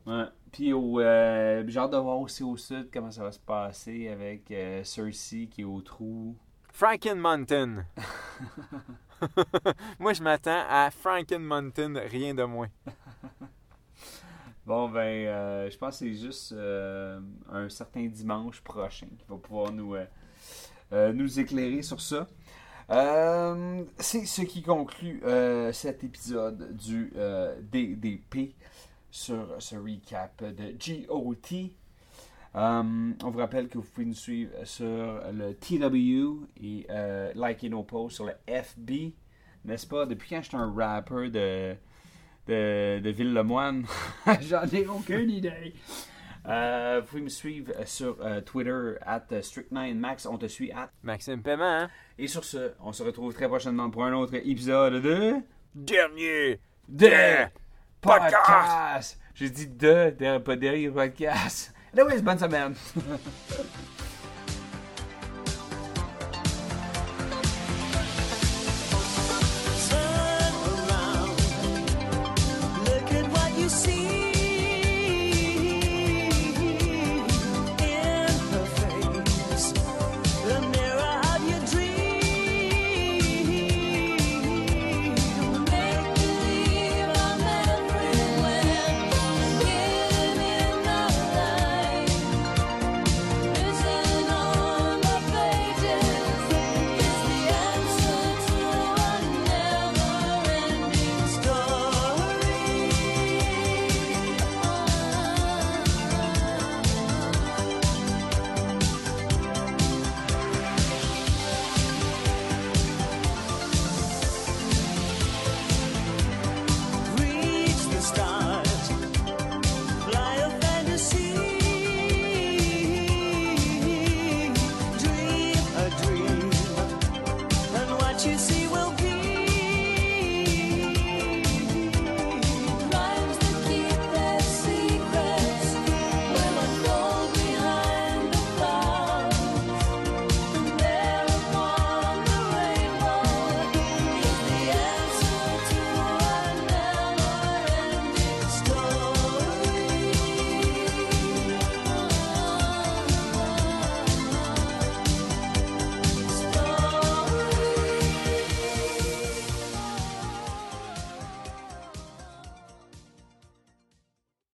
Ouais. 0.06 0.26
Puis 0.52 0.74
au, 0.74 1.00
euh, 1.00 1.64
j'ai 1.68 1.80
hâte 1.80 1.92
de 1.92 1.98
voir 1.98 2.20
aussi 2.20 2.44
au 2.44 2.56
sud 2.58 2.90
comment 2.92 3.12
ça 3.12 3.24
va 3.24 3.32
se 3.32 3.40
passer 3.40 4.10
avec 4.10 4.50
euh, 4.52 4.84
Cersei 4.84 5.48
qui 5.48 5.62
est 5.62 5.66
au 5.66 5.82
trou. 5.82 6.36
Frankenmountain. 6.72 7.86
moi, 10.00 10.14
je 10.14 10.24
m'attends 10.24 10.64
à 10.70 10.90
Frankenmountain, 10.92 11.94
rien 12.10 12.34
de 12.34 12.44
moins. 12.44 12.70
Bon, 14.64 14.88
ben, 14.90 15.00
euh, 15.00 15.70
je 15.72 15.78
pense 15.78 16.00
que 16.00 16.06
c'est 16.06 16.14
juste 16.14 16.52
euh, 16.52 17.20
un 17.52 17.68
certain 17.68 18.06
dimanche 18.06 18.62
prochain 18.62 19.08
qui 19.18 19.26
va 19.28 19.36
pouvoir 19.36 19.72
nous, 19.72 19.96
euh, 19.96 20.06
nous 20.92 21.40
éclairer 21.40 21.82
sur 21.82 22.02
ça. 22.02 22.28
Euh, 22.92 23.84
c'est 24.00 24.26
ce 24.26 24.42
qui 24.42 24.62
conclut 24.62 25.22
euh, 25.24 25.72
cet 25.72 26.04
épisode 26.04 26.76
du 26.76 27.14
euh, 27.16 27.56
DDP 27.72 28.54
sur 29.10 29.56
ce 29.60 29.76
recap 29.78 30.44
de 30.44 30.74
GOT. 30.74 31.72
Euh, 32.54 33.14
on 33.24 33.30
vous 33.30 33.40
rappelle 33.40 33.70
que 33.70 33.78
vous 33.78 33.86
pouvez 33.86 34.06
nous 34.06 34.14
suivre 34.14 34.52
sur 34.66 35.22
le 35.32 35.54
TW 35.54 36.46
et 36.62 36.86
euh, 36.90 37.32
liker 37.34 37.70
nos 37.70 37.84
posts 37.84 38.16
sur 38.16 38.26
le 38.26 38.34
FB, 38.46 39.14
n'est-ce 39.64 39.88
pas? 39.88 40.06
Depuis 40.06 40.30
quand 40.30 40.42
je 40.42 40.50
suis 40.50 40.58
un 40.58 40.74
rapper 40.74 41.30
de, 41.30 41.74
de, 42.48 43.00
de 43.00 43.10
Ville-le-Moine, 43.10 43.86
j'en 44.42 44.66
ai 44.66 44.86
aucune 44.86 45.30
idée. 45.30 45.74
Euh, 46.48 47.00
vous 47.02 47.08
pouvez 47.08 47.22
me 47.22 47.30
suivre 47.30 47.72
sur 47.86 48.18
euh, 48.22 48.42
Twitter, 48.42 48.94
at 49.02 49.26
Strict9Max. 49.30 50.28
On 50.28 50.38
te 50.38 50.48
suit 50.48 50.72
at. 50.72 50.90
Maxime 51.04 51.42
Paiement, 51.44 51.82
hein? 51.84 51.90
Et 52.18 52.28
sur 52.28 52.44
ce, 52.44 52.72
on 52.80 52.92
se 52.94 53.04
retrouve 53.04 53.34
très 53.34 53.48
prochainement 53.48 53.90
pour 53.90 54.04
un 54.06 54.14
autre 54.14 54.34
épisode 54.36 55.02
de. 55.02 55.36
Dernier 55.76 56.60
De 56.90 57.08
podcast. 58.02 58.36
podcast. 58.36 59.20
J'ai 59.36 59.50
dit 59.50 59.68
de, 59.68 60.16
de 60.20 60.38
pas 60.40 60.56
derrière 60.56 60.92
podcast. 60.94 61.74
Anyways, 61.94 62.22
bonne 62.22 62.40
semaine. 62.40 62.76